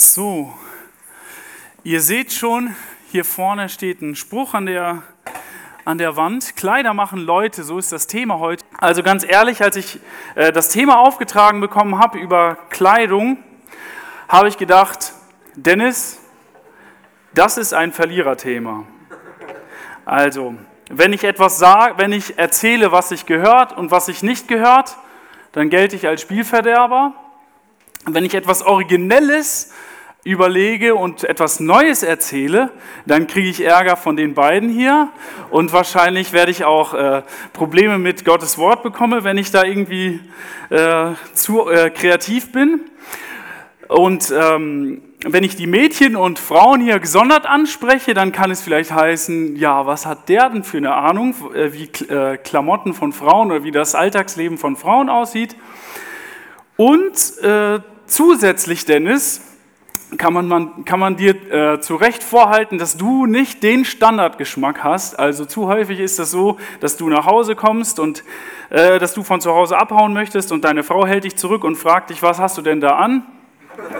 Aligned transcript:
So, 0.00 0.54
ihr 1.82 2.00
seht 2.00 2.32
schon, 2.32 2.76
hier 3.10 3.24
vorne 3.24 3.68
steht 3.68 4.00
ein 4.00 4.14
Spruch 4.14 4.54
an 4.54 4.66
der, 4.66 5.02
an 5.84 5.98
der 5.98 6.14
Wand. 6.14 6.54
Kleider 6.54 6.94
machen 6.94 7.18
Leute, 7.18 7.64
so 7.64 7.78
ist 7.78 7.90
das 7.90 8.06
Thema 8.06 8.38
heute. 8.38 8.64
Also 8.78 9.02
ganz 9.02 9.24
ehrlich, 9.28 9.60
als 9.60 9.74
ich 9.74 9.98
äh, 10.36 10.52
das 10.52 10.68
Thema 10.68 11.00
aufgetragen 11.00 11.60
bekommen 11.60 11.98
habe 11.98 12.16
über 12.20 12.58
Kleidung, 12.70 13.38
habe 14.28 14.46
ich 14.46 14.56
gedacht, 14.56 15.14
Dennis, 15.56 16.20
das 17.34 17.58
ist 17.58 17.74
ein 17.74 17.92
Verliererthema. 17.92 18.84
Also, 20.04 20.54
wenn 20.90 21.12
ich 21.12 21.24
etwas 21.24 21.58
sage, 21.58 21.94
wenn 21.98 22.12
ich 22.12 22.38
erzähle, 22.38 22.92
was 22.92 23.10
ich 23.10 23.26
gehört 23.26 23.76
und 23.76 23.90
was 23.90 24.06
ich 24.06 24.22
nicht 24.22 24.46
gehört, 24.46 24.96
dann 25.50 25.70
gelte 25.70 25.96
ich 25.96 26.06
als 26.06 26.22
Spielverderber. 26.22 27.14
Wenn 28.14 28.24
ich 28.24 28.34
etwas 28.34 28.62
Originelles 28.62 29.72
überlege 30.24 30.94
und 30.94 31.24
etwas 31.24 31.60
Neues 31.60 32.02
erzähle, 32.02 32.70
dann 33.06 33.26
kriege 33.26 33.48
ich 33.48 33.64
Ärger 33.64 33.96
von 33.96 34.16
den 34.16 34.34
beiden 34.34 34.68
hier 34.68 35.08
und 35.50 35.72
wahrscheinlich 35.72 36.32
werde 36.32 36.50
ich 36.50 36.64
auch 36.64 36.92
äh, 36.92 37.22
Probleme 37.52 37.98
mit 37.98 38.24
Gottes 38.24 38.58
Wort 38.58 38.82
bekommen, 38.82 39.24
wenn 39.24 39.38
ich 39.38 39.50
da 39.50 39.64
irgendwie 39.64 40.20
äh, 40.70 41.12
zu 41.34 41.68
äh, 41.68 41.90
kreativ 41.90 42.52
bin. 42.52 42.80
Und 43.88 44.30
ähm, 44.36 45.00
wenn 45.24 45.44
ich 45.44 45.56
die 45.56 45.66
Mädchen 45.66 46.14
und 46.14 46.38
Frauen 46.38 46.80
hier 46.80 46.98
gesondert 46.98 47.46
anspreche, 47.46 48.12
dann 48.12 48.32
kann 48.32 48.50
es 48.50 48.60
vielleicht 48.60 48.92
heißen, 48.92 49.56
ja, 49.56 49.86
was 49.86 50.04
hat 50.04 50.28
der 50.28 50.50
denn 50.50 50.62
für 50.62 50.76
eine 50.76 50.94
Ahnung, 50.94 51.34
äh, 51.54 51.72
wie 51.72 51.84
äh, 52.12 52.36
Klamotten 52.36 52.92
von 52.92 53.12
Frauen 53.12 53.50
oder 53.50 53.64
wie 53.64 53.70
das 53.70 53.94
Alltagsleben 53.94 54.58
von 54.58 54.76
Frauen 54.76 55.08
aussieht. 55.08 55.56
Und 56.76 57.38
äh, 57.42 57.80
zusätzlich, 58.08 58.84
Dennis, 58.84 59.42
kann 60.16 60.32
man, 60.32 60.48
man, 60.48 60.84
kann 60.84 60.98
man 60.98 61.16
dir 61.16 61.34
äh, 61.52 61.80
zu 61.80 61.96
Recht 61.96 62.22
vorhalten, 62.22 62.78
dass 62.78 62.96
du 62.96 63.26
nicht 63.26 63.62
den 63.62 63.84
Standardgeschmack 63.84 64.82
hast. 64.82 65.18
Also 65.18 65.44
zu 65.44 65.68
häufig 65.68 66.00
ist 66.00 66.12
es 66.12 66.16
das 66.16 66.30
so, 66.30 66.56
dass 66.80 66.96
du 66.96 67.10
nach 67.10 67.26
Hause 67.26 67.54
kommst 67.54 68.00
und 68.00 68.24
äh, 68.70 68.98
dass 68.98 69.12
du 69.12 69.22
von 69.22 69.40
zu 69.40 69.52
Hause 69.52 69.76
abhauen 69.76 70.14
möchtest 70.14 70.50
und 70.50 70.64
deine 70.64 70.82
Frau 70.82 71.06
hält 71.06 71.24
dich 71.24 71.36
zurück 71.36 71.62
und 71.62 71.76
fragt 71.76 72.10
dich, 72.10 72.22
was 72.22 72.38
hast 72.38 72.56
du 72.56 72.62
denn 72.62 72.80
da 72.80 72.96
an? 72.96 73.22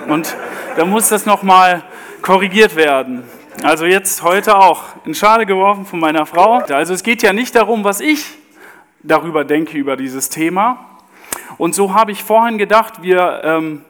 Und 0.09 0.35
da 0.77 0.87
muss 0.87 1.09
das 1.09 1.27
nochmal 1.27 1.83
korrigiert 2.23 2.75
werden. 2.75 3.23
Also 3.63 3.85
jetzt 3.85 4.23
heute 4.23 4.57
auch 4.57 4.85
in 5.05 5.15
Schale 5.15 5.45
geworfen 5.45 5.85
von 5.85 6.01
meiner 6.01 6.27
Frau. 6.27 6.59
Also 6.59 6.95
es 6.95 7.03
geht 7.03 7.23
ja 7.23 7.33
nicht 7.33 7.55
darum, 7.55 7.85
was 7.85 8.01
ich 8.01 8.25
darüber 9.03 9.45
denke, 9.45 9.77
über 9.77 9.97
dieses 9.97 10.31
Thema. 10.31 10.87
Und 11.59 11.75
so 11.75 11.93
habe 11.93 12.13
ich 12.13 12.25
vorhin 12.25 12.57
gedacht, 12.57 13.03
wir... 13.03 13.43
Ähm, 13.45 13.83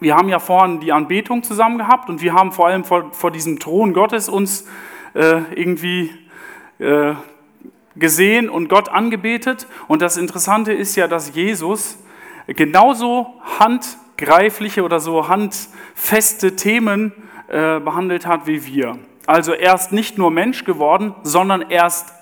wir 0.00 0.16
haben 0.16 0.28
ja 0.28 0.38
vorhin 0.38 0.80
die 0.80 0.92
Anbetung 0.92 1.42
zusammen 1.42 1.78
gehabt 1.78 2.08
und 2.08 2.22
wir 2.22 2.32
haben 2.32 2.52
vor 2.52 2.66
allem 2.66 2.84
vor, 2.84 3.12
vor 3.12 3.30
diesem 3.30 3.58
Thron 3.58 3.92
Gottes 3.92 4.28
uns 4.28 4.66
äh, 5.14 5.40
irgendwie 5.54 6.10
äh, 6.78 7.14
gesehen 7.96 8.48
und 8.48 8.68
Gott 8.68 8.88
angebetet. 8.88 9.66
Und 9.88 10.02
das 10.02 10.16
Interessante 10.16 10.72
ist 10.72 10.96
ja, 10.96 11.08
dass 11.08 11.34
Jesus 11.34 11.98
genauso 12.46 13.40
handgreifliche 13.58 14.82
oder 14.82 15.00
so 15.00 15.28
handfeste 15.28 16.56
Themen 16.56 17.12
äh, 17.48 17.80
behandelt 17.80 18.26
hat 18.26 18.46
wie 18.46 18.64
wir. 18.66 18.98
Also 19.26 19.52
er 19.52 19.74
ist 19.74 19.92
nicht 19.92 20.18
nur 20.18 20.30
Mensch 20.30 20.64
geworden, 20.64 21.14
sondern 21.22 21.62
er 21.70 21.86
ist 21.86 22.12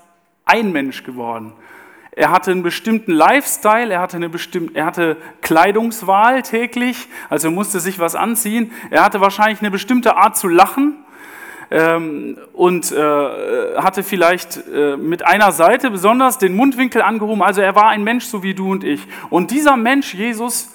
ein 0.44 0.72
Mensch 0.72 1.04
geworden. 1.04 1.52
Er 2.12 2.30
hatte 2.30 2.50
einen 2.50 2.62
bestimmten 2.62 3.12
Lifestyle, 3.12 3.92
er 3.92 4.00
hatte, 4.00 4.16
eine 4.16 4.28
bestimmte, 4.28 4.75
er 4.75 4.86
hatte 4.86 5.16
Kleidungswahl 5.42 6.42
täglich, 6.42 7.08
also 7.28 7.48
er 7.48 7.53
musste 7.53 7.78
sich 7.78 7.98
was 8.00 8.16
anziehen. 8.16 8.72
Er 8.91 9.05
hatte 9.05 9.20
wahrscheinlich 9.20 9.61
eine 9.61 9.70
bestimmte 9.70 10.16
Art 10.16 10.36
zu 10.36 10.48
lachen 10.48 11.05
ähm, 11.70 12.36
und 12.53 12.91
äh, 12.91 13.77
hatte 13.77 14.03
vielleicht 14.03 14.61
äh, 14.66 14.97
mit 14.97 15.25
einer 15.25 15.53
Seite 15.53 15.91
besonders 15.91 16.38
den 16.38 16.56
Mundwinkel 16.56 17.00
angehoben. 17.00 17.43
Also 17.43 17.60
er 17.60 17.76
war 17.76 17.88
ein 17.88 18.03
Mensch 18.03 18.25
so 18.25 18.43
wie 18.43 18.54
du 18.54 18.72
und 18.72 18.82
ich. 18.82 19.06
Und 19.31 19.53
dieser 19.53 19.76
Mensch, 19.76 20.12
Jesus, 20.12 20.70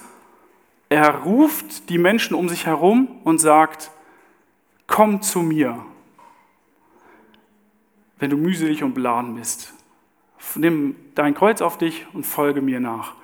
er 0.88 1.16
ruft 1.16 1.90
die 1.90 1.98
Menschen 1.98 2.34
um 2.34 2.48
sich 2.48 2.64
herum 2.64 3.08
und 3.24 3.38
sagt, 3.38 3.90
komm 4.86 5.20
zu 5.20 5.40
mir, 5.40 5.84
wenn 8.18 8.30
du 8.30 8.38
mühselig 8.38 8.82
und 8.82 8.94
beladen 8.94 9.34
bist 9.34 9.75
nimm 10.54 10.96
dein 11.14 11.34
Kreuz 11.34 11.60
auf 11.60 11.78
dich 11.78 12.06
und 12.12 12.24
folge 12.24 12.60
mir 12.60 12.80
nach. 12.80 13.14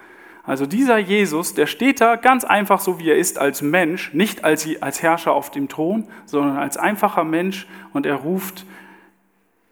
Also 0.45 0.67
dieser 0.67 0.99
Jesus, 0.99 1.55
der 1.55 1.67
steht 1.67 2.01
da 2.01 2.17
ganz 2.17 2.45
einfach 2.45 2.81
so, 2.81 2.99
wie 2.99 3.11
er 3.11 3.17
ist, 3.17 3.39
als 3.39 3.63
Mensch, 3.63 4.13
nicht 4.13 4.45
als, 4.45 4.69
als 4.81 5.03
Herrscher 5.03 5.33
auf 5.33 5.51
dem 5.51 5.69
Thron, 5.69 6.09
sondern 6.27 6.57
als 6.57 6.77
einfacher 6.77 7.23
Mensch 7.23 7.69
und 7.93 8.07
er 8.07 8.17
ruft 8.17 8.67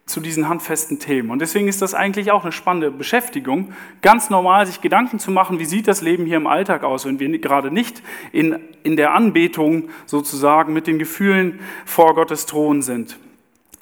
zu 0.06 0.20
diesen 0.20 0.48
handfesten 0.48 0.98
Themen. 0.98 1.30
Und 1.30 1.40
deswegen 1.40 1.68
ist 1.68 1.82
das 1.82 1.94
eigentlich 1.94 2.30
auch 2.32 2.42
eine 2.42 2.52
spannende 2.52 2.90
Beschäftigung, 2.90 3.72
ganz 4.02 4.28
normal 4.28 4.66
sich 4.66 4.80
Gedanken 4.80 5.18
zu 5.18 5.30
machen, 5.30 5.58
wie 5.58 5.64
sieht 5.64 5.88
das 5.88 6.02
Leben 6.02 6.26
hier 6.26 6.36
im 6.36 6.46
Alltag 6.46 6.82
aus, 6.84 7.04
wenn 7.04 7.18
wir 7.20 7.38
gerade 7.38 7.70
nicht 7.70 8.02
in, 8.32 8.58
in 8.82 8.96
der 8.96 9.14
Anbetung 9.14 9.88
sozusagen 10.06 10.72
mit 10.72 10.86
den 10.86 10.98
Gefühlen 10.98 11.60
vor 11.84 12.14
Gottes 12.14 12.46
Thron 12.46 12.82
sind. 12.82 13.18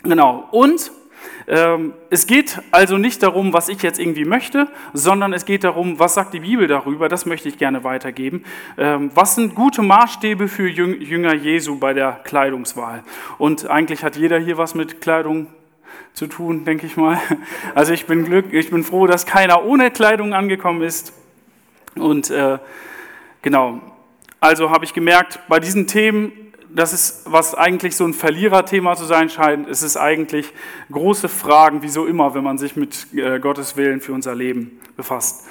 Genau. 0.03 0.47
Und 0.53 0.93
es 2.11 2.27
geht 2.27 2.61
also 2.73 2.99
nicht 2.99 3.23
darum, 3.23 3.55
was 3.55 3.71
ich 3.71 3.83
jetzt 3.83 3.99
irgendwie 3.99 4.27
möchte, 4.27 4.69
sondern 4.93 5.33
es 5.33 5.47
geht 5.47 5.65
darum, 5.65 5.99
was 5.99 6.13
sagt 6.13 6.35
die 6.35 6.41
Bibel 6.41 6.67
darüber, 6.67 7.09
das 7.09 7.25
möchte 7.25 7.49
ich 7.49 7.57
gerne 7.57 7.85
weitergeben. 7.85 8.45
Ähm, 8.77 9.11
was 9.15 9.35
sind 9.35 9.55
gute 9.55 9.81
Maßstäbe 9.81 10.49
für 10.49 10.69
Jünger 10.69 11.33
Jesu 11.33 11.79
bei 11.79 11.95
der 11.95 12.21
Kleidungswahl? 12.25 13.03
Und 13.39 13.67
eigentlich 13.67 14.05
hat 14.05 14.17
jeder 14.17 14.39
hier 14.39 14.59
was 14.59 14.75
mit 14.75 15.01
Kleidung 15.01 15.47
zu 16.13 16.27
tun, 16.27 16.65
denke 16.65 16.87
ich 16.87 16.97
mal. 16.97 17.19
Also 17.75 17.93
ich 17.93 18.07
bin, 18.07 18.25
glück, 18.25 18.53
ich 18.53 18.71
bin 18.71 18.85
froh, 18.85 19.07
dass 19.07 19.25
keiner 19.25 19.65
ohne 19.65 19.91
Kleidung 19.91 20.35
angekommen 20.35 20.83
ist. 20.83 21.13
Und 21.95 22.29
äh, 22.31 22.59
genau, 23.41 23.81
also 24.41 24.71
habe 24.71 24.85
ich 24.85 24.93
gemerkt, 24.93 25.41
bei 25.49 25.61
diesen 25.61 25.87
Themen 25.87 26.48
das 26.79 26.93
ist, 26.93 27.23
was 27.25 27.57
eigentlich 27.57 27.97
so 27.97 28.05
ein 28.05 28.15
Verliererthema 28.15 28.95
zu 28.95 29.05
sein 29.05 29.29
scheint, 29.31 29.67
ist 29.67 29.83
es 29.83 29.97
eigentlich 29.97 30.53
große 30.93 31.29
Fragen, 31.29 31.83
wie 31.83 31.89
so 31.89 32.07
immer, 32.07 32.35
wenn 32.35 32.45
man 32.45 32.57
sich 32.57 32.77
mit 32.77 33.13
äh, 33.15 33.41
Gottes 33.41 33.77
Willen 33.77 34.01
für 34.01 34.13
unser 34.13 34.37
Leben 34.37 34.81
befasst. 34.97 35.45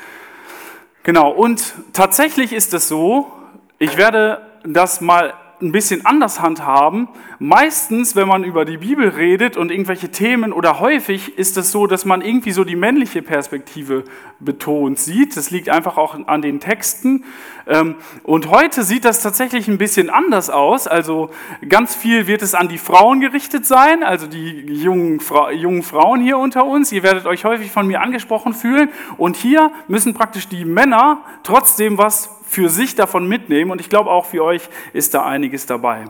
Genau, 1.03 1.29
und 1.31 1.75
tatsächlich 1.91 2.53
ist 2.53 2.73
es 2.73 2.87
so, 2.87 3.29
ich 3.77 3.97
werde 3.97 4.41
das 4.63 5.01
mal 5.01 5.33
ein 5.61 5.71
bisschen 5.71 6.05
anders 6.05 6.39
handhaben. 6.39 7.07
Meistens, 7.39 8.15
wenn 8.15 8.27
man 8.27 8.43
über 8.43 8.63
die 8.63 8.77
Bibel 8.77 9.09
redet 9.09 9.57
und 9.57 9.71
irgendwelche 9.71 10.09
Themen 10.09 10.53
oder 10.53 10.79
häufig 10.79 11.37
ist 11.37 11.57
es 11.57 11.71
so, 11.71 11.87
dass 11.87 12.05
man 12.05 12.21
irgendwie 12.21 12.51
so 12.51 12.63
die 12.63 12.75
männliche 12.75 13.21
Perspektive 13.21 14.03
betont 14.39 14.99
sieht. 14.99 15.35
Das 15.35 15.49
liegt 15.49 15.69
einfach 15.69 15.97
auch 15.97 16.17
an 16.27 16.41
den 16.41 16.59
Texten. 16.59 17.23
Ähm, 17.65 17.95
und 18.23 18.49
heute 18.49 18.83
sieht 18.83 19.03
das 19.03 19.21
tatsächlich 19.21 19.67
ein 19.67 19.79
bisschen 19.79 20.09
anders 20.11 20.49
aus. 20.49 20.87
Also 20.87 21.31
ganz 21.67 21.95
viel 21.95 22.27
wird 22.27 22.43
es 22.43 22.53
an 22.53 22.67
die 22.67 22.77
Frauen 22.77 23.19
gerichtet 23.19 23.65
sein, 23.65 24.03
also 24.03 24.27
die 24.27 24.61
jungen, 24.67 25.19
jungen 25.53 25.81
Frauen 25.81 26.21
hier 26.21 26.37
unter 26.37 26.65
uns. 26.65 26.91
Ihr 26.91 27.01
werdet 27.01 27.25
euch 27.25 27.45
häufig 27.45 27.71
von 27.71 27.87
mir 27.87 28.01
angesprochen 28.01 28.53
fühlen. 28.53 28.89
Und 29.17 29.35
hier 29.35 29.71
müssen 29.87 30.13
praktisch 30.13 30.47
die 30.47 30.65
Männer 30.65 31.21
trotzdem 31.43 31.97
was 31.97 32.36
für 32.47 32.69
sich 32.69 32.95
davon 32.95 33.27
mitnehmen 33.27 33.71
und 33.71 33.81
ich 33.81 33.89
glaube 33.89 34.09
auch 34.09 34.25
für 34.25 34.43
euch 34.43 34.69
ist 34.93 35.13
da 35.13 35.25
einiges 35.25 35.65
dabei. 35.65 36.05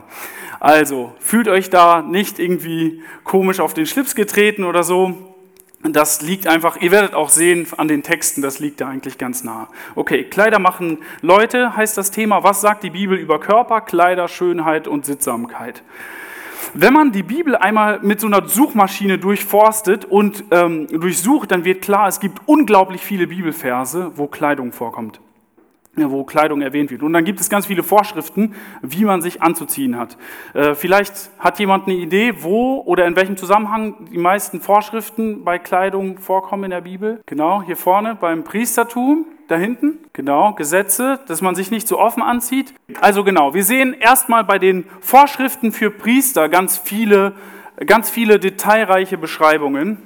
Also 0.60 1.14
fühlt 1.20 1.48
euch 1.48 1.70
da 1.70 2.02
nicht 2.02 2.40
irgendwie 2.40 3.02
komisch 3.24 3.60
auf 3.60 3.74
den 3.74 3.86
Schlips 3.86 4.16
getreten 4.16 4.64
oder 4.64 4.84
so. 4.84 5.36
Das 5.84 6.22
liegt 6.22 6.48
einfach, 6.48 6.82
ihr 6.82 6.92
werdet 6.92 7.14
auch 7.14 7.30
sehen 7.30 7.68
an 7.78 7.88
den 7.88 8.02
Texten, 8.02 8.42
das 8.42 8.60
liegt 8.60 8.82
da 8.82 8.88
eigentlich 8.88 9.18
ganz 9.18 9.44
nah. 9.44 9.70
Okay, 9.96 10.24
Kleider 10.24 10.58
machen 10.58 10.98
Leute 11.22 11.76
heißt 11.76 11.98
das 11.98 12.10
Thema. 12.10 12.44
Was 12.44 12.62
sagt 12.62 12.84
die 12.84 12.90
Bibel 12.90 13.18
über 13.18 13.40
Körper, 13.40 13.82
Kleider, 13.82 14.28
Schönheit 14.28 14.88
und 14.88 15.06
Sittsamkeit? 15.06 15.84
Wenn 16.74 16.94
man 16.94 17.12
die 17.12 17.24
Bibel 17.24 17.56
einmal 17.56 18.00
mit 18.02 18.20
so 18.20 18.28
einer 18.28 18.48
Suchmaschine 18.48 19.20
durchforstet 19.20 20.04
und 20.04 20.44
ähm, 20.52 20.88
durchsucht, 20.88 21.52
dann 21.52 21.64
wird 21.64 21.84
klar, 21.84 22.08
es 22.08 22.20
gibt 22.20 22.42
unglaublich 22.46 23.02
viele 23.02 23.28
Bibelverse, 23.28 24.12
wo 24.16 24.28
Kleidung 24.28 24.74
vorkommt 24.74 25.22
wo 25.98 26.24
Kleidung 26.24 26.62
erwähnt 26.62 26.92
wird. 26.92 27.04
Und 27.04 27.14
dann 27.14 27.26
gibt 27.26 27.40
es 27.40 27.50
ganz 27.50 27.66
viele 27.68 27.84
Vorschriften, 27.84 28.56
wie 28.82 29.06
man 29.06 29.22
sich 29.22 29.42
anzuziehen 29.42 29.98
hat. 29.98 30.18
Äh, 30.54 30.76
vielleicht 30.76 31.32
hat 31.40 31.60
jemand 31.60 31.88
eine 31.88 31.96
Idee, 31.96 32.36
wo 32.42 32.82
oder 32.86 33.06
in 33.06 33.16
welchem 33.16 33.38
Zusammenhang 33.38 34.08
die 34.12 34.18
meisten 34.18 34.62
Vorschriften 34.62 35.44
bei 35.44 35.60
Kleidung 35.60 36.20
vorkommen 36.20 36.66
in 36.66 36.72
der 36.72 36.82
Bibel. 36.82 37.22
Genau, 37.26 37.62
hier 37.64 37.78
vorne 37.78 38.16
beim 38.16 38.44
Priestertum, 38.44 39.26
da 39.48 39.56
hinten. 39.56 40.00
Genau, 40.14 40.54
Gesetze, 40.54 41.20
dass 41.28 41.42
man 41.42 41.56
sich 41.56 41.72
nicht 41.72 41.88
so 41.88 42.00
offen 42.00 42.22
anzieht. 42.22 42.74
Also 43.02 43.24
genau, 43.24 43.54
wir 43.54 43.64
sehen 43.64 43.96
erstmal 43.98 44.44
bei 44.44 44.60
den 44.60 44.86
Vorschriften 45.00 45.72
für 45.72 45.90
Priester 45.90 46.50
ganz 46.50 46.78
viele, 46.78 47.34
ganz 47.86 48.10
viele 48.10 48.40
detailreiche 48.40 49.18
Beschreibungen. 49.18 49.98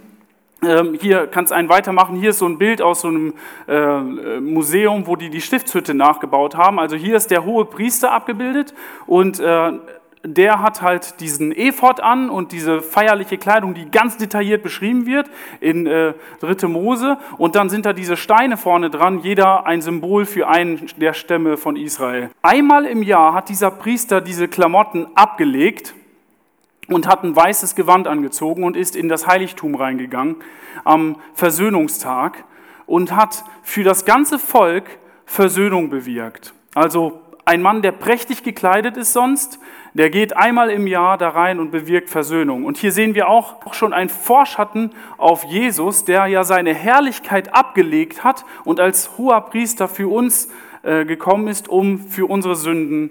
Ähm, 0.63 0.95
hier 0.99 1.25
kannst 1.25 1.51
einen 1.51 1.69
weitermachen. 1.69 2.15
Hier 2.15 2.29
ist 2.29 2.39
so 2.39 2.45
ein 2.45 2.59
Bild 2.59 2.83
aus 2.83 3.01
so 3.01 3.07
einem 3.07 3.33
äh, 3.67 4.39
Museum, 4.39 5.07
wo 5.07 5.15
die 5.15 5.31
die 5.31 5.41
Stiftshütte 5.41 5.95
nachgebaut 5.95 6.55
haben. 6.55 6.79
Also 6.79 6.95
hier 6.95 7.15
ist 7.15 7.31
der 7.31 7.45
hohe 7.45 7.65
Priester 7.65 8.11
abgebildet 8.11 8.75
und 9.07 9.39
äh, 9.39 9.71
der 10.23 10.61
hat 10.61 10.83
halt 10.83 11.19
diesen 11.19 11.51
Ephod 11.51 11.99
an 11.99 12.29
und 12.29 12.51
diese 12.51 12.81
feierliche 12.81 13.39
Kleidung, 13.39 13.73
die 13.73 13.89
ganz 13.89 14.17
detailliert 14.17 14.61
beschrieben 14.61 15.07
wird 15.07 15.27
in 15.59 15.87
äh, 15.87 16.13
Dritte 16.39 16.67
Mose. 16.67 17.17
Und 17.37 17.55
dann 17.55 17.69
sind 17.69 17.85
da 17.87 17.93
diese 17.93 18.17
Steine 18.17 18.57
vorne 18.57 18.91
dran, 18.91 19.21
jeder 19.21 19.65
ein 19.65 19.81
Symbol 19.81 20.25
für 20.25 20.47
einen 20.47 20.87
der 20.97 21.13
Stämme 21.13 21.57
von 21.57 21.75
Israel. 21.75 22.29
Einmal 22.43 22.85
im 22.85 23.01
Jahr 23.01 23.33
hat 23.33 23.49
dieser 23.49 23.71
Priester 23.71 24.21
diese 24.21 24.47
Klamotten 24.47 25.07
abgelegt 25.15 25.95
und 26.87 27.07
hat 27.07 27.23
ein 27.23 27.35
weißes 27.35 27.75
Gewand 27.75 28.07
angezogen 28.07 28.63
und 28.63 28.75
ist 28.75 28.95
in 28.95 29.09
das 29.09 29.27
Heiligtum 29.27 29.75
reingegangen 29.75 30.37
am 30.83 31.17
Versöhnungstag 31.33 32.43
und 32.85 33.15
hat 33.15 33.43
für 33.63 33.83
das 33.83 34.05
ganze 34.05 34.39
Volk 34.39 34.99
Versöhnung 35.25 35.89
bewirkt. 35.89 36.53
Also 36.75 37.21
ein 37.45 37.61
Mann, 37.61 37.81
der 37.81 37.91
prächtig 37.91 38.43
gekleidet 38.43 38.97
ist 38.97 39.13
sonst, 39.13 39.59
der 39.93 40.09
geht 40.09 40.35
einmal 40.37 40.69
im 40.69 40.87
Jahr 40.87 41.17
da 41.17 41.29
rein 41.29 41.59
und 41.59 41.71
bewirkt 41.71 42.09
Versöhnung. 42.09 42.65
Und 42.65 42.77
hier 42.77 42.91
sehen 42.91 43.15
wir 43.15 43.29
auch 43.29 43.73
schon 43.73 43.93
einen 43.93 44.09
Vorschatten 44.09 44.91
auf 45.17 45.43
Jesus, 45.43 46.05
der 46.05 46.27
ja 46.27 46.43
seine 46.43 46.73
Herrlichkeit 46.73 47.53
abgelegt 47.53 48.23
hat 48.23 48.45
und 48.63 48.79
als 48.79 49.17
hoher 49.17 49.41
Priester 49.41 49.87
für 49.87 50.11
uns 50.11 50.49
äh, 50.83 51.05
gekommen 51.05 51.47
ist, 51.47 51.67
um 51.67 51.99
für 51.99 52.29
unsere 52.29 52.55
Sünden 52.55 53.09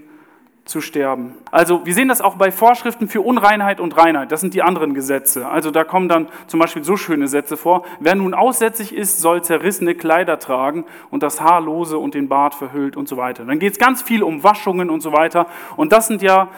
zu 0.70 0.80
sterben. 0.80 1.34
Also 1.50 1.84
wir 1.84 1.94
sehen 1.94 2.08
das 2.08 2.20
auch 2.20 2.36
bei 2.36 2.52
Vorschriften 2.52 3.08
für 3.08 3.20
Unreinheit 3.20 3.80
und 3.80 3.96
Reinheit. 3.96 4.30
Das 4.30 4.40
sind 4.40 4.54
die 4.54 4.62
anderen 4.62 4.94
Gesetze. 4.94 5.48
Also 5.48 5.70
da 5.72 5.82
kommen 5.82 6.08
dann 6.08 6.28
zum 6.46 6.60
Beispiel 6.60 6.84
so 6.84 6.96
schöne 6.96 7.26
Sätze 7.26 7.56
vor. 7.56 7.84
Wer 7.98 8.14
nun 8.14 8.34
aussätzig 8.34 8.94
ist, 8.94 9.20
soll 9.20 9.42
zerrissene 9.42 9.96
Kleider 9.96 10.38
tragen 10.38 10.84
und 11.10 11.24
das 11.24 11.40
Haar 11.40 11.60
lose 11.60 11.98
und 11.98 12.14
den 12.14 12.28
Bart 12.28 12.54
verhüllt 12.54 12.96
und 12.96 13.08
so 13.08 13.16
weiter. 13.16 13.44
Dann 13.44 13.58
geht 13.58 13.72
es 13.72 13.78
ganz 13.78 14.00
viel 14.00 14.22
um 14.22 14.44
Waschungen 14.44 14.90
und 14.90 15.00
so 15.00 15.12
weiter. 15.12 15.46
Und 15.76 15.92
das 15.92 16.06
sind 16.06 16.22
ja 16.22 16.48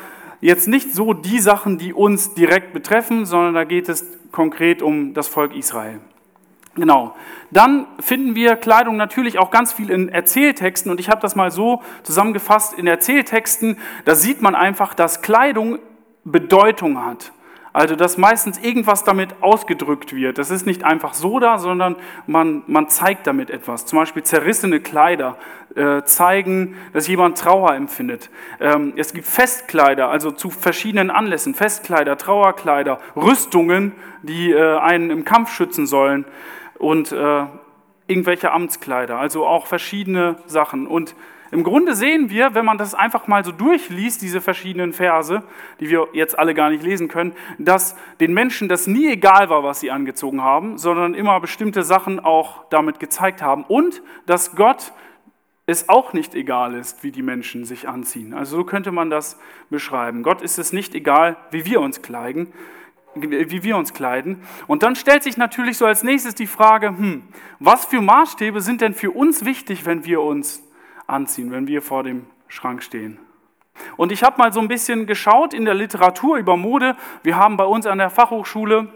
jetzt 0.42 0.68
nicht 0.68 0.92
so 0.92 1.14
die 1.14 1.38
Sachen, 1.38 1.78
die 1.78 1.94
uns 1.94 2.34
direkt 2.34 2.74
betreffen, 2.74 3.24
sondern 3.24 3.54
da 3.54 3.64
geht 3.64 3.88
es 3.88 4.06
konkret 4.30 4.82
um 4.82 5.14
das 5.14 5.26
Volk 5.26 5.56
Israel. 5.56 6.00
Genau. 6.74 7.14
Dann 7.50 7.86
finden 8.00 8.34
wir 8.34 8.56
Kleidung 8.56 8.96
natürlich 8.96 9.38
auch 9.38 9.50
ganz 9.50 9.72
viel 9.72 9.90
in 9.90 10.08
Erzähltexten 10.08 10.90
und 10.90 11.00
ich 11.00 11.10
habe 11.10 11.20
das 11.20 11.36
mal 11.36 11.50
so 11.50 11.82
zusammengefasst 12.02 12.78
in 12.78 12.86
Erzähltexten, 12.86 13.78
da 14.06 14.14
sieht 14.14 14.40
man 14.40 14.54
einfach, 14.54 14.94
dass 14.94 15.20
Kleidung 15.20 15.78
Bedeutung 16.24 17.04
hat. 17.04 17.32
Also, 17.74 17.96
dass 17.96 18.18
meistens 18.18 18.58
irgendwas 18.58 19.02
damit 19.02 19.36
ausgedrückt 19.40 20.14
wird. 20.14 20.36
Das 20.36 20.50
ist 20.50 20.66
nicht 20.66 20.84
einfach 20.84 21.14
so 21.14 21.38
da, 21.38 21.56
sondern 21.56 21.96
man, 22.26 22.62
man 22.66 22.90
zeigt 22.90 23.26
damit 23.26 23.48
etwas. 23.48 23.86
Zum 23.86 23.98
Beispiel 23.98 24.22
zerrissene 24.22 24.80
Kleider 24.80 25.38
äh, 25.74 26.02
zeigen, 26.02 26.76
dass 26.92 27.08
jemand 27.08 27.38
Trauer 27.38 27.74
empfindet. 27.74 28.28
Ähm, 28.60 28.92
es 28.96 29.14
gibt 29.14 29.26
Festkleider, 29.26 30.10
also 30.10 30.32
zu 30.32 30.50
verschiedenen 30.50 31.10
Anlässen. 31.10 31.54
Festkleider, 31.54 32.18
Trauerkleider, 32.18 33.00
Rüstungen, 33.16 33.92
die 34.22 34.52
äh, 34.52 34.78
einen 34.78 35.08
im 35.08 35.24
Kampf 35.24 35.50
schützen 35.50 35.86
sollen 35.86 36.26
und 36.82 37.12
äh, 37.12 37.46
irgendwelche 38.08 38.50
Amtskleider, 38.50 39.18
also 39.18 39.46
auch 39.46 39.66
verschiedene 39.66 40.36
Sachen. 40.46 40.86
Und 40.86 41.14
im 41.52 41.62
Grunde 41.62 41.94
sehen 41.94 42.28
wir, 42.28 42.54
wenn 42.54 42.64
man 42.64 42.76
das 42.76 42.94
einfach 42.94 43.28
mal 43.28 43.44
so 43.44 43.52
durchliest, 43.52 44.20
diese 44.20 44.40
verschiedenen 44.40 44.92
Verse, 44.92 45.44
die 45.78 45.90
wir 45.90 46.08
jetzt 46.12 46.38
alle 46.38 46.54
gar 46.54 46.70
nicht 46.70 46.82
lesen 46.82 47.06
können, 47.06 47.34
dass 47.58 47.96
den 48.20 48.34
Menschen 48.34 48.68
das 48.68 48.86
nie 48.86 49.08
egal 49.12 49.48
war, 49.48 49.62
was 49.62 49.80
sie 49.80 49.90
angezogen 49.92 50.42
haben, 50.42 50.76
sondern 50.76 51.14
immer 51.14 51.38
bestimmte 51.40 51.84
Sachen 51.84 52.18
auch 52.18 52.64
damit 52.70 52.98
gezeigt 52.98 53.42
haben 53.42 53.64
und 53.64 54.02
dass 54.26 54.56
Gott 54.56 54.92
es 55.66 55.88
auch 55.88 56.12
nicht 56.12 56.34
egal 56.34 56.74
ist, 56.74 57.04
wie 57.04 57.12
die 57.12 57.22
Menschen 57.22 57.64
sich 57.64 57.88
anziehen. 57.88 58.34
Also 58.34 58.56
so 58.56 58.64
könnte 58.64 58.90
man 58.90 59.08
das 59.08 59.38
beschreiben. 59.70 60.24
Gott 60.24 60.42
ist 60.42 60.58
es 60.58 60.72
nicht 60.72 60.96
egal, 60.96 61.36
wie 61.52 61.64
wir 61.64 61.80
uns 61.80 62.02
kleiden, 62.02 62.52
wie 63.14 63.62
wir 63.62 63.76
uns 63.76 63.92
kleiden. 63.92 64.42
Und 64.66 64.82
dann 64.82 64.96
stellt 64.96 65.22
sich 65.22 65.36
natürlich 65.36 65.78
so 65.78 65.86
als 65.86 66.02
nächstes 66.02 66.34
die 66.34 66.46
Frage, 66.46 66.88
hm, 66.88 67.22
was 67.58 67.84
für 67.84 68.00
Maßstäbe 68.00 68.60
sind 68.60 68.80
denn 68.80 68.94
für 68.94 69.10
uns 69.10 69.44
wichtig, 69.44 69.84
wenn 69.84 70.04
wir 70.04 70.22
uns 70.22 70.62
anziehen, 71.06 71.50
wenn 71.50 71.66
wir 71.66 71.82
vor 71.82 72.02
dem 72.02 72.26
Schrank 72.48 72.82
stehen? 72.82 73.18
Und 73.96 74.12
ich 74.12 74.22
habe 74.22 74.38
mal 74.38 74.52
so 74.52 74.60
ein 74.60 74.68
bisschen 74.68 75.06
geschaut 75.06 75.54
in 75.54 75.64
der 75.64 75.74
Literatur 75.74 76.36
über 76.36 76.56
Mode. 76.56 76.96
Wir 77.22 77.36
haben 77.36 77.56
bei 77.56 77.64
uns 77.64 77.86
an 77.86 77.98
der 77.98 78.10
Fachhochschule 78.10 78.88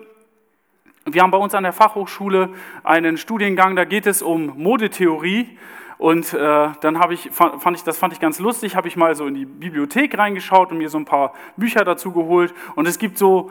wir 1.08 1.22
haben 1.22 1.30
bei 1.30 1.38
uns 1.38 1.54
an 1.54 1.62
der 1.62 1.72
Fachhochschule 1.72 2.48
einen 2.82 3.16
Studiengang, 3.16 3.76
da 3.76 3.84
geht 3.84 4.06
es 4.06 4.22
um 4.22 4.60
Modetheorie. 4.60 5.56
Und 5.98 6.34
äh, 6.34 6.68
dann 6.80 6.98
habe 6.98 7.14
ich, 7.14 7.30
fand 7.30 7.76
ich, 7.76 7.84
das 7.84 7.96
fand 7.96 8.12
ich 8.12 8.20
ganz 8.20 8.38
lustig, 8.38 8.74
habe 8.74 8.88
ich 8.88 8.96
mal 8.96 9.14
so 9.14 9.26
in 9.26 9.34
die 9.34 9.46
Bibliothek 9.46 10.18
reingeschaut 10.18 10.72
und 10.72 10.78
mir 10.78 10.90
so 10.90 10.98
ein 10.98 11.04
paar 11.04 11.32
Bücher 11.56 11.84
dazu 11.84 12.10
geholt. 12.12 12.52
Und 12.74 12.86
es 12.86 12.98
gibt 12.98 13.18
so 13.18 13.50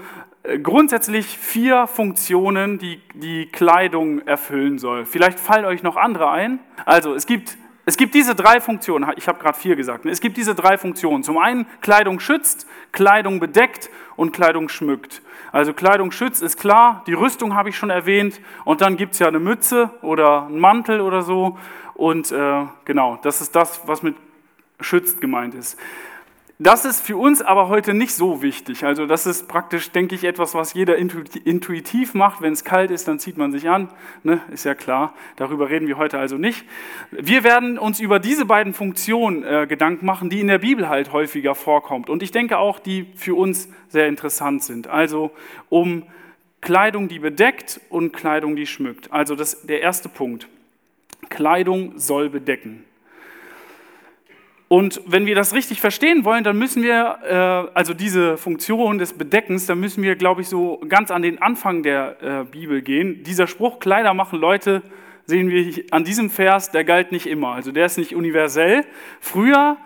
grundsätzlich 0.61 1.25
vier 1.25 1.87
Funktionen, 1.87 2.77
die 2.77 3.01
die 3.13 3.47
Kleidung 3.47 4.25
erfüllen 4.27 4.79
soll. 4.79 5.05
Vielleicht 5.05 5.39
fallen 5.39 5.65
euch 5.65 5.83
noch 5.83 5.97
andere 5.97 6.29
ein. 6.29 6.59
Also 6.85 7.13
es 7.13 7.25
gibt 7.25 7.57
es 7.87 7.97
gibt 7.97 8.15
diese 8.15 8.33
drei 8.33 8.59
Funktionen, 8.61 9.11
ich 9.15 9.27
habe 9.27 9.37
gerade 9.37 9.57
vier 9.57 9.75
gesagt, 9.75 10.05
ne? 10.05 10.11
es 10.11 10.19
gibt 10.19 10.37
diese 10.37 10.55
drei 10.55 10.75
Funktionen. 10.75 11.23
Zum 11.23 11.37
einen 11.37 11.67
Kleidung 11.81 12.19
schützt, 12.19 12.67
Kleidung 12.91 13.39
bedeckt 13.39 13.91
und 14.15 14.33
Kleidung 14.33 14.69
schmückt. 14.69 15.21
Also 15.51 15.71
Kleidung 15.71 16.11
schützt 16.11 16.41
ist 16.41 16.57
klar, 16.57 17.03
die 17.05 17.13
Rüstung 17.13 17.53
habe 17.53 17.69
ich 17.69 17.77
schon 17.77 17.91
erwähnt 17.91 18.41
und 18.63 18.81
dann 18.81 18.97
gibt 18.97 19.13
es 19.13 19.19
ja 19.19 19.27
eine 19.27 19.39
Mütze 19.39 19.91
oder 20.01 20.47
einen 20.47 20.59
Mantel 20.59 20.99
oder 20.99 21.21
so 21.21 21.59
und 21.93 22.31
äh, 22.31 22.65
genau, 22.85 23.19
das 23.21 23.41
ist 23.41 23.55
das, 23.55 23.87
was 23.87 24.01
mit 24.01 24.15
schützt 24.79 25.21
gemeint 25.21 25.53
ist. 25.53 25.77
Das 26.57 26.85
ist 26.85 27.01
für 27.01 27.17
uns 27.17 27.41
aber 27.41 27.67
heute 27.67 27.93
nicht 27.93 28.13
so 28.13 28.41
wichtig. 28.41 28.85
Also 28.85 29.05
das 29.05 29.25
ist 29.25 29.49
praktisch, 29.49 29.91
denke 29.91 30.15
ich, 30.15 30.23
etwas, 30.23 30.53
was 30.53 30.73
jeder 30.73 30.95
intuitiv 30.95 32.13
macht. 32.13 32.41
Wenn 32.41 32.53
es 32.53 32.63
kalt 32.63 32.91
ist, 32.91 33.09
dann 33.09 33.19
zieht 33.19 33.37
man 33.37 33.51
sich 33.51 33.67
an. 33.67 33.89
Ne? 34.23 34.39
Ist 34.49 34.63
ja 34.63 34.73
klar. 34.73 35.13
Darüber 35.35 35.69
reden 35.69 35.85
wir 35.87 35.97
heute 35.97 36.17
also 36.17 36.37
nicht. 36.37 36.63
Wir 37.11 37.43
werden 37.43 37.77
uns 37.77 37.99
über 37.99 38.19
diese 38.19 38.45
beiden 38.45 38.73
Funktionen 38.73 39.43
äh, 39.43 39.67
Gedanken 39.67 40.05
machen, 40.05 40.29
die 40.29 40.39
in 40.39 40.47
der 40.47 40.59
Bibel 40.59 40.87
halt 40.87 41.11
häufiger 41.11 41.55
vorkommt. 41.55 42.09
Und 42.09 42.23
ich 42.23 42.31
denke 42.31 42.57
auch, 42.57 42.79
die 42.79 43.05
für 43.15 43.35
uns 43.35 43.67
sehr 43.89 44.07
interessant 44.07 44.63
sind. 44.63 44.87
Also 44.87 45.31
um 45.67 46.03
Kleidung, 46.61 47.09
die 47.09 47.19
bedeckt 47.19 47.81
und 47.89 48.13
Kleidung, 48.13 48.55
die 48.55 48.65
schmückt. 48.65 49.11
Also 49.11 49.35
das, 49.35 49.63
der 49.63 49.81
erste 49.81 50.07
Punkt. 50.07 50.47
Kleidung 51.27 51.99
soll 51.99 52.29
bedecken. 52.29 52.85
Und 54.67 55.01
wenn 55.05 55.27
wir 55.27 55.35
das 55.35 55.53
richtig 55.53 55.79
verstehen 55.79 56.25
wollen, 56.25 56.43
dann 56.43 56.57
müssen 56.57 56.81
wir, 56.81 57.19
äh, 57.23 57.77
also 57.77 57.93
diese 57.93 58.37
Funktion 58.37 58.97
des 58.97 59.13
Bedeckens, 59.13 59.67
dann 59.67 59.79
müssen 59.79 60.01
wir, 60.01 60.15
glaube 60.15 60.41
ich, 60.41 60.49
so 60.49 60.81
ganz 60.87 61.11
an 61.11 61.21
den 61.21 61.39
Anfang 61.41 61.83
der 61.83 62.21
äh, 62.21 62.43
Bibel 62.45 62.81
gehen. 62.81 63.23
Dieser 63.23 63.45
Spruch, 63.45 63.79
Kleider 63.79 64.15
machen 64.15 64.39
Leute, 64.39 64.81
sehen 65.25 65.49
wir 65.49 65.83
an 65.91 66.03
diesem 66.03 66.29
Vers, 66.31 66.71
der 66.71 66.83
galt 66.83 67.11
nicht 67.11 67.27
immer. 67.27 67.49
Also 67.49 67.71
der 67.71 67.85
ist 67.85 67.97
nicht 67.97 68.15
universell. 68.15 68.85
Früher 69.19 69.77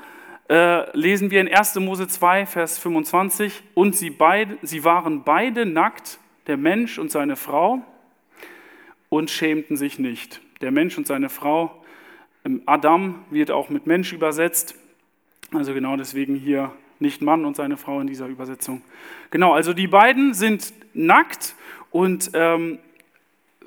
äh, 0.50 0.98
lesen 0.98 1.30
wir 1.30 1.42
in 1.42 1.54
1. 1.54 1.76
Mose 1.76 2.08
2, 2.08 2.46
Vers 2.46 2.80
25, 2.80 3.62
und 3.74 3.96
sie, 3.96 4.10
beide, 4.10 4.58
sie 4.62 4.84
waren 4.84 5.24
beide 5.24 5.66
nackt, 5.66 6.20
der 6.48 6.58
Mensch 6.58 6.98
und 6.98 7.12
seine 7.12 7.36
Frau, 7.36 7.82
und 9.10 9.30
schämten 9.30 9.76
sich 9.76 10.00
nicht. 10.00 10.42
Der 10.62 10.72
Mensch 10.72 10.98
und 10.98 11.06
seine 11.06 11.30
Frau 11.30 11.79
Adam 12.66 13.26
wird 13.30 13.52
auch 13.52 13.70
mit 13.70 13.88
Mensch 13.88 14.14
übersetzt. 14.14 14.76
Also 15.52 15.74
genau 15.74 15.98
deswegen 15.98 16.36
hier 16.36 16.72
nicht 17.00 17.22
Mann 17.22 17.46
und 17.46 17.56
seine 17.56 17.78
Frau 17.78 18.00
in 18.00 18.08
dieser 18.08 18.28
Übersetzung. 18.28 18.82
Genau, 19.32 19.54
also 19.54 19.74
die 19.74 19.88
beiden 19.88 20.34
sind 20.34 20.74
nackt 20.94 21.56
und 21.92 22.32
ähm, 22.34 22.80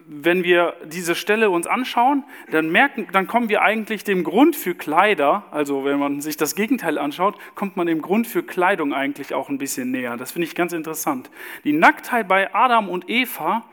wenn 0.07 0.45
wir 0.45 0.75
diese 0.85 1.15
Stelle 1.15 1.51
uns 1.51 1.67
anschauen, 1.67 2.25
dann 2.51 2.71
merken, 2.71 3.07
dann 3.13 3.27
kommen 3.27 3.49
wir 3.49 3.63
eigentlich 3.63 4.05
dem 4.05 4.25
Grund 4.25 4.57
für 4.57 4.75
Kleider, 4.75 5.45
also 5.51 5.85
wenn 5.85 5.99
man 5.99 6.21
sich 6.21 6.37
das 6.37 6.55
Gegenteil 6.55 6.99
anschaut, 6.99 7.37
kommt 7.55 7.77
man 7.77 7.87
dem 7.87 8.03
Grund 8.03 8.27
für 8.27 8.43
Kleidung 8.43 8.93
eigentlich 8.93 9.33
auch 9.33 9.49
ein 9.49 9.59
bisschen 9.59 9.91
näher. 9.91 10.17
Das 10.17 10.33
finde 10.33 10.47
ich 10.47 10.55
ganz 10.55 10.73
interessant. 10.73 11.31
Die 11.65 11.73
Nacktheit 11.73 12.29
bei 12.29 12.53
Adam 12.55 12.89
und 12.89 13.09
Eva, 13.09 13.65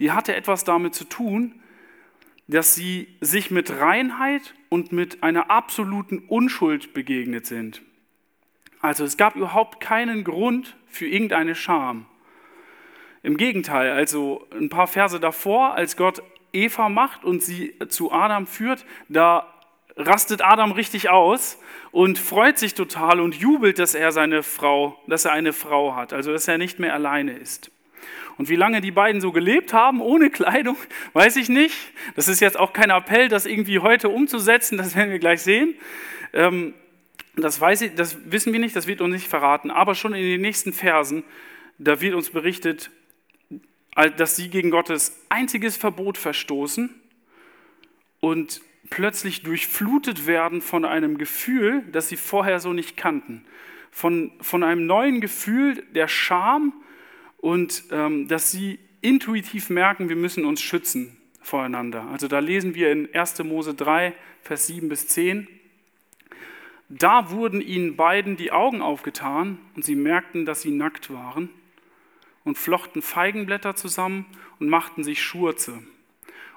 die 0.00 0.12
hatte 0.12 0.34
etwas 0.34 0.64
damit 0.64 0.94
zu 0.94 1.04
tun, 1.04 1.60
dass 2.46 2.74
sie 2.74 3.08
sich 3.20 3.50
mit 3.50 3.70
Reinheit 3.70 4.54
und 4.68 4.92
mit 4.92 5.22
einer 5.22 5.50
absoluten 5.50 6.18
Unschuld 6.28 6.92
begegnet 6.92 7.46
sind. 7.46 7.82
Also 8.80 9.04
es 9.04 9.16
gab 9.16 9.34
überhaupt 9.36 9.80
keinen 9.80 10.24
Grund 10.24 10.76
für 10.86 11.06
irgendeine 11.06 11.54
Scham. 11.54 12.06
Im 13.22 13.38
Gegenteil, 13.38 13.90
also 13.92 14.46
ein 14.52 14.68
paar 14.68 14.86
Verse 14.86 15.18
davor, 15.18 15.74
als 15.74 15.96
Gott 15.96 16.22
Eva 16.52 16.90
macht 16.90 17.24
und 17.24 17.42
sie 17.42 17.78
zu 17.88 18.12
Adam 18.12 18.46
führt, 18.46 18.84
da 19.08 19.50
rastet 19.96 20.42
Adam 20.42 20.72
richtig 20.72 21.08
aus 21.08 21.58
und 21.92 22.18
freut 22.18 22.58
sich 22.58 22.74
total 22.74 23.20
und 23.20 23.34
jubelt, 23.34 23.78
dass 23.78 23.94
er 23.94 24.12
seine 24.12 24.42
Frau, 24.42 25.00
dass 25.06 25.24
er 25.24 25.32
eine 25.32 25.52
Frau 25.52 25.94
hat, 25.94 26.12
also 26.12 26.32
dass 26.32 26.48
er 26.48 26.58
nicht 26.58 26.78
mehr 26.78 26.94
alleine 26.94 27.32
ist. 27.32 27.70
Und 28.36 28.48
wie 28.48 28.56
lange 28.56 28.80
die 28.80 28.90
beiden 28.90 29.20
so 29.20 29.32
gelebt 29.32 29.72
haben, 29.72 30.00
ohne 30.00 30.30
Kleidung, 30.30 30.76
weiß 31.12 31.36
ich 31.36 31.48
nicht. 31.48 31.76
Das 32.16 32.28
ist 32.28 32.40
jetzt 32.40 32.58
auch 32.58 32.72
kein 32.72 32.90
Appell, 32.90 33.28
das 33.28 33.46
irgendwie 33.46 33.78
heute 33.78 34.08
umzusetzen, 34.08 34.78
das 34.78 34.96
werden 34.96 35.10
wir 35.10 35.18
gleich 35.18 35.42
sehen. 35.42 35.74
Ähm, 36.32 36.74
das, 37.36 37.60
weiß 37.60 37.82
ich, 37.82 37.94
das 37.94 38.30
wissen 38.30 38.52
wir 38.52 38.60
nicht, 38.60 38.76
das 38.76 38.86
wird 38.86 39.00
uns 39.00 39.12
nicht 39.12 39.28
verraten. 39.28 39.70
Aber 39.70 39.94
schon 39.94 40.14
in 40.14 40.22
den 40.22 40.40
nächsten 40.40 40.72
Versen, 40.72 41.24
da 41.78 42.00
wird 42.00 42.14
uns 42.14 42.30
berichtet, 42.30 42.90
dass 44.16 44.36
sie 44.36 44.48
gegen 44.48 44.70
Gottes 44.70 45.20
einziges 45.28 45.76
Verbot 45.76 46.18
verstoßen 46.18 46.94
und 48.20 48.60
plötzlich 48.90 49.42
durchflutet 49.42 50.26
werden 50.26 50.60
von 50.60 50.84
einem 50.84 51.18
Gefühl, 51.18 51.82
das 51.92 52.08
sie 52.08 52.16
vorher 52.16 52.58
so 52.58 52.72
nicht 52.72 52.96
kannten. 52.96 53.44
Von, 53.90 54.32
von 54.40 54.64
einem 54.64 54.86
neuen 54.86 55.20
Gefühl 55.20 55.84
der 55.94 56.08
Scham 56.08 56.72
und 57.44 57.84
ähm, 57.90 58.26
dass 58.26 58.50
sie 58.50 58.78
intuitiv 59.02 59.68
merken, 59.68 60.08
wir 60.08 60.16
müssen 60.16 60.46
uns 60.46 60.62
schützen 60.62 61.14
voreinander. 61.42 62.06
Also 62.10 62.26
da 62.26 62.38
lesen 62.38 62.74
wir 62.74 62.90
in 62.90 63.14
1. 63.14 63.44
Mose 63.44 63.74
3, 63.74 64.14
Vers 64.40 64.66
7 64.68 64.88
bis 64.88 65.08
10. 65.08 65.46
Da 66.88 67.30
wurden 67.30 67.60
ihnen 67.60 67.96
beiden 67.96 68.38
die 68.38 68.50
Augen 68.50 68.80
aufgetan 68.80 69.58
und 69.76 69.84
sie 69.84 69.94
merkten, 69.94 70.46
dass 70.46 70.62
sie 70.62 70.70
nackt 70.70 71.12
waren 71.12 71.50
und 72.44 72.56
flochten 72.56 73.02
Feigenblätter 73.02 73.76
zusammen 73.76 74.24
und 74.58 74.70
machten 74.70 75.04
sich 75.04 75.22
Schurze. 75.22 75.82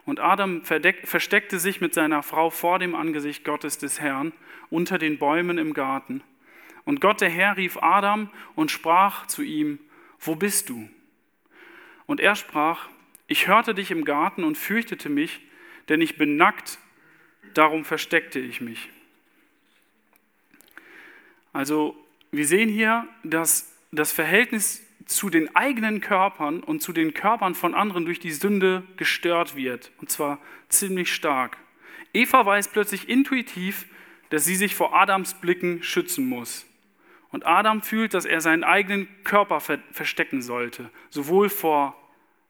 Und 0.05 0.21
Adam 0.21 0.61
versteckte 0.63 1.59
sich 1.59 1.81
mit 1.81 1.93
seiner 1.95 2.23
Frau 2.23 2.49
vor 2.49 2.79
dem 2.79 2.95
Angesicht 2.95 3.43
Gottes 3.43 3.77
des 3.77 3.99
Herrn 3.99 4.31
unter 4.69 4.97
den 4.97 5.17
Bäumen 5.17 5.57
im 5.57 5.73
Garten. 5.73 6.23
Und 6.85 7.01
Gott 7.01 7.19
der 7.19 7.29
Herr 7.29 7.57
rief 7.57 7.77
Adam 7.81 8.29
und 8.55 8.71
sprach 8.71 9.27
zu 9.27 9.41
ihm, 9.41 9.79
wo 10.19 10.35
bist 10.35 10.69
du? 10.69 10.89
Und 12.05 12.19
er 12.19 12.35
sprach, 12.35 12.89
ich 13.27 13.47
hörte 13.47 13.75
dich 13.75 13.91
im 13.91 14.05
Garten 14.05 14.43
und 14.43 14.57
fürchtete 14.57 15.09
mich, 15.09 15.41
denn 15.89 16.01
ich 16.01 16.17
bin 16.17 16.37
nackt, 16.37 16.79
darum 17.53 17.85
versteckte 17.85 18.39
ich 18.39 18.61
mich. 18.61 18.89
Also 21.53 21.95
wir 22.31 22.45
sehen 22.45 22.69
hier, 22.69 23.07
dass 23.23 23.73
das 23.91 24.11
Verhältnis 24.11 24.83
zu 25.05 25.29
den 25.29 25.55
eigenen 25.55 26.01
Körpern 26.01 26.61
und 26.61 26.81
zu 26.81 26.91
den 26.93 27.13
Körpern 27.13 27.55
von 27.55 27.73
anderen 27.73 28.05
durch 28.05 28.19
die 28.19 28.31
Sünde 28.31 28.83
gestört 28.97 29.55
wird. 29.55 29.91
Und 29.97 30.11
zwar 30.11 30.39
ziemlich 30.69 31.13
stark. 31.13 31.57
Eva 32.13 32.45
weiß 32.45 32.69
plötzlich 32.69 33.09
intuitiv, 33.09 33.85
dass 34.29 34.45
sie 34.45 34.55
sich 34.55 34.75
vor 34.75 34.93
Adams 34.93 35.35
Blicken 35.35 35.81
schützen 35.83 36.27
muss. 36.27 36.65
Und 37.31 37.45
Adam 37.45 37.81
fühlt, 37.81 38.13
dass 38.13 38.25
er 38.25 38.41
seinen 38.41 38.63
eigenen 38.63 39.07
Körper 39.23 39.59
verstecken 39.59 40.41
sollte, 40.41 40.89
sowohl 41.09 41.49
vor 41.49 41.95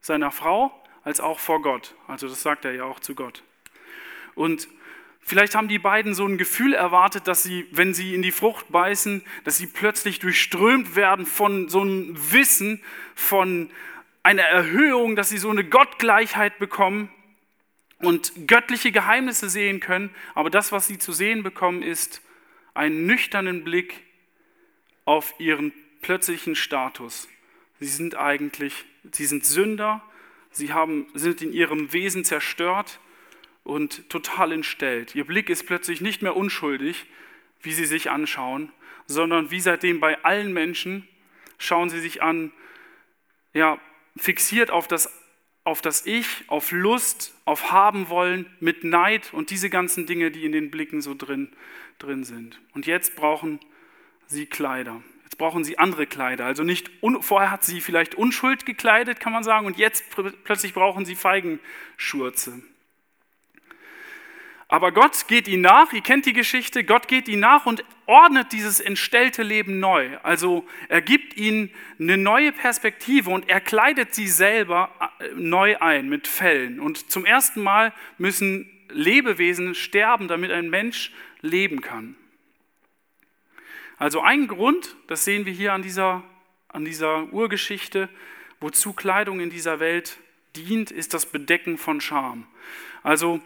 seiner 0.00 0.30
Frau 0.30 0.72
als 1.04 1.20
auch 1.20 1.38
vor 1.38 1.62
Gott. 1.62 1.94
Also 2.06 2.28
das 2.28 2.42
sagt 2.42 2.64
er 2.64 2.72
ja 2.72 2.84
auch 2.84 3.00
zu 3.00 3.14
Gott. 3.14 3.42
Und 4.34 4.68
vielleicht 5.20 5.54
haben 5.54 5.68
die 5.68 5.78
beiden 5.78 6.14
so 6.14 6.24
ein 6.26 6.38
Gefühl 6.38 6.74
erwartet, 6.74 7.26
dass 7.26 7.42
sie, 7.42 7.66
wenn 7.72 7.92
sie 7.92 8.14
in 8.14 8.22
die 8.22 8.30
Frucht 8.30 8.70
beißen, 8.70 9.22
dass 9.44 9.56
sie 9.56 9.66
plötzlich 9.66 10.20
durchströmt 10.20 10.94
werden 10.94 11.26
von 11.26 11.68
so 11.68 11.80
einem 11.80 12.14
Wissen, 12.32 12.82
von 13.14 13.70
einer 14.22 14.42
Erhöhung, 14.42 15.16
dass 15.16 15.28
sie 15.28 15.38
so 15.38 15.50
eine 15.50 15.64
Gottgleichheit 15.64 16.58
bekommen 16.58 17.10
und 17.98 18.46
göttliche 18.46 18.92
Geheimnisse 18.92 19.48
sehen 19.48 19.80
können. 19.80 20.10
Aber 20.34 20.50
das, 20.50 20.70
was 20.70 20.86
sie 20.86 20.98
zu 20.98 21.12
sehen 21.12 21.42
bekommen, 21.42 21.82
ist 21.82 22.22
einen 22.74 23.06
nüchternen 23.06 23.64
Blick 23.64 24.07
auf 25.08 25.34
ihren 25.38 25.72
plötzlichen 26.02 26.54
Status. 26.54 27.28
Sie 27.80 27.86
sind 27.86 28.14
eigentlich, 28.16 28.84
sie 29.10 29.24
sind 29.24 29.46
Sünder, 29.46 30.02
sie 30.50 30.74
haben, 30.74 31.06
sind 31.14 31.40
in 31.40 31.54
ihrem 31.54 31.94
Wesen 31.94 32.26
zerstört 32.26 33.00
und 33.64 34.10
total 34.10 34.52
entstellt. 34.52 35.14
Ihr 35.14 35.24
Blick 35.24 35.48
ist 35.48 35.64
plötzlich 35.64 36.02
nicht 36.02 36.20
mehr 36.20 36.36
unschuldig, 36.36 37.06
wie 37.62 37.72
sie 37.72 37.86
sich 37.86 38.10
anschauen, 38.10 38.70
sondern 39.06 39.50
wie 39.50 39.60
seitdem 39.60 39.98
bei 39.98 40.22
allen 40.24 40.52
Menschen 40.52 41.08
schauen 41.56 41.88
sie 41.88 42.00
sich 42.00 42.22
an, 42.22 42.52
ja, 43.54 43.80
fixiert 44.18 44.70
auf 44.70 44.88
das, 44.88 45.10
auf 45.64 45.80
das 45.80 46.04
Ich, 46.04 46.44
auf 46.48 46.70
Lust, 46.70 47.34
auf 47.46 47.72
Haben 47.72 48.10
wollen, 48.10 48.44
mit 48.60 48.84
Neid 48.84 49.32
und 49.32 49.48
diese 49.48 49.70
ganzen 49.70 50.04
Dinge, 50.04 50.30
die 50.30 50.44
in 50.44 50.52
den 50.52 50.70
Blicken 50.70 51.00
so 51.00 51.14
drin, 51.14 51.48
drin 51.98 52.24
sind. 52.24 52.60
Und 52.74 52.86
jetzt 52.86 53.16
brauchen 53.16 53.58
sie 54.28 54.46
Kleider. 54.46 55.02
Jetzt 55.24 55.38
brauchen 55.38 55.64
sie 55.64 55.78
andere 55.78 56.06
Kleider. 56.06 56.44
Also 56.44 56.62
nicht 56.62 56.90
vorher 57.20 57.50
hat 57.50 57.64
sie 57.64 57.80
vielleicht 57.80 58.14
Unschuld 58.14 58.66
gekleidet, 58.66 59.20
kann 59.20 59.32
man 59.32 59.44
sagen, 59.44 59.66
und 59.66 59.76
jetzt 59.76 60.04
plötzlich 60.44 60.74
brauchen 60.74 61.04
sie 61.04 61.16
Feigenschurze. 61.16 62.62
Aber 64.70 64.92
Gott 64.92 65.28
geht 65.28 65.48
ihnen 65.48 65.62
nach, 65.62 65.94
ihr 65.94 66.02
kennt 66.02 66.26
die 66.26 66.34
Geschichte, 66.34 66.84
Gott 66.84 67.08
geht 67.08 67.26
ihnen 67.26 67.40
nach 67.40 67.64
und 67.64 67.84
ordnet 68.04 68.52
dieses 68.52 68.80
entstellte 68.80 69.42
Leben 69.42 69.80
neu. 69.80 70.18
Also 70.22 70.66
er 70.90 71.00
gibt 71.00 71.38
ihnen 71.38 71.70
eine 71.98 72.18
neue 72.18 72.52
Perspektive 72.52 73.30
und 73.30 73.48
er 73.48 73.62
kleidet 73.62 74.14
sie 74.14 74.28
selber 74.28 74.90
äh, 75.20 75.28
neu 75.34 75.78
ein 75.78 76.10
mit 76.10 76.28
Fellen. 76.28 76.80
Und 76.80 77.10
zum 77.10 77.24
ersten 77.24 77.62
Mal 77.62 77.94
müssen 78.18 78.68
Lebewesen 78.90 79.74
sterben, 79.74 80.28
damit 80.28 80.50
ein 80.50 80.68
Mensch 80.68 81.12
leben 81.40 81.80
kann. 81.80 82.14
Also 83.98 84.20
ein 84.20 84.46
Grund, 84.46 84.96
das 85.08 85.24
sehen 85.24 85.44
wir 85.44 85.52
hier 85.52 85.72
an 85.72 85.82
dieser, 85.82 86.22
an 86.68 86.84
dieser 86.84 87.32
Urgeschichte, 87.32 88.08
wozu 88.60 88.92
Kleidung 88.92 89.40
in 89.40 89.50
dieser 89.50 89.80
Welt 89.80 90.18
dient, 90.56 90.90
ist 90.90 91.14
das 91.14 91.26
Bedecken 91.26 91.78
von 91.78 92.00
Scham. 92.00 92.46
Also 93.02 93.40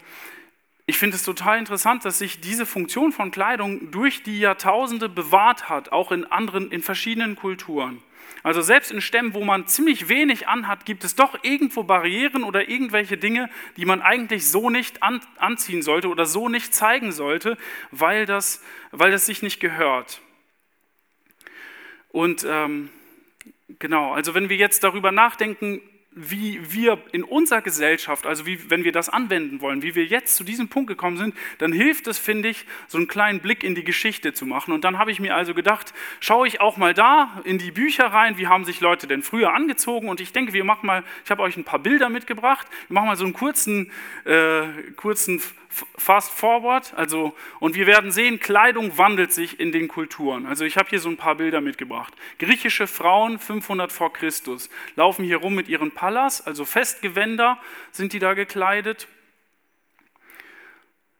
ich 0.85 0.97
finde 0.97 1.15
es 1.15 1.23
total 1.23 1.59
interessant, 1.59 2.03
dass 2.05 2.19
sich 2.19 2.41
diese 2.41 2.65
Funktion 2.65 3.11
von 3.11 3.31
Kleidung 3.31 3.91
durch 3.91 4.21
die 4.23 4.39
Jahrtausende 4.39 5.07
bewahrt 5.09 5.69
hat, 5.69 5.91
auch 5.91 6.11
in 6.11 6.25
anderen, 6.25 6.71
in 6.71 6.81
verschiedenen 6.81 7.35
Kulturen. 7.35 8.03
Also 8.43 8.61
selbst 8.61 8.91
in 8.91 8.99
Stämmen, 8.99 9.33
wo 9.33 9.45
man 9.45 9.67
ziemlich 9.67 10.09
wenig 10.09 10.49
anhat, 10.49 10.85
gibt 10.85 11.05
es 11.05 11.15
doch 11.15 11.43
irgendwo 11.43 11.83
Barrieren 11.83 12.43
oder 12.43 12.67
irgendwelche 12.67 13.17
Dinge, 13.17 13.49
die 13.77 13.85
man 13.85 14.01
eigentlich 14.01 14.49
so 14.49 14.69
nicht 14.69 15.01
an, 15.01 15.21
anziehen 15.37 15.81
sollte 15.81 16.09
oder 16.09 16.25
so 16.25 16.49
nicht 16.49 16.75
zeigen 16.75 17.13
sollte, 17.13 17.57
weil 17.91 18.25
das, 18.25 18.61
weil 18.91 19.11
das 19.11 19.25
sich 19.25 19.41
nicht 19.41 19.61
gehört. 19.61 20.21
Und 22.13 22.45
ähm, 22.47 22.89
genau, 23.79 24.13
also 24.13 24.35
wenn 24.35 24.47
wir 24.47 24.55
jetzt 24.55 24.83
darüber 24.83 25.11
nachdenken, 25.11 25.81
wie 26.11 26.59
wir 26.71 26.99
in 27.11 27.23
unserer 27.23 27.61
Gesellschaft, 27.61 28.27
also 28.27 28.45
wie, 28.45 28.69
wenn 28.69 28.83
wir 28.83 28.91
das 28.91 29.09
anwenden 29.09 29.61
wollen, 29.61 29.81
wie 29.81 29.95
wir 29.95 30.05
jetzt 30.05 30.35
zu 30.35 30.43
diesem 30.43 30.67
Punkt 30.67 30.87
gekommen 30.87 31.17
sind, 31.17 31.35
dann 31.57 31.73
hilft 31.73 32.05
es, 32.05 32.19
finde 32.19 32.49
ich, 32.49 32.67
so 32.87 32.99
einen 32.99 33.07
kleinen 33.07 33.39
Blick 33.39 33.63
in 33.63 33.73
die 33.73 33.83
Geschichte 33.83 34.31
zu 34.31 34.45
machen. 34.45 34.73
Und 34.73 34.83
dann 34.83 34.99
habe 34.99 35.11
ich 35.11 35.19
mir 35.19 35.35
also 35.35 35.55
gedacht, 35.55 35.91
schaue 36.19 36.47
ich 36.47 36.61
auch 36.61 36.77
mal 36.77 36.93
da 36.93 37.41
in 37.45 37.57
die 37.57 37.71
Bücher 37.71 38.05
rein, 38.05 38.37
wie 38.37 38.45
haben 38.45 38.63
sich 38.63 38.79
Leute 38.79 39.07
denn 39.07 39.23
früher 39.23 39.55
angezogen? 39.55 40.07
Und 40.07 40.21
ich 40.21 40.31
denke, 40.33 40.53
wir 40.53 40.63
machen 40.63 40.85
mal, 40.85 41.03
ich 41.25 41.31
habe 41.31 41.41
euch 41.41 41.57
ein 41.57 41.63
paar 41.63 41.79
Bilder 41.79 42.09
mitgebracht, 42.09 42.67
wir 42.89 42.93
machen 42.93 43.07
mal 43.07 43.17
so 43.17 43.23
einen 43.23 43.33
kurzen, 43.33 43.91
äh, 44.25 44.67
kurzen 44.95 45.41
Fast 45.97 46.31
Forward, 46.31 46.93
also 46.95 47.35
und 47.59 47.75
wir 47.75 47.87
werden 47.87 48.11
sehen, 48.11 48.39
Kleidung 48.39 48.97
wandelt 48.97 49.33
sich 49.33 49.59
in 49.59 49.71
den 49.71 49.87
Kulturen. 49.87 50.45
Also 50.45 50.65
ich 50.65 50.77
habe 50.77 50.89
hier 50.89 50.99
so 50.99 51.09
ein 51.09 51.17
paar 51.17 51.35
Bilder 51.35 51.61
mitgebracht. 51.61 52.13
Griechische 52.37 52.87
Frauen 52.87 53.39
500 53.39 53.91
vor 53.91 54.13
Christus 54.13 54.69
laufen 54.95 55.25
hier 55.25 55.37
rum 55.37 55.55
mit 55.55 55.67
ihren 55.67 55.91
Pallas, 55.91 56.45
also 56.45 56.65
Festgewänder 56.65 57.57
sind 57.91 58.13
die 58.13 58.19
da 58.19 58.33
gekleidet. 58.33 59.07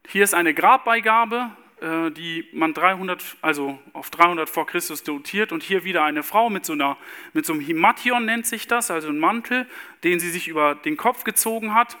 Hier 0.06 0.22
ist 0.22 0.34
eine 0.34 0.54
Grabbeigabe, 0.54 1.50
äh, 1.80 2.10
die 2.12 2.46
man 2.52 2.72
300, 2.72 3.36
also 3.42 3.78
auf 3.92 4.10
300 4.10 4.48
vor 4.48 4.66
Christus 4.66 5.02
dotiert 5.02 5.50
und 5.50 5.62
hier 5.62 5.84
wieder 5.84 6.04
eine 6.04 6.22
Frau 6.22 6.48
mit 6.48 6.64
so, 6.64 6.72
einer, 6.74 6.96
mit 7.32 7.44
so 7.46 7.52
einem 7.52 7.62
Himation 7.62 8.24
nennt 8.24 8.46
sich 8.46 8.66
das, 8.66 8.90
also 8.90 9.08
ein 9.08 9.18
Mantel, 9.18 9.66
den 10.04 10.20
sie 10.20 10.30
sich 10.30 10.48
über 10.48 10.76
den 10.76 10.96
Kopf 10.96 11.24
gezogen 11.24 11.74
hat 11.74 11.98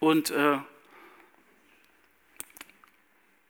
und 0.00 0.30
äh, 0.30 0.58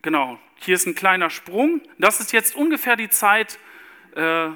Genau, 0.04 0.38
hier 0.56 0.74
ist 0.74 0.86
ein 0.86 0.94
kleiner 0.94 1.30
Sprung. 1.30 1.80
Das 1.96 2.20
ist 2.20 2.30
jetzt 2.34 2.54
ungefähr 2.54 2.94
die 2.94 3.08
Zeit, 3.08 3.58
äh, 4.14 4.50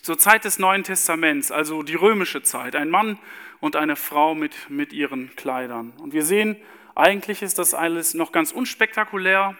zur 0.00 0.16
Zeit 0.16 0.44
des 0.44 0.60
Neuen 0.60 0.84
Testaments, 0.84 1.50
also 1.50 1.82
die 1.82 1.96
römische 1.96 2.40
Zeit. 2.44 2.76
Ein 2.76 2.88
Mann 2.88 3.18
und 3.58 3.74
eine 3.74 3.96
Frau 3.96 4.36
mit, 4.36 4.70
mit 4.70 4.92
ihren 4.92 5.34
Kleidern. 5.34 5.92
Und 5.98 6.12
wir 6.12 6.22
sehen, 6.22 6.54
eigentlich 6.94 7.42
ist 7.42 7.58
das 7.58 7.74
alles 7.74 8.14
noch 8.14 8.30
ganz 8.30 8.52
unspektakulär, 8.52 9.56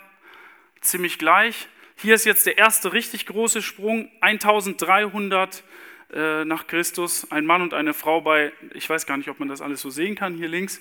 ziemlich 0.81 1.19
gleich. 1.19 1.67
Hier 1.97 2.15
ist 2.15 2.25
jetzt 2.25 2.47
der 2.47 2.57
erste 2.57 2.93
richtig 2.93 3.27
große 3.27 3.63
Sprung, 3.63 4.09
1300 4.21 5.65
äh, 6.13 6.45
nach 6.45 6.69
Christus. 6.69 7.33
Ein 7.33 7.47
Mann 7.47 7.63
und 7.63 7.75
eine 7.75 7.95
Frau 7.95 8.21
bei, 8.21 8.53
ich 8.75 8.89
weiß 8.89 9.07
gar 9.07 9.17
nicht, 9.17 9.29
ob 9.29 9.41
man 9.41 9.49
das 9.49 9.61
alles 9.61 9.81
so 9.81 9.91
sehen 9.91 10.15
kann, 10.15 10.35
hier 10.35 10.47
links. 10.47 10.81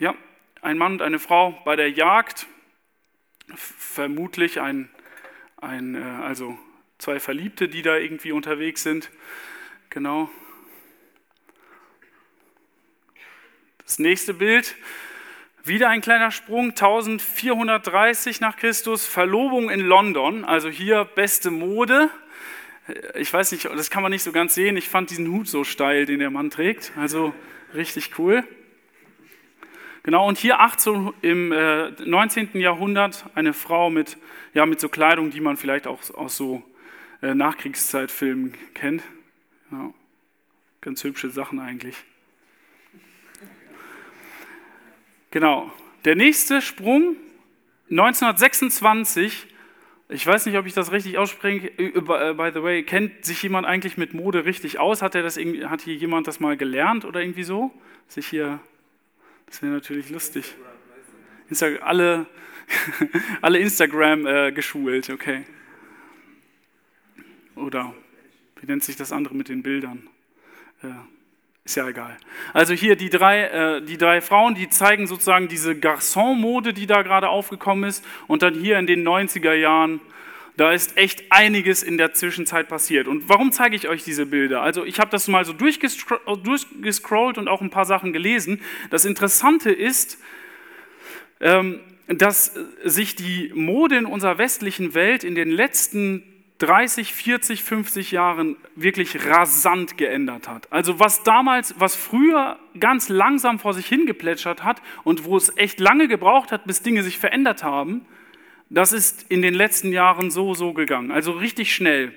Ja, 0.00 0.16
ein 0.62 0.78
Mann 0.78 0.94
und 0.94 1.02
eine 1.02 1.20
Frau 1.20 1.52
bei 1.64 1.76
der 1.76 1.92
Jagd 1.92 2.48
vermutlich 3.54 4.60
ein, 4.60 4.88
ein 5.56 5.94
äh, 5.94 6.02
also 6.22 6.58
zwei 6.98 7.20
Verliebte, 7.20 7.68
die 7.68 7.82
da 7.82 7.96
irgendwie 7.96 8.32
unterwegs 8.32 8.82
sind. 8.82 9.10
Genau. 9.90 10.30
Das 13.84 13.98
nächste 13.98 14.34
Bild, 14.34 14.74
wieder 15.64 15.88
ein 15.88 16.00
kleiner 16.00 16.30
Sprung, 16.30 16.70
1430 16.70 18.40
nach 18.40 18.56
Christus, 18.56 19.06
Verlobung 19.06 19.70
in 19.70 19.80
London, 19.80 20.44
also 20.44 20.68
hier 20.68 21.04
beste 21.04 21.50
Mode. 21.50 22.10
Ich 23.14 23.32
weiß 23.32 23.52
nicht, 23.52 23.64
das 23.64 23.90
kann 23.90 24.02
man 24.02 24.10
nicht 24.12 24.22
so 24.22 24.32
ganz 24.32 24.54
sehen. 24.54 24.76
Ich 24.76 24.88
fand 24.88 25.10
diesen 25.10 25.30
Hut 25.30 25.48
so 25.48 25.64
steil, 25.64 26.06
den 26.06 26.20
der 26.20 26.30
Mann 26.30 26.50
trägt. 26.50 26.92
Also 26.96 27.34
richtig 27.74 28.18
cool. 28.18 28.44
Genau, 30.08 30.26
und 30.26 30.38
hier 30.38 30.58
18, 30.58 31.12
im 31.20 31.52
äh, 31.52 31.90
19. 31.90 32.58
Jahrhundert 32.58 33.26
eine 33.34 33.52
Frau 33.52 33.90
mit, 33.90 34.16
ja, 34.54 34.64
mit 34.64 34.80
so 34.80 34.88
Kleidung, 34.88 35.28
die 35.28 35.42
man 35.42 35.58
vielleicht 35.58 35.86
auch 35.86 35.98
aus 36.14 36.34
so 36.34 36.62
äh, 37.20 37.34
Nachkriegszeitfilmen 37.34 38.54
kennt. 38.72 39.02
Ja, 39.70 39.92
ganz 40.80 41.04
hübsche 41.04 41.28
Sachen 41.28 41.60
eigentlich. 41.60 41.94
Genau, 45.30 45.70
der 46.06 46.16
nächste 46.16 46.62
Sprung, 46.62 47.16
1926, 47.90 49.46
ich 50.08 50.26
weiß 50.26 50.46
nicht, 50.46 50.56
ob 50.56 50.64
ich 50.64 50.72
das 50.72 50.90
richtig 50.90 51.18
ausspreche, 51.18 51.66
äh, 51.78 51.88
äh, 51.88 52.32
by 52.32 52.50
the 52.54 52.62
way, 52.62 52.82
kennt 52.82 53.26
sich 53.26 53.42
jemand 53.42 53.66
eigentlich 53.66 53.98
mit 53.98 54.14
Mode 54.14 54.46
richtig 54.46 54.78
aus? 54.78 55.02
Hat, 55.02 55.14
er 55.14 55.22
das, 55.22 55.36
hat 55.36 55.82
hier 55.82 55.96
jemand 55.96 56.26
das 56.28 56.40
mal 56.40 56.56
gelernt 56.56 57.04
oder 57.04 57.20
irgendwie 57.20 57.44
so? 57.44 57.70
Sich 58.06 58.26
hier 58.26 58.58
das 59.48 59.62
wäre 59.62 59.72
natürlich 59.72 60.10
lustig. 60.10 60.54
Insta 61.48 61.66
alle, 61.80 62.26
alle 63.40 63.58
Instagram 63.58 64.26
äh, 64.26 64.52
geschult, 64.52 65.10
okay. 65.10 65.44
Oder 67.56 67.94
wie 68.60 68.66
nennt 68.66 68.84
sich 68.84 68.96
das 68.96 69.12
andere 69.12 69.34
mit 69.34 69.48
den 69.48 69.62
Bildern? 69.62 70.08
Äh, 70.82 70.88
ist 71.64 71.76
ja 71.76 71.88
egal. 71.88 72.16
Also 72.52 72.72
hier 72.74 72.96
die 72.96 73.10
drei, 73.10 73.42
äh, 73.44 73.82
die 73.82 73.98
drei 73.98 74.20
Frauen, 74.20 74.54
die 74.54 74.68
zeigen 74.68 75.06
sozusagen 75.06 75.48
diese 75.48 75.74
Garçon-Mode, 75.74 76.72
die 76.72 76.86
da 76.86 77.02
gerade 77.02 77.28
aufgekommen 77.28 77.88
ist. 77.88 78.04
Und 78.26 78.42
dann 78.42 78.54
hier 78.54 78.78
in 78.78 78.86
den 78.86 79.06
90er 79.06 79.52
Jahren 79.54 80.00
da 80.58 80.72
ist 80.72 80.96
echt 80.96 81.30
einiges 81.30 81.84
in 81.84 81.98
der 81.98 82.12
Zwischenzeit 82.14 82.68
passiert. 82.68 83.06
Und 83.06 83.28
warum 83.28 83.52
zeige 83.52 83.76
ich 83.76 83.88
euch 83.88 84.02
diese 84.02 84.26
Bilder? 84.26 84.60
Also 84.60 84.84
ich 84.84 84.98
habe 84.98 85.10
das 85.10 85.28
mal 85.28 85.44
so 85.44 85.52
durchgescrollt 85.52 87.38
und 87.38 87.46
auch 87.46 87.60
ein 87.60 87.70
paar 87.70 87.84
Sachen 87.84 88.12
gelesen. 88.12 88.60
Das 88.90 89.04
Interessante 89.04 89.70
ist, 89.70 90.18
ähm, 91.40 91.78
dass 92.08 92.54
sich 92.84 93.14
die 93.14 93.52
Mode 93.54 93.98
in 93.98 94.04
unserer 94.04 94.38
westlichen 94.38 94.94
Welt 94.94 95.22
in 95.22 95.36
den 95.36 95.48
letzten 95.48 96.24
30, 96.58 97.14
40, 97.14 97.62
50 97.62 98.10
Jahren 98.10 98.56
wirklich 98.74 99.28
rasant 99.28 99.96
geändert 99.96 100.48
hat. 100.48 100.72
Also 100.72 100.98
was 100.98 101.22
damals, 101.22 101.76
was 101.78 101.94
früher 101.94 102.58
ganz 102.80 103.08
langsam 103.08 103.60
vor 103.60 103.74
sich 103.74 103.86
hingeplätschert 103.86 104.64
hat 104.64 104.82
und 105.04 105.24
wo 105.24 105.36
es 105.36 105.56
echt 105.56 105.78
lange 105.78 106.08
gebraucht 106.08 106.50
hat, 106.50 106.64
bis 106.64 106.82
Dinge 106.82 107.04
sich 107.04 107.18
verändert 107.18 107.62
haben, 107.62 108.06
das 108.70 108.92
ist 108.92 109.26
in 109.28 109.42
den 109.42 109.54
letzten 109.54 109.92
Jahren 109.92 110.30
so, 110.30 110.54
so 110.54 110.72
gegangen, 110.72 111.10
also 111.10 111.32
richtig 111.32 111.74
schnell. 111.74 112.12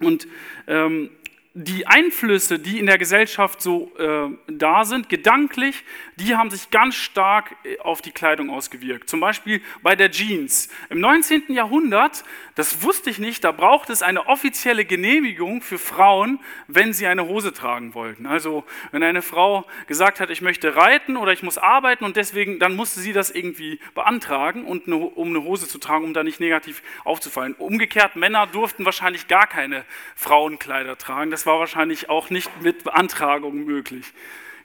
Und 0.00 0.26
ähm, 0.66 1.10
die 1.54 1.86
Einflüsse, 1.86 2.58
die 2.58 2.78
in 2.78 2.86
der 2.86 2.96
Gesellschaft 2.96 3.60
so 3.60 3.92
äh, 3.98 4.28
da 4.46 4.84
sind, 4.86 5.10
gedanklich, 5.10 5.84
die 6.16 6.34
haben 6.34 6.50
sich 6.50 6.70
ganz 6.70 6.94
stark 6.94 7.54
äh, 7.64 7.78
auf 7.80 8.00
die 8.00 8.10
Kleidung 8.10 8.48
ausgewirkt. 8.48 9.10
Zum 9.10 9.20
Beispiel 9.20 9.60
bei 9.82 9.94
der 9.94 10.10
Jeans. 10.10 10.70
Im 10.88 11.00
19. 11.00 11.44
Jahrhundert, 11.48 12.24
das 12.54 12.82
wusste 12.82 13.10
ich 13.10 13.18
nicht, 13.18 13.44
da 13.44 13.52
braucht 13.52 13.90
es 13.90 14.02
eine 14.02 14.28
offizielle 14.28 14.86
Genehmigung 14.86 15.60
für 15.60 15.78
Frauen, 15.78 16.40
wenn 16.68 16.94
sie 16.94 17.06
eine 17.06 17.26
Hose 17.26 17.52
tragen 17.52 17.92
wollten. 17.92 18.24
Also 18.24 18.64
wenn 18.90 19.02
eine 19.02 19.20
Frau 19.20 19.66
gesagt 19.86 20.20
hat, 20.20 20.30
ich 20.30 20.40
möchte 20.40 20.74
reiten 20.74 21.18
oder 21.18 21.32
ich 21.32 21.42
muss 21.42 21.58
arbeiten 21.58 22.04
und 22.04 22.16
deswegen, 22.16 22.60
dann 22.60 22.74
musste 22.74 23.00
sie 23.00 23.12
das 23.12 23.30
irgendwie 23.30 23.78
beantragen, 23.94 24.64
und 24.64 24.86
eine, 24.86 24.96
um 24.96 25.28
eine 25.28 25.42
Hose 25.42 25.68
zu 25.68 25.78
tragen, 25.78 26.04
um 26.04 26.14
da 26.14 26.22
nicht 26.22 26.40
negativ 26.40 26.82
aufzufallen. 27.04 27.54
Umgekehrt, 27.54 28.16
Männer 28.16 28.46
durften 28.46 28.84
wahrscheinlich 28.84 29.28
gar 29.28 29.46
keine 29.46 29.84
Frauenkleider 30.16 30.96
tragen. 30.96 31.30
Das 31.30 31.41
das 31.42 31.46
war 31.48 31.58
wahrscheinlich 31.58 32.08
auch 32.08 32.30
nicht 32.30 32.62
mit 32.62 32.84
Beantragung 32.84 33.64
möglich. 33.64 34.12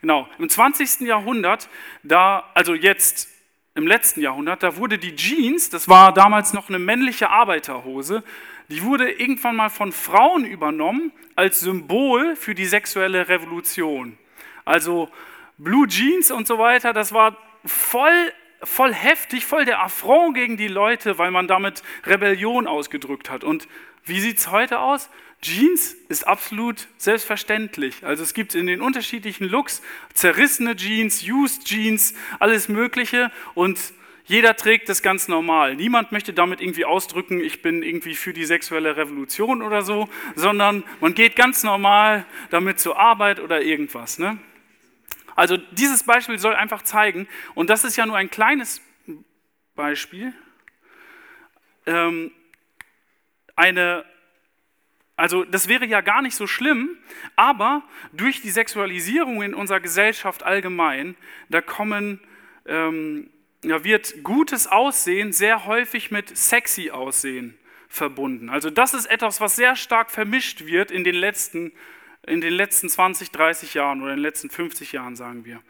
Genau, 0.01 0.29
im 0.37 0.47
20. 0.47 1.07
Jahrhundert, 1.07 1.69
da, 2.03 2.47
also 2.53 2.75
jetzt 2.75 3.29
im 3.73 3.87
letzten 3.87 4.21
Jahrhundert, 4.21 4.61
da 4.61 4.77
wurde 4.77 4.99
die 4.99 5.15
Jeans, 5.15 5.71
das 5.71 5.89
war 5.89 6.13
damals 6.13 6.53
noch 6.53 6.69
eine 6.69 6.77
männliche 6.77 7.31
Arbeiterhose, 7.31 8.23
die 8.69 8.83
wurde 8.83 9.09
irgendwann 9.09 9.55
mal 9.55 9.69
von 9.69 9.91
Frauen 9.91 10.45
übernommen 10.45 11.11
als 11.35 11.61
Symbol 11.61 12.35
für 12.35 12.53
die 12.53 12.67
sexuelle 12.67 13.27
Revolution. 13.27 14.15
Also 14.63 15.09
Blue 15.57 15.87
Jeans 15.87 16.29
und 16.29 16.45
so 16.45 16.59
weiter, 16.59 16.93
das 16.93 17.11
war 17.11 17.37
voll, 17.65 18.31
voll 18.61 18.93
heftig, 18.93 19.47
voll 19.47 19.65
der 19.65 19.81
Affront 19.81 20.35
gegen 20.35 20.57
die 20.57 20.67
Leute, 20.67 21.17
weil 21.17 21.31
man 21.31 21.47
damit 21.47 21.81
Rebellion 22.05 22.67
ausgedrückt 22.67 23.31
hat. 23.31 23.43
Und 23.43 23.67
wie 24.03 24.19
sieht 24.19 24.37
es 24.37 24.51
heute 24.51 24.77
aus? 24.79 25.09
Jeans 25.41 25.95
ist 26.09 26.25
absolut 26.27 26.87
selbstverständlich. 26.97 28.03
Also 28.03 28.23
es 28.23 28.33
gibt 28.33 28.55
in 28.55 28.65
den 28.65 28.81
unterschiedlichen 28.81 29.47
Looks 29.47 29.81
zerrissene 30.13 30.75
Jeans, 30.75 31.23
used 31.27 31.65
Jeans, 31.65 32.15
alles 32.39 32.69
Mögliche 32.69 33.31
und 33.53 33.79
jeder 34.25 34.57
trägt 34.57 34.89
das 34.89 35.01
ganz 35.01 35.29
normal. 35.29 35.75
Niemand 35.75 36.11
möchte 36.11 36.33
damit 36.33 36.59
irgendwie 36.59 36.83
ausdrücken, 36.83 37.39
ich 37.39 37.61
bin 37.61 37.81
irgendwie 37.81 38.13
für 38.13 38.33
die 38.33 38.45
sexuelle 38.45 38.97
Revolution 38.97 39.61
oder 39.61 39.83
so, 39.83 40.09
sondern 40.35 40.83
man 40.99 41.13
geht 41.13 41.37
ganz 41.37 41.63
normal 41.63 42.25
damit 42.49 42.79
zur 42.79 42.99
Arbeit 42.99 43.39
oder 43.39 43.61
irgendwas. 43.61 44.19
Ne? 44.19 44.37
Also 45.35 45.55
dieses 45.55 46.03
Beispiel 46.03 46.39
soll 46.39 46.55
einfach 46.55 46.81
zeigen, 46.81 47.27
und 47.53 47.69
das 47.69 47.85
ist 47.85 47.95
ja 47.95 48.05
nur 48.05 48.17
ein 48.17 48.29
kleines 48.29 48.81
Beispiel, 49.75 50.33
ähm, 51.85 52.31
eine 53.55 54.03
also 55.17 55.43
das 55.43 55.67
wäre 55.67 55.85
ja 55.85 56.01
gar 56.01 56.21
nicht 56.21 56.35
so 56.35 56.45
schlimm, 56.45 56.95
aber 57.35 57.81
durch 58.13 58.41
die 58.41 58.51
Sexualisierung 58.51 59.41
in 59.41 59.55
unserer 59.55 59.79
Gesellschaft 59.79 60.43
allgemein, 60.43 61.15
da 61.49 61.59
kommen, 61.59 62.21
ähm, 62.67 63.31
ja, 63.63 63.83
wird 63.83 64.23
gutes 64.23 64.67
Aussehen 64.67 65.33
sehr 65.33 65.65
häufig 65.65 66.11
mit 66.11 66.37
sexy 66.37 66.91
Aussehen 66.91 67.57
verbunden. 67.89 68.49
Also 68.49 68.69
das 68.69 68.93
ist 68.93 69.07
etwas, 69.07 69.41
was 69.41 69.55
sehr 69.55 69.75
stark 69.75 70.11
vermischt 70.11 70.65
wird 70.65 70.91
in 70.91 71.03
den 71.03 71.15
letzten 71.15 71.71
in 72.27 72.41
den 72.41 72.53
letzten 72.53 72.89
20, 72.89 73.31
30 73.31 73.73
Jahren 73.73 74.01
oder 74.01 74.11
in 74.11 74.17
den 74.17 74.23
letzten 74.23 74.49
50 74.49 74.91
Jahren, 74.91 75.15
sagen 75.15 75.45
wir. 75.45 75.61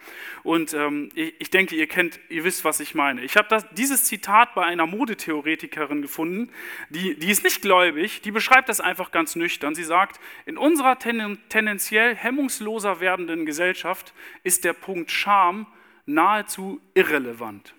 Und 0.43 0.74
ähm, 0.74 1.10
ich, 1.13 1.36
ich, 1.39 1.50
denke, 1.52 1.76
ihr 1.76 1.88
kennt, 1.88 2.20
ihr 2.30 2.43
wisst, 2.43 2.65
was 2.65 2.80
ich 2.80 2.96
meine. 2.96 3.24
Ich 3.24 3.38
habe 3.38 3.63
dieses 3.72 4.06
Zitat 4.06 4.56
bei 4.56 4.65
einer 4.65 4.88
Modetheoretikerin 4.88 6.02
gefunden, 6.02 6.52
die, 6.89 7.17
die 7.17 7.30
ist 7.30 7.43
nicht 7.43 7.62
gläubig, 7.62 8.22
die 8.22 8.32
beschreibt 8.32 8.70
das 8.70 8.82
einfach 8.82 9.12
ganz 9.12 9.36
nüchtern. 9.36 9.76
Sie 9.76 9.84
sagt, 9.84 10.20
in 10.46 10.58
unserer 10.58 10.98
ten, 10.98 11.38
tendenziell 11.50 12.15
hemmungsloser 12.15 13.00
werdenden 13.00 13.46
Gesellschaft 13.46 14.13
ist 14.43 14.63
der 14.63 14.74
Punkt 14.74 15.12
Scham 15.12 15.67
nahezu 16.08 16.82
irrelevant. 16.96 17.76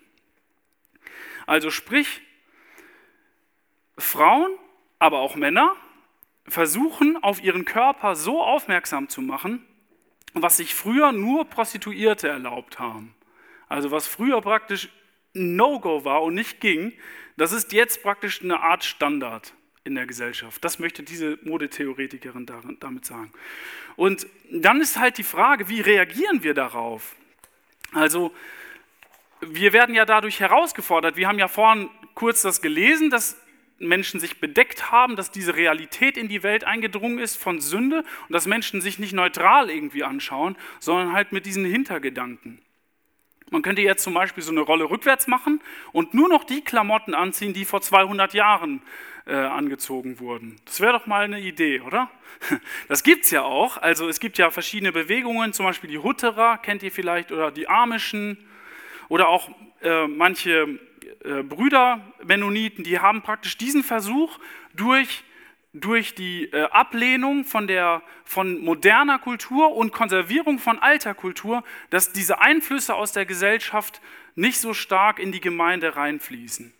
Also 1.46 1.70
sprich, 1.70 2.20
Frauen, 3.96 4.50
aber 4.98 5.18
auch 5.18 5.34
Männer, 5.34 5.74
versuchen, 6.48 7.22
auf 7.22 7.42
ihren 7.42 7.64
Körper 7.64 8.16
so 8.16 8.42
aufmerksam 8.42 9.08
zu 9.08 9.20
machen, 9.20 9.64
was 10.34 10.58
sich 10.58 10.74
früher 10.74 11.12
nur 11.12 11.44
Prostituierte 11.46 12.28
erlaubt 12.28 12.78
haben. 12.78 13.14
Also 13.68 13.90
was 13.90 14.06
früher 14.06 14.40
praktisch 14.40 14.88
No-Go 15.34 16.04
war 16.04 16.22
und 16.22 16.34
nicht 16.34 16.60
ging, 16.60 16.92
das 17.36 17.52
ist 17.52 17.72
jetzt 17.72 18.02
praktisch 18.02 18.42
eine 18.42 18.60
Art 18.60 18.84
Standard 18.84 19.54
in 19.84 19.94
der 19.94 20.06
Gesellschaft. 20.06 20.64
Das 20.64 20.78
möchte 20.78 21.02
diese 21.02 21.38
Modetheoretikerin 21.42 22.46
damit 22.80 23.04
sagen. 23.04 23.32
Und 23.96 24.26
dann 24.50 24.80
ist 24.80 24.98
halt 24.98 25.18
die 25.18 25.22
Frage, 25.22 25.68
wie 25.68 25.80
reagieren 25.80 26.42
wir 26.42 26.54
darauf? 26.54 27.14
Also 27.92 28.34
wir 29.40 29.72
werden 29.72 29.94
ja 29.94 30.04
dadurch 30.04 30.40
herausgefordert. 30.40 31.16
Wir 31.16 31.28
haben 31.28 31.38
ja 31.38 31.48
vorhin 31.48 31.90
kurz 32.14 32.42
das 32.42 32.60
gelesen, 32.60 33.10
dass 33.10 33.40
Menschen 33.78 34.20
sich 34.20 34.40
bedeckt 34.40 34.90
haben, 34.90 35.16
dass 35.16 35.30
diese 35.30 35.54
Realität 35.54 36.16
in 36.16 36.28
die 36.28 36.42
Welt 36.42 36.64
eingedrungen 36.64 37.18
ist 37.18 37.36
von 37.36 37.60
Sünde 37.60 37.98
und 37.98 38.32
dass 38.32 38.46
Menschen 38.46 38.80
sich 38.80 38.98
nicht 38.98 39.12
neutral 39.12 39.70
irgendwie 39.70 40.04
anschauen, 40.04 40.56
sondern 40.80 41.12
halt 41.12 41.32
mit 41.32 41.46
diesen 41.46 41.64
Hintergedanken. 41.64 42.60
Man 43.50 43.62
könnte 43.62 43.80
jetzt 43.80 44.02
zum 44.02 44.14
Beispiel 44.14 44.42
so 44.42 44.52
eine 44.52 44.60
Rolle 44.60 44.90
rückwärts 44.90 45.26
machen 45.26 45.60
und 45.92 46.12
nur 46.12 46.28
noch 46.28 46.44
die 46.44 46.62
Klamotten 46.62 47.14
anziehen, 47.14 47.54
die 47.54 47.64
vor 47.64 47.80
200 47.80 48.34
Jahren 48.34 48.82
äh, 49.26 49.34
angezogen 49.34 50.20
wurden. 50.20 50.56
Das 50.64 50.80
wäre 50.80 50.92
doch 50.92 51.06
mal 51.06 51.24
eine 51.24 51.40
Idee, 51.40 51.80
oder? 51.80 52.10
Das 52.88 53.02
gibt 53.02 53.24
es 53.24 53.30
ja 53.30 53.42
auch. 53.42 53.76
Also 53.78 54.08
es 54.08 54.20
gibt 54.20 54.38
ja 54.38 54.50
verschiedene 54.50 54.92
Bewegungen, 54.92 55.52
zum 55.52 55.66
Beispiel 55.66 55.90
die 55.90 55.98
Hutterer, 55.98 56.58
kennt 56.58 56.82
ihr 56.82 56.92
vielleicht, 56.92 57.32
oder 57.32 57.50
die 57.50 57.68
Amischen 57.68 58.38
oder 59.08 59.28
auch 59.28 59.50
äh, 59.82 60.06
manche 60.06 60.78
äh, 61.24 61.42
Brüder 61.42 62.00
Mennoniten, 62.24 62.84
die 62.84 63.00
haben 63.00 63.22
praktisch 63.22 63.56
diesen 63.58 63.82
Versuch 63.82 64.38
durch 64.74 65.24
durch 65.74 66.14
die 66.14 66.44
äh, 66.46 66.62
Ablehnung 66.70 67.44
von, 67.44 67.66
der, 67.66 68.02
von 68.24 68.58
moderner 68.58 69.18
Kultur 69.18 69.74
und 69.74 69.92
Konservierung 69.92 70.58
von 70.58 70.78
alter 70.78 71.14
Kultur, 71.14 71.62
dass 71.90 72.12
diese 72.12 72.40
Einflüsse 72.40 72.94
aus 72.94 73.12
der 73.12 73.26
Gesellschaft 73.26 74.00
nicht 74.34 74.60
so 74.60 74.72
stark 74.72 75.18
in 75.18 75.32
die 75.32 75.40
Gemeinde 75.40 75.96
reinfließen. 75.96 76.72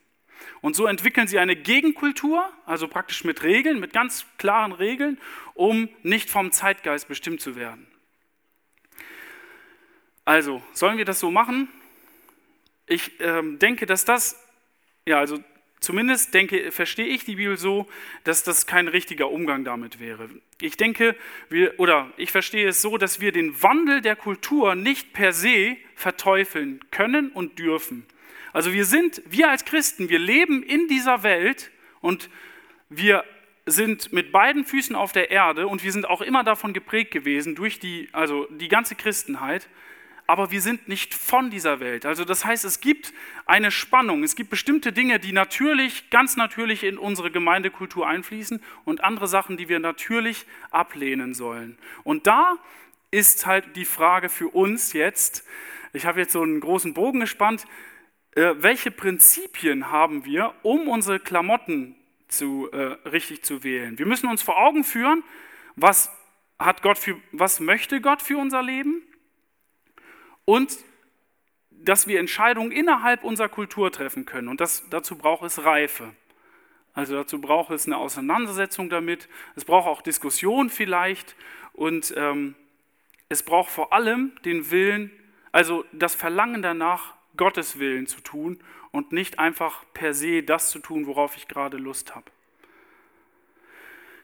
Und 0.61 0.74
so 0.74 0.87
entwickeln 0.87 1.29
sie 1.29 1.38
eine 1.38 1.57
Gegenkultur, 1.57 2.51
also 2.64 2.88
praktisch 2.88 3.24
mit 3.24 3.42
Regeln, 3.42 3.79
mit 3.79 3.92
ganz 3.92 4.27
klaren 4.38 4.72
Regeln, 4.72 5.18
um 5.55 5.88
nicht 6.03 6.31
vom 6.31 6.53
Zeitgeist 6.53 7.09
bestimmt 7.09 7.40
zu 7.40 7.57
werden. 7.57 7.87
Also, 10.24 10.62
sollen 10.72 10.98
wir 10.98 11.05
das 11.05 11.20
so 11.20 11.31
machen? 11.31 11.68
Ich 12.88 13.12
ähm, 13.20 13.59
denke, 13.59 13.87
dass 13.87 14.05
das, 14.05 14.42
ja, 15.07 15.18
also 15.18 15.38
Zumindest 15.81 16.35
denke, 16.35 16.72
verstehe 16.72 17.07
ich 17.07 17.24
die 17.24 17.37
Bibel 17.37 17.57
so, 17.57 17.87
dass 18.24 18.42
das 18.42 18.66
kein 18.66 18.88
richtiger 18.88 19.31
Umgang 19.31 19.64
damit 19.64 20.01
wäre. 20.01 20.29
Ich 20.61 20.77
denke, 20.77 21.14
wir, 21.51 21.79
oder 21.79 22.11
ich 22.16 22.33
verstehe 22.33 22.68
es 22.68 22.83
so, 22.83 22.98
dass 22.98 23.20
wir 23.20 23.31
den 23.31 23.62
Wandel 23.62 24.01
der 24.01 24.16
Kultur 24.16 24.74
nicht 24.74 25.12
per 25.12 25.33
se 25.33 25.77
verteufeln 25.94 26.81
können 26.90 27.31
und 27.31 27.59
dürfen. 27.61 28.07
Also 28.53 28.72
wir 28.72 28.85
sind, 28.85 29.22
wir 29.27 29.51
als 29.51 29.64
Christen, 29.64 30.09
wir 30.09 30.18
leben 30.18 30.64
in 30.64 30.88
dieser 30.88 31.22
Welt 31.22 31.70
und 32.01 32.29
wir 32.88 33.24
sind 33.64 34.12
mit 34.12 34.33
beiden 34.33 34.64
Füßen 34.64 34.96
auf 34.96 35.12
der 35.12 35.31
Erde 35.31 35.68
und 35.68 35.85
wir 35.85 35.92
sind 35.92 36.09
auch 36.09 36.22
immer 36.22 36.42
davon 36.42 36.72
geprägt 36.72 37.12
gewesen 37.12 37.55
durch 37.55 37.79
die, 37.79 38.09
also 38.12 38.46
die 38.51 38.68
ganze 38.68 38.96
Christenheit, 38.96 39.68
aber 40.28 40.50
wir 40.50 40.60
sind 40.60 40.88
nicht 40.88 41.14
von 41.14 41.48
dieser 41.48 41.80
Welt. 41.80 42.04
Also 42.04 42.22
das 42.22 42.44
heißt, 42.44 42.66
es 42.66 42.80
gibt 42.80 43.14
eine 43.46 43.70
Spannung, 43.70 44.22
es 44.22 44.36
gibt 44.36 44.50
bestimmte 44.50 44.92
Dinge, 44.92 45.18
die 45.18 45.32
natürlich, 45.32 46.10
ganz 46.10 46.36
natürlich 46.36 46.84
in 46.84 46.98
unsere 46.98 47.30
Gemeindekultur 47.30 48.06
einfließen 48.06 48.62
und 48.84 49.02
andere 49.02 49.26
Sachen, 49.26 49.56
die 49.56 49.70
wir 49.70 49.78
natürlich 49.78 50.44
ablehnen 50.70 51.32
sollen. 51.32 51.78
Und 52.04 52.26
da 52.26 52.58
ist 53.10 53.46
halt 53.46 53.74
die 53.74 53.86
Frage 53.86 54.28
für 54.28 54.48
uns 54.48 54.92
jetzt, 54.92 55.46
ich 55.94 56.04
habe 56.04 56.20
jetzt 56.20 56.32
so 56.32 56.42
einen 56.42 56.60
großen 56.60 56.92
Bogen 56.92 57.20
gespannt, 57.20 57.64
äh, 58.32 58.54
welche 58.58 58.90
Prinzipien 58.90 59.90
haben 59.90 60.26
wir, 60.26 60.52
um 60.62 60.88
unsere 60.88 61.20
Klamotten 61.20 61.96
zu, 62.28 62.70
äh, 62.70 62.98
richtig 63.08 63.44
zu 63.44 63.64
wählen? 63.64 63.98
Wir 63.98 64.04
müssen 64.04 64.28
uns 64.28 64.42
vor 64.42 64.58
Augen 64.58 64.84
führen, 64.84 65.24
was 65.74 66.10
hat 66.58 66.82
Gott 66.82 66.98
für, 66.98 67.16
was 67.32 67.60
möchte 67.60 68.02
Gott 68.02 68.20
für 68.20 68.36
unser 68.36 68.62
Leben? 68.62 69.08
Und 70.48 70.78
dass 71.70 72.06
wir 72.06 72.18
Entscheidungen 72.18 72.72
innerhalb 72.72 73.22
unserer 73.22 73.50
Kultur 73.50 73.92
treffen 73.92 74.24
können. 74.24 74.48
Und 74.48 74.62
das, 74.62 74.82
dazu 74.88 75.18
braucht 75.18 75.44
es 75.44 75.62
Reife. 75.62 76.14
Also 76.94 77.16
dazu 77.16 77.38
braucht 77.38 77.70
es 77.70 77.84
eine 77.84 77.98
Auseinandersetzung 77.98 78.88
damit. 78.88 79.28
Es 79.56 79.66
braucht 79.66 79.87
auch 79.87 80.00
Diskussion 80.00 80.70
vielleicht. 80.70 81.37
Und 81.74 82.14
ähm, 82.16 82.54
es 83.28 83.42
braucht 83.42 83.70
vor 83.70 83.92
allem 83.92 84.32
den 84.46 84.70
Willen, 84.70 85.11
also 85.52 85.84
das 85.92 86.14
Verlangen 86.14 86.62
danach, 86.62 87.12
Gottes 87.37 87.78
Willen 87.78 88.06
zu 88.06 88.22
tun 88.22 88.58
und 88.90 89.12
nicht 89.12 89.38
einfach 89.38 89.84
per 89.92 90.14
se 90.14 90.42
das 90.42 90.70
zu 90.70 90.78
tun, 90.78 91.06
worauf 91.06 91.37
ich 91.37 91.46
gerade 91.46 91.76
Lust 91.76 92.14
habe. 92.14 92.30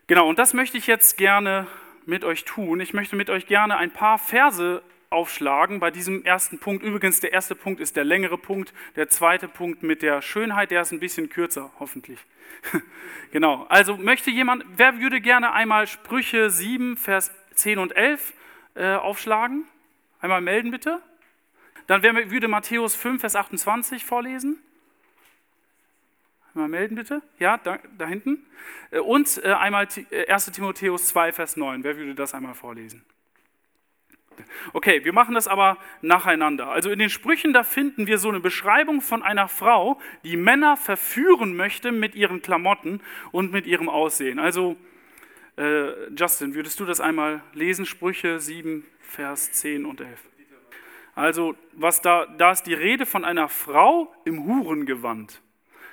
Genau, 0.07 0.27
und 0.27 0.39
das 0.39 0.55
möchte 0.55 0.79
ich 0.79 0.87
jetzt 0.87 1.19
gerne 1.19 1.67
mit 2.07 2.25
euch 2.25 2.47
tun. 2.47 2.81
Ich 2.81 2.95
möchte 2.95 3.15
mit 3.15 3.29
euch 3.29 3.47
gerne 3.47 3.77
ein 3.77 3.91
paar 3.91 4.19
Verse 4.19 4.83
aufschlagen 5.15 5.81
bei 5.81 5.91
diesem 5.91 6.25
ersten 6.25 6.59
Punkt. 6.59 6.85
Übrigens, 6.85 7.21
der 7.21 7.33
erste 7.33 7.55
Punkt 7.55 7.81
ist 7.81 7.97
der 7.97 8.05
längere 8.05 8.37
Punkt. 8.37 8.75
Der 8.97 9.09
zweite 9.09 9.49
Punkt 9.49 9.83
mit 9.83 10.03
der 10.03 10.21
Schönheit, 10.21 10.71
der 10.71 10.83
ist 10.83 10.93
ein 10.93 11.01
bisschen 11.01 11.31
kürzer, 11.31 11.73
hoffentlich. 11.79 12.19
genau. 13.33 13.65
Also 13.69 13.97
möchte 13.97 14.31
jemand, 14.31 14.65
wer 14.77 15.01
würde 15.01 15.21
gerne 15.21 15.53
einmal 15.53 15.87
Sprüche 15.87 16.51
7, 16.51 16.97
Vers 16.97 17.31
10 17.55 17.79
und 17.79 17.97
11 17.97 18.35
äh, 18.75 18.95
aufschlagen? 18.95 19.65
Einmal 20.21 20.41
melden 20.41 20.71
bitte. 20.71 21.01
Dann 21.87 22.03
wer 22.03 22.31
würde 22.31 22.49
Matthäus 22.49 22.95
5, 22.95 23.21
Vers 23.21 23.37
28 23.37 24.05
vorlesen? 24.05 24.59
Einmal 26.55 26.69
melden 26.69 26.95
bitte. 26.95 27.21
Ja, 27.39 27.59
da, 27.59 27.79
da 27.99 28.07
hinten. 28.07 28.47
Äh, 28.91 29.01
und 29.01 29.43
äh, 29.45 29.53
einmal 29.53 29.87
1 29.87 30.49
äh, 30.49 30.51
Timotheus 30.53 31.07
2, 31.07 31.33
Vers 31.33 31.57
9. 31.57 31.83
Wer 31.85 31.97
würde 31.97 32.15
das 32.15 32.35
einmal 32.35 32.55
vorlesen? 32.55 33.05
Okay, 34.73 35.05
wir 35.05 35.13
machen 35.13 35.35
das 35.35 35.49
aber 35.49 35.79
nacheinander. 36.03 36.69
Also 36.69 36.91
in 36.91 36.99
den 36.99 37.11
Sprüchen, 37.11 37.53
da 37.53 37.63
finden 37.63 38.07
wir 38.07 38.19
so 38.19 38.29
eine 38.29 38.41
Beschreibung 38.41 39.01
von 39.01 39.23
einer 39.23 39.49
Frau, 39.49 40.01
die 40.23 40.37
Männer 40.37 40.77
verführen 40.77 41.57
möchte 41.57 41.93
mit 41.93 42.15
ihren 42.15 42.43
Klamotten 42.43 43.01
und 43.33 43.53
mit 43.53 43.67
ihrem 43.67 43.89
Aussehen. 43.89 44.39
Also, 44.39 44.77
äh, 45.57 46.11
Justin, 46.17 46.55
würdest 46.55 46.81
du 46.81 46.85
das 46.85 47.01
einmal 47.01 47.43
lesen? 47.53 47.87
Sprüche 47.87 48.41
7, 48.41 48.85
Vers 49.01 49.53
10 49.53 49.85
und 49.85 50.01
11. 50.01 50.21
Also, 51.15 51.55
was 51.73 52.01
da, 52.01 52.27
da 52.27 52.51
ist 52.51 52.65
die 52.65 52.75
Rede 52.75 53.07
von 53.07 53.25
einer 53.25 53.49
Frau 53.49 54.13
im 54.25 54.45
Hurengewand. 54.47 55.41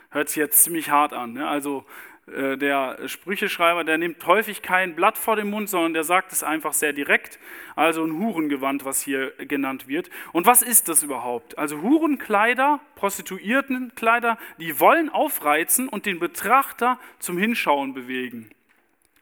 Hört 0.10 0.30
sich 0.30 0.38
jetzt 0.38 0.64
ziemlich 0.64 0.90
hart 0.90 1.14
an. 1.14 1.34
Ne? 1.34 1.48
Also, 1.48 1.86
der 2.32 2.98
Sprücheschreiber, 3.08 3.84
der 3.84 3.98
nimmt 3.98 4.26
häufig 4.26 4.62
kein 4.62 4.96
Blatt 4.96 5.18
vor 5.18 5.36
den 5.36 5.50
Mund, 5.50 5.70
sondern 5.70 5.94
der 5.94 6.04
sagt 6.04 6.32
es 6.32 6.44
einfach 6.44 6.74
sehr 6.74 6.94
direkt. 6.94 7.40
Also 7.76 8.04
ein 8.04 8.18
Hurengewand, 8.18 8.86
was 8.86 9.02
hier 9.02 9.32
genannt 9.38 9.88
wird. 9.88 10.10
Und 10.32 10.46
was 10.46 10.62
ist 10.62 10.88
das 10.88 11.04
überhaupt? 11.04 11.58
Also 11.58 11.82
Hurenkleider, 11.82 12.80
Prostituiertenkleider, 12.96 14.38
die 14.60 14.80
wollen 14.80 15.10
aufreizen 15.10 15.90
und 15.90 16.06
den 16.06 16.20
Betrachter 16.20 17.00
zum 17.20 17.38
Hinschauen 17.38 17.94
bewegen 17.94 18.50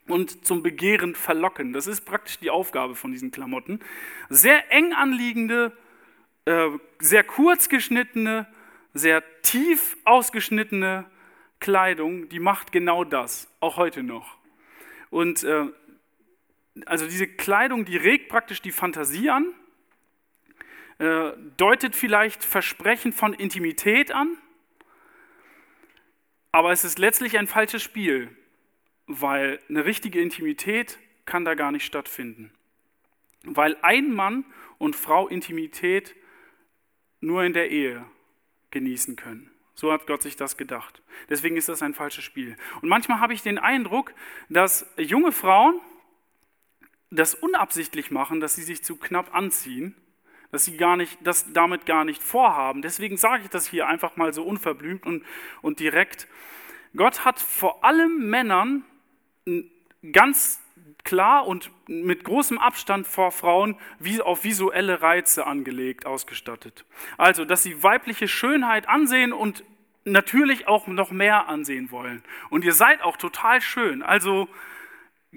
und 0.06 0.44
zum 0.44 0.62
Begehren 0.62 1.14
verlocken. 1.14 1.72
Das 1.72 1.86
ist 1.86 2.02
praktisch 2.02 2.38
die 2.38 2.50
Aufgabe 2.50 2.94
von 2.94 3.12
diesen 3.12 3.30
Klamotten. 3.30 3.80
Sehr 4.28 4.70
eng 4.72 4.92
anliegende, 4.92 5.72
äh, 6.44 6.68
sehr 6.98 7.24
kurz 7.24 7.68
geschnittene, 7.68 8.46
sehr 8.92 9.22
tief 9.42 9.96
ausgeschnittene 10.04 11.06
Kleidung, 11.60 12.28
die 12.28 12.40
macht 12.40 12.72
genau 12.72 13.04
das, 13.04 13.48
auch 13.60 13.76
heute 13.76 14.02
noch. 14.02 14.38
Und 15.10 15.44
äh, 15.44 15.66
also 16.86 17.06
diese 17.06 17.26
Kleidung, 17.26 17.84
die 17.84 17.96
regt 17.96 18.28
praktisch 18.28 18.62
die 18.62 18.72
Fantasie 18.72 19.30
an, 19.30 19.54
äh, 20.98 21.32
deutet 21.56 21.94
vielleicht 21.94 22.44
Versprechen 22.44 23.12
von 23.12 23.34
Intimität 23.34 24.12
an, 24.12 24.36
aber 26.52 26.72
es 26.72 26.84
ist 26.84 26.98
letztlich 26.98 27.38
ein 27.38 27.46
falsches 27.46 27.82
Spiel, 27.82 28.36
weil 29.06 29.60
eine 29.68 29.84
richtige 29.84 30.20
Intimität 30.20 30.98
kann 31.24 31.44
da 31.44 31.54
gar 31.54 31.72
nicht 31.72 31.84
stattfinden. 31.84 32.52
Weil 33.44 33.76
ein 33.82 34.12
Mann 34.12 34.44
und 34.78 34.96
Frau 34.96 35.28
Intimität 35.28 36.14
nur 37.20 37.44
in 37.44 37.52
der 37.52 37.70
Ehe 37.70 38.04
genießen 38.70 39.16
können. 39.16 39.49
So 39.80 39.90
hat 39.90 40.06
Gott 40.06 40.20
sich 40.20 40.36
das 40.36 40.58
gedacht. 40.58 41.00
Deswegen 41.30 41.56
ist 41.56 41.70
das 41.70 41.80
ein 41.80 41.94
falsches 41.94 42.22
Spiel. 42.22 42.54
Und 42.82 42.90
manchmal 42.90 43.18
habe 43.18 43.32
ich 43.32 43.40
den 43.40 43.58
Eindruck, 43.58 44.12
dass 44.50 44.86
junge 44.98 45.32
Frauen 45.32 45.80
das 47.10 47.34
unabsichtlich 47.34 48.10
machen, 48.10 48.40
dass 48.40 48.56
sie 48.56 48.62
sich 48.62 48.84
zu 48.84 48.96
knapp 48.96 49.34
anziehen, 49.34 49.96
dass 50.52 50.66
sie 50.66 50.76
gar 50.76 50.98
nicht, 50.98 51.16
das 51.22 51.54
damit 51.54 51.86
gar 51.86 52.04
nicht 52.04 52.22
vorhaben. 52.22 52.82
Deswegen 52.82 53.16
sage 53.16 53.44
ich 53.44 53.48
das 53.48 53.66
hier 53.66 53.86
einfach 53.86 54.18
mal 54.18 54.34
so 54.34 54.44
unverblümt 54.44 55.06
und, 55.06 55.24
und 55.62 55.80
direkt. 55.80 56.28
Gott 56.94 57.24
hat 57.24 57.40
vor 57.40 57.82
allem 57.82 58.28
Männern 58.28 58.84
ganz 60.12 60.60
klar 61.04 61.46
und 61.46 61.70
mit 61.86 62.24
großem 62.24 62.58
Abstand 62.58 63.06
vor 63.06 63.32
Frauen 63.32 63.76
wie 63.98 64.20
auf 64.20 64.44
visuelle 64.44 65.02
Reize 65.02 65.46
angelegt, 65.46 66.06
ausgestattet. 66.06 66.84
Also, 67.16 67.44
dass 67.44 67.62
sie 67.62 67.82
weibliche 67.82 68.28
Schönheit 68.28 68.88
ansehen 68.88 69.32
und 69.32 69.64
natürlich 70.04 70.68
auch 70.68 70.86
noch 70.86 71.10
mehr 71.10 71.48
ansehen 71.48 71.90
wollen. 71.90 72.22
Und 72.48 72.64
ihr 72.64 72.72
seid 72.72 73.02
auch 73.02 73.16
total 73.16 73.60
schön. 73.60 74.02
Also, 74.02 74.48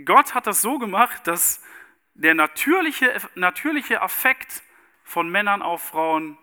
Gott 0.06 0.34
hat 0.34 0.48
das 0.48 0.62
so 0.62 0.80
gemacht, 0.80 1.28
dass 1.28 1.64
der 2.16 2.34
natürliche, 2.34 3.12
natürliche 3.36 4.02
Affekt 4.02 4.64
von 5.04 5.30
Männern 5.30 5.62
auf 5.62 5.82
Frauen 5.84 6.38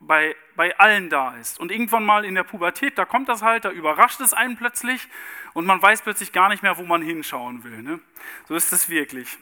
bei, 0.00 0.34
bei 0.58 0.76
allen 0.76 1.08
da 1.08 1.36
ist. 1.36 1.60
Und 1.60 1.70
irgendwann 1.70 2.04
mal 2.04 2.24
in 2.24 2.34
der 2.34 2.42
Pubertät, 2.42 2.98
da 2.98 3.04
kommt 3.04 3.28
das 3.28 3.42
halt, 3.42 3.64
da 3.64 3.70
überrascht 3.70 4.20
es 4.20 4.34
einen 4.34 4.56
plötzlich 4.56 5.06
und 5.54 5.66
man 5.66 5.80
weiß 5.80 6.02
plötzlich 6.02 6.32
gar 6.32 6.48
nicht 6.48 6.64
mehr, 6.64 6.76
wo 6.76 6.82
man 6.82 7.00
hinschauen 7.00 7.62
will. 7.62 7.80
Ne? 7.80 8.00
So 8.48 8.56
ist 8.56 8.72
es 8.72 8.88
wirklich. 8.88 9.38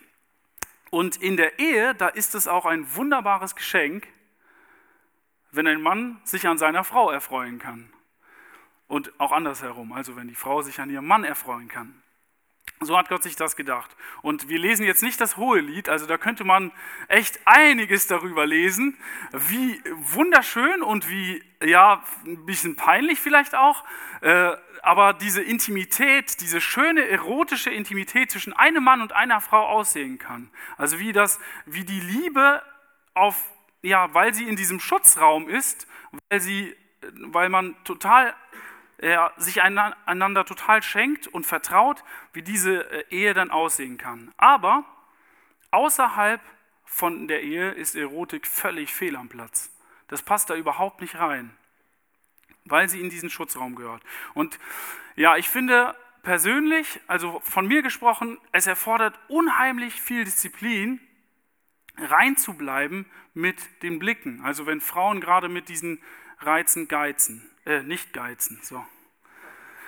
Und 0.90 1.16
in 1.16 1.38
der 1.38 1.58
Ehe, 1.58 1.94
da 1.94 2.08
ist 2.08 2.34
es 2.34 2.46
auch 2.46 2.66
ein 2.66 2.94
wunderbares 2.94 3.56
Geschenk, 3.56 4.06
wenn 5.52 5.66
ein 5.66 5.80
Mann 5.80 6.20
sich 6.22 6.46
an 6.46 6.58
seiner 6.58 6.84
Frau 6.84 7.10
erfreuen 7.10 7.58
kann. 7.58 7.90
Und 8.86 9.18
auch 9.18 9.32
andersherum, 9.32 9.92
also 9.92 10.16
wenn 10.16 10.28
die 10.28 10.34
Frau 10.34 10.60
sich 10.60 10.80
an 10.80 10.90
ihrem 10.90 11.06
Mann 11.06 11.24
erfreuen 11.24 11.68
kann. 11.68 12.02
So 12.80 12.96
hat 12.96 13.08
Gott 13.08 13.22
sich 13.22 13.36
das 13.36 13.56
gedacht. 13.56 13.96
Und 14.20 14.48
wir 14.48 14.58
lesen 14.58 14.84
jetzt 14.84 15.02
nicht 15.02 15.20
das 15.20 15.38
hohe 15.38 15.60
Lied, 15.60 15.88
also 15.88 16.06
da 16.06 16.18
könnte 16.18 16.44
man 16.44 16.72
echt 17.08 17.40
einiges 17.46 18.06
darüber 18.06 18.46
lesen, 18.46 18.98
wie 19.32 19.82
wunderschön 19.94 20.82
und 20.82 21.08
wie, 21.08 21.42
ja, 21.64 22.04
ein 22.26 22.44
bisschen 22.44 22.76
peinlich 22.76 23.18
vielleicht 23.18 23.54
auch, 23.54 23.82
äh, 24.20 24.52
aber 24.82 25.14
diese 25.14 25.42
Intimität, 25.42 26.40
diese 26.40 26.60
schöne 26.60 27.08
erotische 27.08 27.70
Intimität 27.70 28.30
zwischen 28.30 28.52
einem 28.52 28.84
Mann 28.84 29.00
und 29.00 29.12
einer 29.12 29.40
Frau 29.40 29.66
aussehen 29.66 30.18
kann. 30.18 30.50
Also 30.76 30.98
wie 30.98 31.12
das, 31.12 31.40
wie 31.64 31.84
die 31.84 32.00
Liebe 32.00 32.62
auf, 33.14 33.50
ja, 33.82 34.12
weil 34.14 34.34
sie 34.34 34.48
in 34.48 34.54
diesem 34.54 34.78
Schutzraum 34.78 35.48
ist, 35.48 35.88
weil 36.28 36.40
sie, 36.40 36.76
weil 37.14 37.48
man 37.48 37.74
total 37.84 38.34
er 38.98 39.32
sich 39.36 39.62
einander 39.62 40.44
total 40.44 40.82
schenkt 40.82 41.26
und 41.26 41.44
vertraut, 41.44 42.02
wie 42.32 42.42
diese 42.42 42.90
äh, 42.90 43.04
Ehe 43.10 43.34
dann 43.34 43.50
aussehen 43.50 43.98
kann. 43.98 44.32
Aber 44.36 44.84
außerhalb 45.70 46.40
von 46.84 47.28
der 47.28 47.42
Ehe 47.42 47.72
ist 47.72 47.94
Erotik 47.94 48.46
völlig 48.46 48.94
fehl 48.94 49.16
am 49.16 49.28
Platz. 49.28 49.70
Das 50.08 50.22
passt 50.22 50.50
da 50.50 50.54
überhaupt 50.54 51.00
nicht 51.00 51.16
rein, 51.16 51.54
weil 52.64 52.88
sie 52.88 53.00
in 53.00 53.10
diesen 53.10 53.28
Schutzraum 53.28 53.74
gehört. 53.74 54.02
Und 54.34 54.58
ja, 55.16 55.36
ich 55.36 55.48
finde 55.48 55.94
persönlich, 56.22 57.00
also 57.06 57.40
von 57.44 57.66
mir 57.66 57.82
gesprochen, 57.82 58.38
es 58.52 58.66
erfordert 58.66 59.18
unheimlich 59.28 60.00
viel 60.00 60.24
Disziplin, 60.24 61.00
reinzubleiben 61.98 63.06
mit 63.34 63.82
den 63.82 63.98
Blicken. 63.98 64.40
Also 64.44 64.66
wenn 64.66 64.80
Frauen 64.80 65.20
gerade 65.20 65.48
mit 65.48 65.68
diesen 65.68 66.00
Reizen 66.38 66.88
geizen 66.88 67.50
äh, 67.66 67.82
nicht 67.82 68.12
geizen. 68.12 68.58
So. 68.62 68.84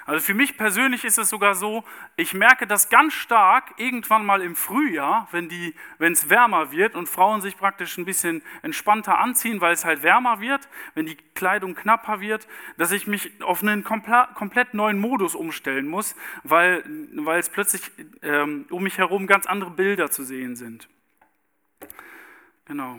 Also 0.05 0.25
für 0.25 0.33
mich 0.33 0.57
persönlich 0.57 1.05
ist 1.05 1.19
es 1.19 1.29
sogar 1.29 1.55
so, 1.55 1.85
ich 2.17 2.33
merke 2.33 2.67
das 2.67 2.89
ganz 2.89 3.13
stark 3.13 3.75
irgendwann 3.77 4.25
mal 4.25 4.41
im 4.41 4.57
Frühjahr, 4.57 5.29
wenn 5.33 5.51
es 6.01 6.31
wärmer 6.31 6.73
wird 6.73 6.95
und 6.95 7.11
Frauen 7.11 7.43
sich 7.43 7.59
praktisch 7.59 7.99
ein 7.99 8.07
bisschen 8.07 8.43
entspannter 8.63 9.19
anziehen, 9.19 9.61
weil 9.61 9.75
es 9.75 9.85
halt 9.85 10.03
wärmer 10.03 10.41
wird, 10.41 10.67
wenn 10.95 11.05
die 11.05 11.17
Kleidung 11.35 11.75
knapper 11.75 12.21
wird, 12.21 12.49
dass 12.79 12.91
ich 12.91 13.07
mich 13.07 13.43
auf 13.43 13.63
einen 13.63 13.85
komplett 13.85 14.73
neuen 14.73 14.99
Modus 14.99 15.35
umstellen 15.35 15.87
muss, 15.87 16.17
weil, 16.43 16.83
weil 17.15 17.39
es 17.39 17.51
plötzlich 17.51 17.83
ähm, 18.23 18.65
um 18.71 18.83
mich 18.83 18.97
herum 18.97 19.27
ganz 19.27 19.45
andere 19.45 19.73
Bilder 19.73 20.11
zu 20.11 20.25
sehen 20.25 20.57
sind. 20.57 20.89
Genau. 22.65 22.99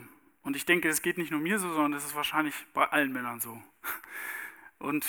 Und 0.49 0.55
ich 0.55 0.65
denke, 0.65 0.89
es 0.89 1.03
geht 1.03 1.19
nicht 1.19 1.29
nur 1.29 1.39
mir 1.39 1.59
so, 1.59 1.71
sondern 1.71 1.93
es 1.93 2.03
ist 2.03 2.15
wahrscheinlich 2.15 2.55
bei 2.73 2.83
allen 2.88 3.13
Männern 3.13 3.39
so. 3.39 3.62
Und 4.79 5.05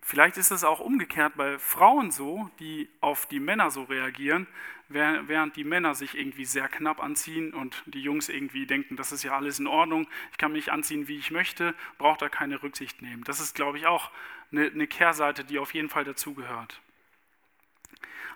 vielleicht 0.00 0.38
ist 0.38 0.50
es 0.50 0.64
auch 0.64 0.80
umgekehrt 0.80 1.34
bei 1.36 1.58
Frauen 1.58 2.10
so, 2.10 2.50
die 2.58 2.88
auf 3.02 3.26
die 3.26 3.38
Männer 3.38 3.70
so 3.70 3.82
reagieren, 3.82 4.46
während 4.88 5.56
die 5.56 5.64
Männer 5.64 5.94
sich 5.94 6.16
irgendwie 6.16 6.46
sehr 6.46 6.68
knapp 6.68 7.02
anziehen 7.02 7.52
und 7.52 7.82
die 7.84 8.00
Jungs 8.00 8.30
irgendwie 8.30 8.64
denken, 8.64 8.96
das 8.96 9.12
ist 9.12 9.24
ja 9.24 9.36
alles 9.36 9.58
in 9.58 9.66
Ordnung, 9.66 10.08
ich 10.32 10.38
kann 10.38 10.52
mich 10.52 10.72
anziehen, 10.72 11.06
wie 11.06 11.18
ich 11.18 11.30
möchte, 11.30 11.74
braucht 11.98 12.22
da 12.22 12.30
keine 12.30 12.62
Rücksicht 12.62 13.02
nehmen. 13.02 13.24
Das 13.24 13.40
ist, 13.40 13.54
glaube 13.54 13.76
ich, 13.76 13.86
auch 13.86 14.10
eine, 14.50 14.86
Kehrseite, 14.86 15.44
die 15.44 15.58
auf 15.58 15.74
jeden 15.74 15.90
Fall 15.90 16.04
dazugehört. 16.04 16.80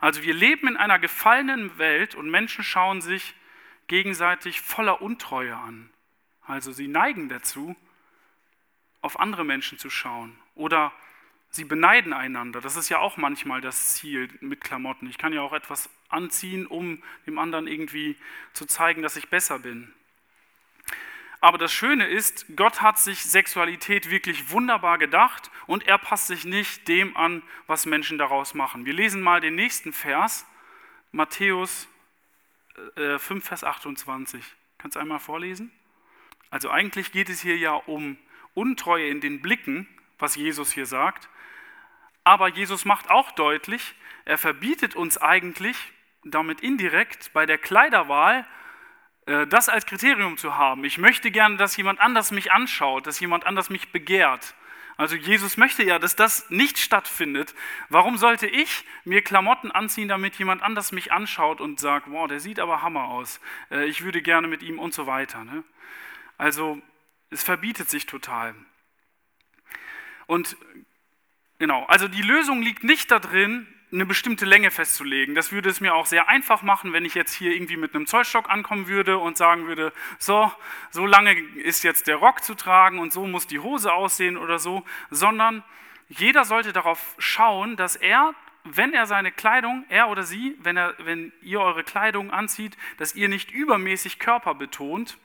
Also 0.01 0.23
wir 0.23 0.35
leben 0.35 0.69
in 0.69 0.77
einer 0.77 0.99
gefallenen 0.99 1.79
Welt 1.79 2.15
und 2.15 2.31
Menschen 2.31 2.63
schauen 2.63 3.01
sich 3.01 3.35
gegenseitig 3.87 4.61
voller 4.61 5.01
Untreue 5.01 5.57
an. 5.57 5.89
Also 6.53 6.73
sie 6.73 6.89
neigen 6.89 7.29
dazu, 7.29 7.75
auf 9.01 9.19
andere 9.19 9.45
Menschen 9.45 9.79
zu 9.79 9.91
schauen 9.91 10.39
oder 10.55 10.93
sie 11.51 11.65
beneiden 11.65 12.13
einander. 12.13 12.61
Das 12.61 12.77
ist 12.77 12.89
ja 12.89 12.99
auch 12.99 13.17
manchmal 13.17 13.61
das 13.61 13.95
Ziel 13.95 14.29
mit 14.41 14.63
Klamotten. 14.63 15.09
Ich 15.09 15.19
kann 15.19 15.33
ja 15.33 15.43
auch 15.43 15.53
etwas 15.53 15.91
anziehen, 16.09 16.67
um 16.67 17.03
dem 17.27 17.39
anderen 17.39 17.67
irgendwie 17.67 18.17
zu 18.53 18.67
zeigen, 18.67 19.03
dass 19.03 19.17
ich 19.17 19.29
besser 19.29 19.59
bin. 19.59 19.93
Aber 21.41 21.59
das 21.59 21.73
Schöne 21.73 22.07
ist, 22.07 22.47
Gott 22.55 22.83
hat 22.83 23.01
sich 23.01 23.25
Sexualität 23.25 24.11
wirklich 24.11 24.51
wunderbar 24.51 24.99
gedacht 24.99 25.51
und 25.67 25.89
er 25.89 25.99
passt 25.99 26.29
sich 26.29 26.45
nicht 26.45 26.87
dem 26.87 27.17
an, 27.17 27.43
was 27.67 27.85
Menschen 27.85 28.17
daraus 28.17 28.55
machen. 28.55 28.87
Wir 28.87 28.93
lesen 28.93 29.23
mal 29.23 29.41
den 29.41 29.57
nächsten 29.57 29.93
Vers, 29.93 30.47
Matthäus 31.11 31.89
5, 32.95 33.31
äh, 33.31 33.41
Vers 33.41 33.65
28. 33.65 34.45
Kannst 34.79 34.95
du 34.95 35.01
einmal 35.01 35.19
vorlesen? 35.19 35.73
Also 36.53 36.71
eigentlich 36.71 37.13
geht 37.13 37.31
es 37.31 37.41
hier 37.41 37.57
ja 37.57 37.73
um 37.73 38.19
Untreue 38.53 39.09
in 39.09 39.23
den 39.23 39.41
Blicken, 39.41 39.89
was 40.19 40.37
Jesus 40.37 40.71
hier 40.71 40.85
sagt. 40.85 41.31
Aber 42.25 42.47
Jesus 42.47 42.85
macht 42.85 43.11
auch 43.11 43.33
deutlich, 43.33 43.95
er 44.27 44.37
verbietet 44.37 44.95
uns 44.95 45.17
eigentlich 45.17 45.77
damit 46.25 46.61
indirekt 46.61 47.33
bei 47.33 47.47
der 47.47 47.57
Kleiderwahl 47.57 48.47
äh, 49.25 49.47
das 49.47 49.71
als 49.71 49.87
Kriterium 49.87 50.37
zu 50.37 50.55
haben. 50.55 50.85
Ich 50.85 50.99
möchte 50.99 51.31
gerne, 51.31 51.57
dass 51.57 51.75
jemand 51.79 52.01
anders 52.01 52.31
mich 52.31 52.53
anschaut, 52.53 53.07
dass 53.07 53.19
jemand 53.19 53.47
anders 53.47 53.71
mich 53.71 53.91
begehrt. 53.91 54.55
Also 54.99 55.17
Jesus 55.17 55.57
möchte 55.57 55.83
ja, 55.83 55.99
dass 55.99 56.17
das 56.17 56.51
nicht 56.51 56.79
stattfindet. 56.79 57.55
Warum 57.89 58.19
sollte 58.19 58.47
ich 58.47 58.85
mir 59.05 59.23
Klamotten 59.23 59.71
anziehen, 59.71 60.07
damit 60.07 60.39
jemand 60.39 60.63
anders 60.63 60.93
mich 60.93 61.13
anschaut 61.13 61.63
und 61.63 61.81
sagt, 61.81 62.11
wow, 62.11 62.29
der 62.29 62.41
sieht 62.41 62.61
aber 62.61 62.83
Hammer 62.83 63.05
aus, 63.05 63.41
äh, 63.71 63.87
ich 63.87 64.05
würde 64.05 64.21
gerne 64.21 64.49
mit 64.49 64.63
ihm 64.63 64.79
und 64.79 64.93
so 64.93 65.07
weiter. 65.07 65.45
Ne? 65.45 65.65
Also 66.43 66.83
es 67.31 67.45
verbietet 67.45 67.89
sich 67.89 68.05
total. 68.07 68.57
Und 70.27 70.57
genau, 71.61 71.85
also 71.85 72.09
die 72.09 72.21
Lösung 72.21 72.63
liegt 72.63 72.83
nicht 72.83 73.13
darin, 73.13 73.69
eine 73.93 74.07
bestimmte 74.07 74.45
Länge 74.45 74.73
festzulegen. 74.73 75.37
Das 75.37 75.53
würde 75.53 75.71
es 75.71 75.81
mir 75.81 75.95
auch 75.95 76.07
sehr 76.07 76.29
einfach 76.29 76.63
machen, 76.63 76.93
wenn 76.93 77.05
ich 77.05 77.15
jetzt 77.15 77.33
hier 77.33 77.53
irgendwie 77.53 77.77
mit 77.77 77.95
einem 77.95 78.09
Zollstock 78.09 78.51
ankommen 78.51 78.89
würde 78.89 79.19
und 79.19 79.37
sagen 79.37 79.69
würde, 79.69 79.93
so, 80.19 80.51
so 80.91 81.07
lange 81.07 81.33
ist 81.33 81.85
jetzt 81.85 82.09
der 82.09 82.17
Rock 82.17 82.43
zu 82.43 82.57
tragen 82.57 82.99
und 82.99 83.13
so 83.13 83.25
muss 83.29 83.47
die 83.47 83.61
Hose 83.61 83.93
aussehen 83.93 84.37
oder 84.37 84.59
so, 84.59 84.85
sondern 85.11 85.63
jeder 86.09 86.45
sollte 86.45 86.73
darauf 86.73 87.15
schauen, 87.19 87.77
dass 87.77 87.95
er, 87.95 88.35
wenn 88.65 88.95
er 88.95 89.07
seine 89.07 89.31
Kleidung, 89.31 89.85
er 89.91 90.09
oder 90.09 90.25
sie, 90.25 90.57
wenn, 90.59 90.77
er, 90.77 90.97
wenn 90.99 91.33
ihr 91.41 91.61
eure 91.61 91.85
Kleidung 91.85 92.33
anzieht, 92.33 92.77
dass 92.97 93.15
ihr 93.15 93.29
nicht 93.29 93.53
übermäßig 93.53 94.19
Körper 94.19 94.57
betont, 94.57 95.19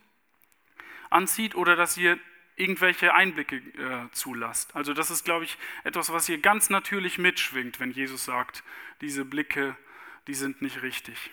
anzieht 1.09 1.55
oder 1.55 1.75
dass 1.75 1.97
ihr 1.97 2.19
irgendwelche 2.55 3.13
Einblicke 3.13 3.57
äh, 3.57 4.11
zulasst. 4.11 4.75
Also 4.75 4.93
das 4.93 5.11
ist, 5.11 5.23
glaube 5.23 5.45
ich, 5.45 5.57
etwas, 5.83 6.11
was 6.11 6.25
hier 6.25 6.39
ganz 6.39 6.69
natürlich 6.69 7.17
mitschwingt, 7.17 7.79
wenn 7.79 7.91
Jesus 7.91 8.25
sagt, 8.25 8.63
diese 9.01 9.25
Blicke, 9.25 9.77
die 10.25 10.33
sind 10.33 10.61
nicht 10.61 10.81
richtig. 10.81 11.31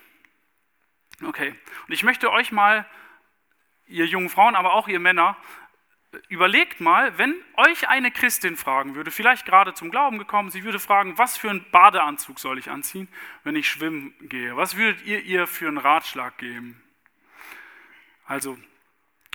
Okay, 1.22 1.54
und 1.87 1.94
ich 1.94 2.02
möchte 2.02 2.30
euch 2.30 2.52
mal, 2.52 2.87
ihr 3.87 4.06
jungen 4.06 4.28
Frauen, 4.28 4.54
aber 4.54 4.74
auch 4.74 4.88
ihr 4.88 5.00
Männer, 5.00 5.37
überlegt 6.28 6.80
mal, 6.80 7.16
wenn 7.18 7.34
euch 7.56 7.88
eine 7.88 8.10
Christin 8.10 8.56
fragen 8.56 8.94
würde, 8.94 9.10
vielleicht 9.10 9.46
gerade 9.46 9.74
zum 9.74 9.90
Glauben 9.90 10.18
gekommen, 10.18 10.50
sie 10.50 10.64
würde 10.64 10.78
fragen, 10.78 11.18
was 11.18 11.37
für 11.37 11.50
einen 11.50 11.68
Badeanzug 11.70 12.38
soll 12.38 12.58
ich 12.58 12.70
anziehen, 12.70 13.08
wenn 13.42 13.56
ich 13.56 13.68
schwimmen 13.68 14.14
gehe? 14.20 14.56
Was 14.56 14.76
würdet 14.76 15.04
ihr 15.04 15.22
ihr 15.22 15.46
für 15.46 15.68
einen 15.68 15.78
Ratschlag 15.78 16.38
geben? 16.38 16.82
Also 18.26 18.58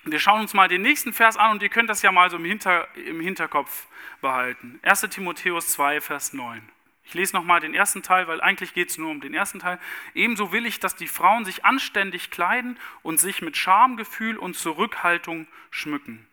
wir 0.05 0.19
schauen 0.19 0.41
uns 0.41 0.53
mal 0.53 0.67
den 0.67 0.81
nächsten 0.81 1.13
Vers 1.13 1.37
an 1.37 1.51
und 1.51 1.63
ihr 1.63 1.69
könnt 1.69 1.89
das 1.89 2.01
ja 2.01 2.11
mal 2.11 2.29
so 2.29 2.37
im, 2.37 2.45
Hinter, 2.45 2.87
im 2.95 3.19
Hinterkopf 3.19 3.87
behalten. 4.21 4.79
1 4.83 5.01
Timotheus 5.09 5.69
2, 5.69 6.01
Vers 6.01 6.33
9. 6.33 6.61
Ich 7.03 7.15
lese 7.15 7.35
nochmal 7.35 7.59
den 7.59 7.73
ersten 7.73 8.03
Teil, 8.03 8.27
weil 8.27 8.39
eigentlich 8.39 8.75
geht 8.75 8.91
es 8.91 8.99
nur 8.99 9.09
um 9.09 9.19
den 9.19 9.33
ersten 9.33 9.59
Teil. 9.59 9.79
Ebenso 10.13 10.51
will 10.51 10.67
ich, 10.67 10.79
dass 10.79 10.95
die 10.95 11.07
Frauen 11.07 11.43
sich 11.43 11.65
anständig 11.65 12.29
kleiden 12.29 12.77
und 13.01 13.19
sich 13.19 13.41
mit 13.41 13.57
Schamgefühl 13.57 14.37
und 14.37 14.55
Zurückhaltung 14.55 15.47
schmücken. 15.71 16.27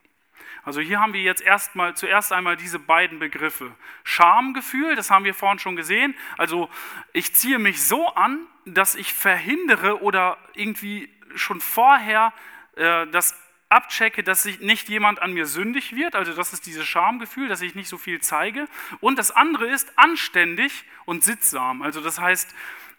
Also 0.65 0.81
hier 0.81 1.01
haben 1.01 1.15
wir 1.15 1.23
jetzt 1.23 1.41
erstmal 1.41 1.97
zuerst 1.97 2.33
einmal 2.33 2.57
diese 2.57 2.79
beiden 2.79 3.21
Begriffe. 3.21 3.75
Schamgefühl, 4.05 4.97
das 4.97 5.11
haben 5.11 5.25
wir 5.25 5.33
vorhin 5.33 5.59
schon 5.59 5.77
gesehen. 5.77 6.15
Also 6.37 6.69
ich 7.13 7.33
ziehe 7.35 7.59
mich 7.59 7.83
so 7.83 8.09
an, 8.15 8.41
dass 8.67 8.97
ich 8.97 9.15
verhindere 9.15 10.03
oder 10.03 10.37
irgendwie 10.55 11.09
schon 11.37 11.61
vorher 11.61 12.35
äh, 12.75 13.07
das 13.07 13.41
abchecke, 13.69 14.23
dass 14.23 14.45
sich 14.45 14.61
nicht 14.61 14.89
jemand 14.89 15.21
an 15.21 15.33
mir 15.33 15.47
sündig 15.47 15.95
wird, 15.95 16.15
also 16.15 16.33
das 16.33 16.53
ist 16.53 16.67
dieses 16.67 16.87
Schamgefühl, 16.87 17.49
dass 17.49 17.63
ich 17.63 17.75
nicht 17.75 17.89
so 17.89 17.99
viel 17.99 18.21
zeige. 18.21 18.69
Und 19.01 19.19
das 19.19 19.31
andere 19.33 19.67
ist 19.67 19.99
anständig 19.99 20.85
und 21.05 21.25
sittsam, 21.25 21.83
also 21.83 22.01
das 22.01 22.21
heißt 22.21 22.55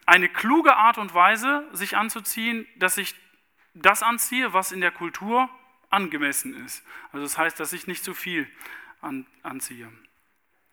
eine 0.06 0.30
kluge 0.30 0.76
Art 0.76 0.98
und 0.98 1.14
Weise, 1.14 1.68
sich 1.74 1.98
anzuziehen, 1.98 2.66
dass 2.78 2.98
ich 2.98 3.14
das 3.74 4.04
anziehe, 4.04 4.54
was 4.54 4.72
in 4.72 4.82
der 4.82 4.92
Kultur 4.92 5.50
angemessen 5.90 6.66
ist. 6.66 6.84
Also 7.12 7.24
das 7.24 7.38
heißt, 7.38 7.60
dass 7.60 7.74
ich 7.74 7.88
nicht 7.88 8.04
zu 8.04 8.14
viel 8.14 8.50
an, 9.02 9.26
anziehe. 9.44 9.92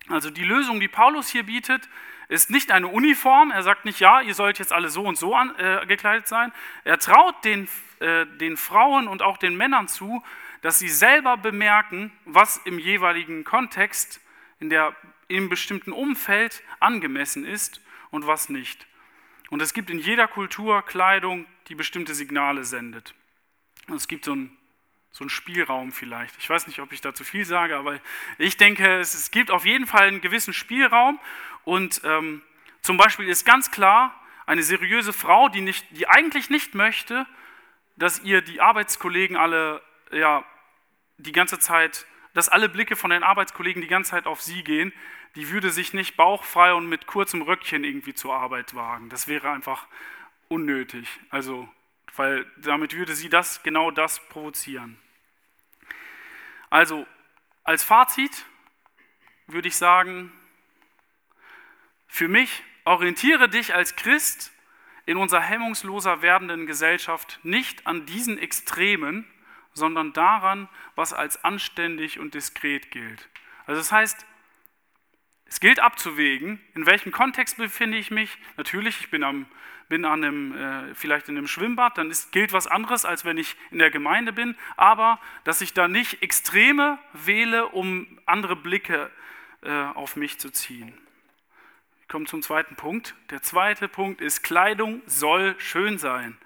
Also 0.08 0.30
die 0.30 0.44
Lösung, 0.44 0.80
die 0.80 0.88
Paulus 0.88 1.28
hier 1.28 1.44
bietet, 1.44 1.88
ist 2.28 2.50
nicht 2.50 2.72
eine 2.72 2.88
Uniform. 2.88 3.50
Er 3.50 3.62
sagt 3.62 3.84
nicht, 3.84 4.00
ja, 4.00 4.20
ihr 4.20 4.34
sollt 4.34 4.58
jetzt 4.58 4.72
alle 4.72 4.88
so 4.88 5.02
und 5.02 5.16
so 5.16 5.34
an, 5.34 5.54
äh, 5.56 5.84
gekleidet 5.86 6.26
sein. 6.26 6.52
Er 6.84 6.98
traut 6.98 7.44
den, 7.44 7.68
äh, 8.00 8.26
den 8.26 8.56
Frauen 8.56 9.08
und 9.08 9.22
auch 9.22 9.36
den 9.36 9.56
Männern 9.56 9.88
zu, 9.88 10.22
dass 10.62 10.78
sie 10.78 10.88
selber 10.88 11.36
bemerken, 11.36 12.10
was 12.24 12.56
im 12.64 12.78
jeweiligen 12.78 13.44
Kontext, 13.44 14.20
in 14.60 14.70
der, 14.70 14.96
im 15.28 15.48
bestimmten 15.48 15.92
Umfeld 15.92 16.62
angemessen 16.80 17.44
ist 17.44 17.82
und 18.10 18.26
was 18.26 18.48
nicht. 18.48 18.86
Und 19.50 19.60
es 19.60 19.74
gibt 19.74 19.90
in 19.90 19.98
jeder 19.98 20.26
Kultur 20.26 20.82
Kleidung, 20.82 21.46
die 21.68 21.74
bestimmte 21.74 22.14
Signale 22.14 22.64
sendet. 22.64 23.14
Und 23.88 23.96
es 23.96 24.08
gibt 24.08 24.24
so 24.24 24.34
ein, 24.34 24.56
so 25.10 25.24
ein 25.24 25.28
Spielraum 25.28 25.92
vielleicht. 25.92 26.36
Ich 26.38 26.48
weiß 26.48 26.66
nicht, 26.66 26.80
ob 26.80 26.92
ich 26.92 27.00
da 27.00 27.14
zu 27.14 27.24
viel 27.24 27.44
sage, 27.44 27.76
aber 27.76 28.00
ich 28.38 28.56
denke, 28.56 28.98
es, 28.98 29.14
es 29.14 29.30
gibt 29.30 29.50
auf 29.50 29.66
jeden 29.66 29.86
Fall 29.86 30.08
einen 30.08 30.20
gewissen 30.20 30.54
Spielraum. 30.54 31.20
Und 31.64 32.00
ähm, 32.04 32.42
zum 32.82 32.96
Beispiel 32.96 33.28
ist 33.28 33.44
ganz 33.44 33.70
klar, 33.70 34.14
eine 34.46 34.62
seriöse 34.62 35.12
Frau, 35.12 35.48
die, 35.48 35.62
nicht, 35.62 35.86
die 35.90 36.08
eigentlich 36.08 36.50
nicht 36.50 36.74
möchte, 36.74 37.26
dass 37.96 38.20
ihr 38.22 38.42
die 38.42 38.60
Arbeitskollegen 38.60 39.36
alle 39.36 39.80
ja, 40.10 40.44
die 41.18 41.32
ganze 41.32 41.58
Zeit, 41.58 42.06
dass 42.34 42.48
alle 42.48 42.68
Blicke 42.68 42.96
von 42.96 43.10
den 43.10 43.22
Arbeitskollegen 43.22 43.82
die 43.82 43.88
ganze 43.88 44.12
Zeit 44.12 44.26
auf 44.26 44.42
sie 44.42 44.64
gehen, 44.64 44.92
die 45.36 45.50
würde 45.50 45.70
sich 45.70 45.92
nicht 45.92 46.16
bauchfrei 46.16 46.74
und 46.74 46.88
mit 46.88 47.06
kurzem 47.06 47.42
Röckchen 47.42 47.84
irgendwie 47.84 48.14
zur 48.14 48.34
Arbeit 48.34 48.74
wagen. 48.74 49.08
Das 49.08 49.26
wäre 49.28 49.50
einfach 49.50 49.86
unnötig. 50.48 51.08
Also, 51.30 51.68
weil 52.16 52.46
damit 52.56 52.94
würde 52.94 53.14
sie 53.14 53.28
das 53.28 53.62
genau 53.62 53.90
das 53.90 54.20
provozieren. 54.28 54.98
Also, 56.70 57.06
als 57.64 57.82
Fazit 57.82 58.44
würde 59.46 59.68
ich 59.68 59.76
sagen, 59.76 60.32
für 62.14 62.28
mich 62.28 62.62
orientiere 62.84 63.48
dich 63.48 63.74
als 63.74 63.96
Christ 63.96 64.52
in 65.04 65.16
unserer 65.16 65.40
hemmungsloser 65.40 66.22
werdenden 66.22 66.64
Gesellschaft 66.64 67.40
nicht 67.42 67.88
an 67.88 68.06
diesen 68.06 68.38
Extremen, 68.38 69.26
sondern 69.72 70.12
daran, 70.12 70.68
was 70.94 71.12
als 71.12 71.42
anständig 71.42 72.20
und 72.20 72.34
diskret 72.34 72.92
gilt. 72.92 73.28
Also 73.66 73.80
das 73.80 73.90
heißt, 73.90 74.26
es 75.46 75.58
gilt 75.58 75.80
abzuwägen, 75.80 76.60
in 76.76 76.86
welchem 76.86 77.10
Kontext 77.10 77.56
befinde 77.56 77.98
ich 77.98 78.12
mich. 78.12 78.38
Natürlich, 78.56 79.00
ich 79.00 79.10
bin, 79.10 79.24
am, 79.24 79.46
bin 79.88 80.04
an 80.04 80.22
einem, 80.22 80.56
äh, 80.56 80.94
vielleicht 80.94 81.28
in 81.28 81.36
einem 81.36 81.48
Schwimmbad, 81.48 81.98
dann 81.98 82.12
ist, 82.12 82.30
gilt 82.30 82.52
was 82.52 82.68
anderes, 82.68 83.04
als 83.04 83.24
wenn 83.24 83.38
ich 83.38 83.56
in 83.72 83.80
der 83.80 83.90
Gemeinde 83.90 84.32
bin. 84.32 84.54
Aber 84.76 85.18
dass 85.42 85.60
ich 85.60 85.74
da 85.74 85.88
nicht 85.88 86.22
Extreme 86.22 86.96
wähle, 87.12 87.66
um 87.66 88.20
andere 88.24 88.54
Blicke 88.54 89.10
äh, 89.62 89.72
auf 89.72 90.14
mich 90.14 90.38
zu 90.38 90.50
ziehen. 90.50 91.03
Ich 92.04 92.08
komme 92.08 92.26
zum 92.26 92.42
zweiten 92.42 92.76
Punkt. 92.76 93.14
Der 93.30 93.40
zweite 93.40 93.88
Punkt 93.88 94.20
ist, 94.20 94.42
Kleidung 94.42 95.00
soll 95.06 95.54
schön 95.58 95.96
sein. 95.96 96.36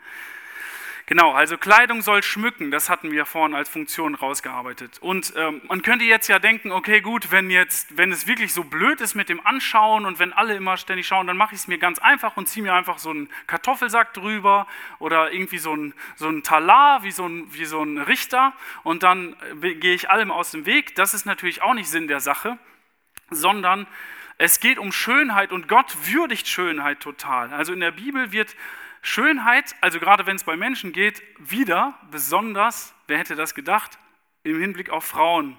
Genau, 1.07 1.33
also 1.33 1.59
Kleidung 1.59 2.01
soll 2.01 2.23
schmücken, 2.23 2.71
das 2.71 2.89
hatten 2.89 3.11
wir 3.11 3.27
vorhin 3.27 3.57
als 3.57 3.69
Funktion 3.69 4.15
rausgearbeitet. 4.15 4.99
Und 5.01 5.33
ähm, 5.37 5.61
man 5.67 5.83
könnte 5.83 6.05
jetzt 6.05 6.29
ja 6.29 6.39
denken, 6.39 6.71
okay, 6.71 7.01
gut, 7.01 7.33
wenn 7.33 7.51
jetzt, 7.51 7.97
wenn 7.97 8.13
es 8.13 8.29
wirklich 8.29 8.55
so 8.55 8.63
blöd 8.63 9.01
ist 9.01 9.17
mit 9.17 9.29
dem 9.29 9.45
Anschauen 9.45 10.07
und 10.07 10.21
wenn 10.21 10.33
alle 10.33 10.55
immer 10.55 10.77
ständig 10.77 11.09
schauen, 11.09 11.27
dann 11.27 11.37
mache 11.37 11.57
ich 11.57 11.63
es 11.63 11.67
mir 11.67 11.79
ganz 11.79 11.99
einfach 11.99 12.37
und 12.37 12.47
ziehe 12.47 12.63
mir 12.63 12.75
einfach 12.75 12.99
so 12.99 13.11
einen 13.11 13.29
Kartoffelsack 13.49 14.15
drüber 14.15 14.69
oder 15.01 15.33
irgendwie 15.33 15.59
so 15.59 15.75
ein, 15.75 15.93
so 16.15 16.29
ein 16.29 16.45
Talar, 16.45 17.03
wie 17.03 17.11
so 17.11 17.27
ein, 17.27 17.53
wie 17.53 17.65
so 17.65 17.83
ein 17.83 17.99
Richter 17.99 18.53
und 18.85 19.03
dann 19.03 19.35
äh, 19.61 19.75
gehe 19.75 19.95
ich 19.95 20.09
allem 20.09 20.31
aus 20.31 20.53
dem 20.53 20.67
Weg. 20.67 20.95
Das 20.95 21.15
ist 21.15 21.27
natürlich 21.27 21.63
auch 21.63 21.75
nicht 21.75 21.89
Sinn 21.89 22.07
der 22.07 22.21
Sache, 22.21 22.59
sondern 23.31 23.89
es 24.39 24.61
geht 24.61 24.79
um 24.79 24.93
Schönheit 24.93 25.53
und 25.53 25.67
Gott 25.67 25.95
würdigt 26.07 26.47
Schönheit 26.47 27.01
total. 27.01 27.53
Also 27.53 27.73
in 27.73 27.81
der 27.81 27.91
Bibel 27.91 28.31
wird 28.31 28.55
Schönheit, 29.03 29.75
also 29.81 29.99
gerade 29.99 30.27
wenn 30.27 30.37
es 30.37 30.45
bei 30.45 30.57
Menschen 30.57 30.93
geht, 30.93 31.23
wieder 31.39 31.99
besonders, 32.11 32.95
wer 33.09 33.19
hätte 33.19 33.35
das 33.35 33.55
gedacht, 33.55 33.99
im 34.45 34.61
Hinblick 34.61 34.91
auf 34.91 35.05
Frauen 35.05 35.59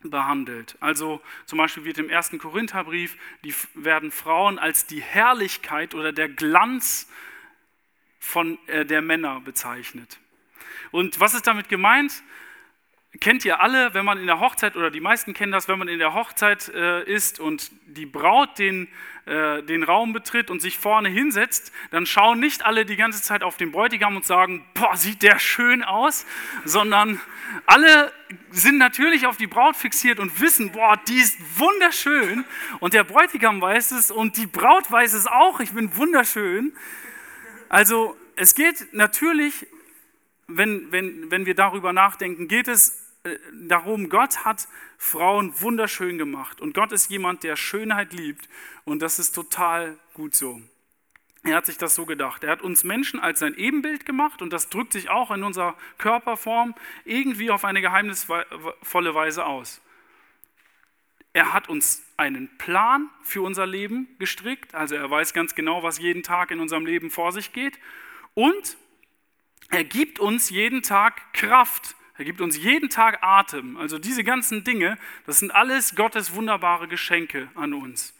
behandelt. 0.00 0.76
Also 0.80 1.20
zum 1.46 1.58
Beispiel 1.58 1.84
wird 1.84 1.98
im 1.98 2.10
ersten 2.10 2.38
Korintherbrief, 2.38 3.16
die 3.42 3.54
werden 3.74 4.10
Frauen 4.10 4.58
als 4.58 4.86
die 4.86 5.02
Herrlichkeit 5.02 5.94
oder 5.94 6.12
der 6.12 6.28
Glanz 6.28 7.10
von 8.20 8.58
äh, 8.66 8.84
der 8.84 9.02
Männer 9.02 9.40
bezeichnet. 9.40 10.18
Und 10.90 11.20
was 11.20 11.34
ist 11.34 11.46
damit 11.46 11.68
gemeint? 11.68 12.22
Kennt 13.20 13.44
ihr 13.44 13.60
alle, 13.60 13.94
wenn 13.94 14.04
man 14.04 14.18
in 14.18 14.26
der 14.26 14.40
Hochzeit, 14.40 14.76
oder 14.76 14.90
die 14.90 15.00
meisten 15.00 15.34
kennen 15.34 15.52
das, 15.52 15.68
wenn 15.68 15.78
man 15.78 15.88
in 15.88 15.98
der 15.98 16.14
Hochzeit 16.14 16.68
äh, 16.68 17.02
ist 17.04 17.40
und 17.40 17.70
die 17.86 18.06
Braut 18.06 18.58
den, 18.58 18.88
äh, 19.26 19.62
den 19.62 19.82
Raum 19.82 20.12
betritt 20.12 20.50
und 20.50 20.60
sich 20.60 20.78
vorne 20.78 21.08
hinsetzt, 21.08 21.72
dann 21.90 22.06
schauen 22.06 22.40
nicht 22.40 22.64
alle 22.64 22.84
die 22.84 22.96
ganze 22.96 23.22
Zeit 23.22 23.42
auf 23.42 23.56
den 23.56 23.72
Bräutigam 23.72 24.16
und 24.16 24.24
sagen, 24.24 24.64
boah, 24.74 24.96
sieht 24.96 25.22
der 25.22 25.38
schön 25.38 25.82
aus, 25.82 26.26
sondern 26.64 27.20
alle 27.66 28.12
sind 28.50 28.78
natürlich 28.78 29.26
auf 29.26 29.36
die 29.36 29.46
Braut 29.46 29.76
fixiert 29.76 30.18
und 30.20 30.40
wissen, 30.40 30.72
boah, 30.72 30.96
die 31.08 31.18
ist 31.18 31.38
wunderschön 31.58 32.44
und 32.80 32.94
der 32.94 33.04
Bräutigam 33.04 33.60
weiß 33.60 33.92
es 33.92 34.10
und 34.10 34.36
die 34.36 34.46
Braut 34.46 34.90
weiß 34.90 35.12
es 35.14 35.26
auch, 35.26 35.60
ich 35.60 35.72
bin 35.72 35.96
wunderschön. 35.96 36.72
Also 37.68 38.16
es 38.36 38.54
geht 38.54 38.92
natürlich 38.92 39.66
wenn, 40.48 40.90
wenn, 40.90 41.30
wenn 41.30 41.46
wir 41.46 41.54
darüber 41.54 41.92
nachdenken, 41.92 42.48
geht 42.48 42.68
es 42.68 43.07
darum, 43.52 44.08
Gott 44.08 44.44
hat 44.44 44.68
Frauen 44.96 45.52
wunderschön 45.60 46.18
gemacht 46.18 46.60
und 46.60 46.74
Gott 46.74 46.92
ist 46.92 47.10
jemand, 47.10 47.42
der 47.42 47.56
Schönheit 47.56 48.12
liebt 48.12 48.48
und 48.84 49.00
das 49.00 49.18
ist 49.18 49.32
total 49.32 49.98
gut 50.14 50.34
so. 50.34 50.60
Er 51.44 51.56
hat 51.56 51.66
sich 51.66 51.78
das 51.78 51.94
so 51.94 52.04
gedacht. 52.04 52.44
Er 52.44 52.50
hat 52.50 52.62
uns 52.62 52.84
Menschen 52.84 53.20
als 53.20 53.38
sein 53.38 53.54
Ebenbild 53.54 54.04
gemacht 54.04 54.42
und 54.42 54.52
das 54.52 54.68
drückt 54.68 54.92
sich 54.92 55.08
auch 55.08 55.30
in 55.30 55.44
unserer 55.44 55.76
Körperform 55.98 56.74
irgendwie 57.04 57.50
auf 57.50 57.64
eine 57.64 57.80
geheimnisvolle 57.80 59.14
Weise 59.14 59.46
aus. 59.46 59.80
Er 61.32 61.52
hat 61.52 61.68
uns 61.68 62.02
einen 62.16 62.48
Plan 62.58 63.08
für 63.22 63.42
unser 63.42 63.66
Leben 63.66 64.08
gestrickt, 64.18 64.74
also 64.74 64.96
er 64.96 65.08
weiß 65.08 65.32
ganz 65.32 65.54
genau, 65.54 65.82
was 65.82 65.98
jeden 65.98 66.22
Tag 66.22 66.50
in 66.50 66.58
unserem 66.58 66.84
Leben 66.84 67.10
vor 67.10 67.32
sich 67.32 67.52
geht 67.52 67.78
und 68.34 68.76
er 69.70 69.84
gibt 69.84 70.18
uns 70.18 70.50
jeden 70.50 70.82
Tag 70.82 71.32
Kraft. 71.34 71.94
Er 72.18 72.24
gibt 72.24 72.40
uns 72.40 72.56
jeden 72.56 72.90
Tag 72.90 73.22
Atem. 73.22 73.76
Also 73.76 73.98
diese 73.98 74.24
ganzen 74.24 74.64
Dinge, 74.64 74.98
das 75.24 75.38
sind 75.38 75.52
alles 75.52 75.94
Gottes 75.94 76.34
wunderbare 76.34 76.88
Geschenke 76.88 77.48
an 77.54 77.72
uns. 77.72 78.12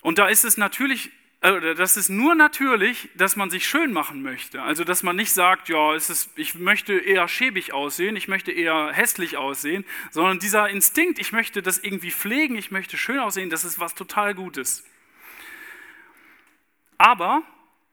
Und 0.00 0.18
da 0.18 0.26
ist 0.26 0.44
es 0.44 0.56
natürlich, 0.56 1.12
äh, 1.40 1.76
das 1.76 1.96
ist 1.96 2.08
nur 2.08 2.34
natürlich, 2.34 3.10
dass 3.14 3.36
man 3.36 3.48
sich 3.48 3.64
schön 3.66 3.92
machen 3.92 4.22
möchte. 4.22 4.60
Also 4.60 4.82
dass 4.82 5.04
man 5.04 5.14
nicht 5.14 5.32
sagt, 5.32 5.68
ja, 5.68 5.94
ist, 5.94 6.30
ich 6.34 6.56
möchte 6.56 6.94
eher 6.98 7.28
schäbig 7.28 7.72
aussehen, 7.72 8.16
ich 8.16 8.26
möchte 8.26 8.50
eher 8.50 8.90
hässlich 8.92 9.36
aussehen, 9.36 9.84
sondern 10.10 10.40
dieser 10.40 10.68
Instinkt, 10.68 11.20
ich 11.20 11.30
möchte 11.30 11.62
das 11.62 11.78
irgendwie 11.78 12.10
pflegen, 12.10 12.56
ich 12.56 12.72
möchte 12.72 12.96
schön 12.96 13.20
aussehen, 13.20 13.50
das 13.50 13.64
ist 13.64 13.78
was 13.78 13.94
total 13.94 14.34
Gutes. 14.34 14.84
Aber 16.96 17.44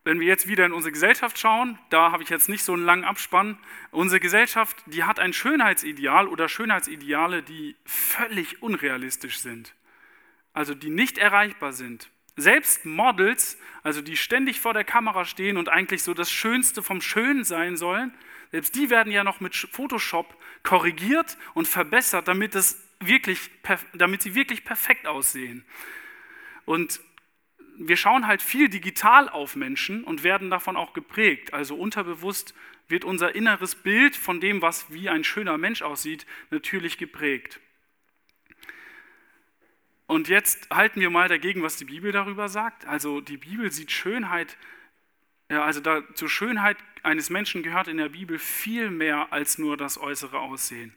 wenn 0.06 0.20
wir 0.20 0.28
jetzt 0.28 0.46
wieder 0.46 0.64
in 0.64 0.72
unsere 0.72 0.92
Gesellschaft 0.92 1.36
schauen, 1.36 1.80
da 1.90 2.12
habe 2.12 2.22
ich 2.22 2.28
jetzt 2.28 2.48
nicht 2.48 2.62
so 2.62 2.72
einen 2.72 2.84
langen 2.84 3.02
Abspann, 3.02 3.58
unsere 3.90 4.20
Gesellschaft, 4.20 4.76
die 4.86 5.02
hat 5.02 5.18
ein 5.18 5.32
Schönheitsideal 5.32 6.28
oder 6.28 6.48
Schönheitsideale, 6.48 7.42
die 7.42 7.74
völlig 7.84 8.62
unrealistisch 8.62 9.40
sind, 9.40 9.74
also 10.52 10.74
die 10.74 10.90
nicht 10.90 11.18
erreichbar 11.18 11.72
sind. 11.72 12.08
Selbst 12.36 12.84
Models, 12.84 13.58
also 13.82 14.00
die 14.00 14.16
ständig 14.16 14.60
vor 14.60 14.74
der 14.74 14.84
Kamera 14.84 15.24
stehen 15.24 15.56
und 15.56 15.70
eigentlich 15.70 16.04
so 16.04 16.14
das 16.14 16.30
Schönste 16.30 16.84
vom 16.84 17.00
Schönen 17.00 17.42
sein 17.42 17.76
sollen, 17.76 18.14
selbst 18.52 18.76
die 18.76 18.90
werden 18.90 19.12
ja 19.12 19.24
noch 19.24 19.40
mit 19.40 19.56
Photoshop 19.56 20.40
korrigiert 20.62 21.36
und 21.54 21.66
verbessert, 21.66 22.28
damit, 22.28 22.54
es 22.54 22.80
wirklich, 23.00 23.50
damit 23.92 24.22
sie 24.22 24.36
wirklich 24.36 24.64
perfekt 24.64 25.08
aussehen. 25.08 25.64
Und 26.64 27.00
wir 27.78 27.96
schauen 27.96 28.26
halt 28.26 28.42
viel 28.42 28.68
digital 28.68 29.28
auf 29.28 29.56
Menschen 29.56 30.04
und 30.04 30.22
werden 30.22 30.50
davon 30.50 30.76
auch 30.76 30.92
geprägt. 30.92 31.52
Also 31.52 31.76
unterbewusst 31.76 32.54
wird 32.88 33.04
unser 33.04 33.34
inneres 33.34 33.74
Bild 33.74 34.16
von 34.16 34.40
dem, 34.40 34.62
was 34.62 34.92
wie 34.92 35.08
ein 35.08 35.24
schöner 35.24 35.58
Mensch 35.58 35.82
aussieht, 35.82 36.26
natürlich 36.50 36.98
geprägt. 36.98 37.60
Und 40.06 40.28
jetzt 40.28 40.70
halten 40.70 41.00
wir 41.00 41.10
mal 41.10 41.28
dagegen, 41.28 41.62
was 41.62 41.76
die 41.76 41.84
Bibel 41.84 42.12
darüber 42.12 42.48
sagt. 42.48 42.86
Also 42.86 43.20
die 43.20 43.36
Bibel 43.36 43.72
sieht 43.72 43.90
Schönheit, 43.90 44.56
also 45.48 45.80
da, 45.80 46.02
zur 46.14 46.28
Schönheit 46.28 46.76
eines 47.02 47.28
Menschen 47.28 47.62
gehört 47.62 47.88
in 47.88 47.96
der 47.96 48.08
Bibel 48.08 48.38
viel 48.38 48.90
mehr 48.90 49.32
als 49.32 49.58
nur 49.58 49.76
das 49.76 49.98
äußere 49.98 50.38
Aussehen. 50.38 50.94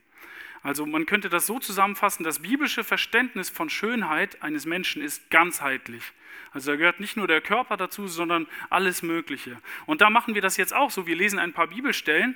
Also 0.62 0.86
man 0.86 1.06
könnte 1.06 1.30
das 1.30 1.46
so 1.46 1.60
zusammenfassen, 1.60 2.24
das 2.24 2.40
biblische 2.40 2.84
Verständnis 2.84 3.50
von 3.50 3.70
Schönheit 3.70 4.42
eines 4.44 4.66
Menschen 4.66 5.02
ist 5.02 5.30
ganzheitlich. 5.30 6.04
Also 6.52 6.72
da 6.72 6.78
gehört 6.78 7.00
nicht 7.00 7.16
nur 7.16 7.28
der 7.28 7.42
Körper 7.42 7.78
dazu, 7.78 8.08
sondern 8.08 8.48
alles 8.70 9.04
Mögliche. 9.04 9.58
Und 9.86 10.02
da 10.02 10.10
machen 10.10 10.36
wir 10.36 10.42
das 10.42 10.58
jetzt 10.58 10.74
auch 10.74 10.92
so. 10.92 11.06
Wir 11.06 11.16
lesen 11.16 11.40
ein 11.40 11.54
paar 11.54 11.68
Bibelstellen. 11.68 12.36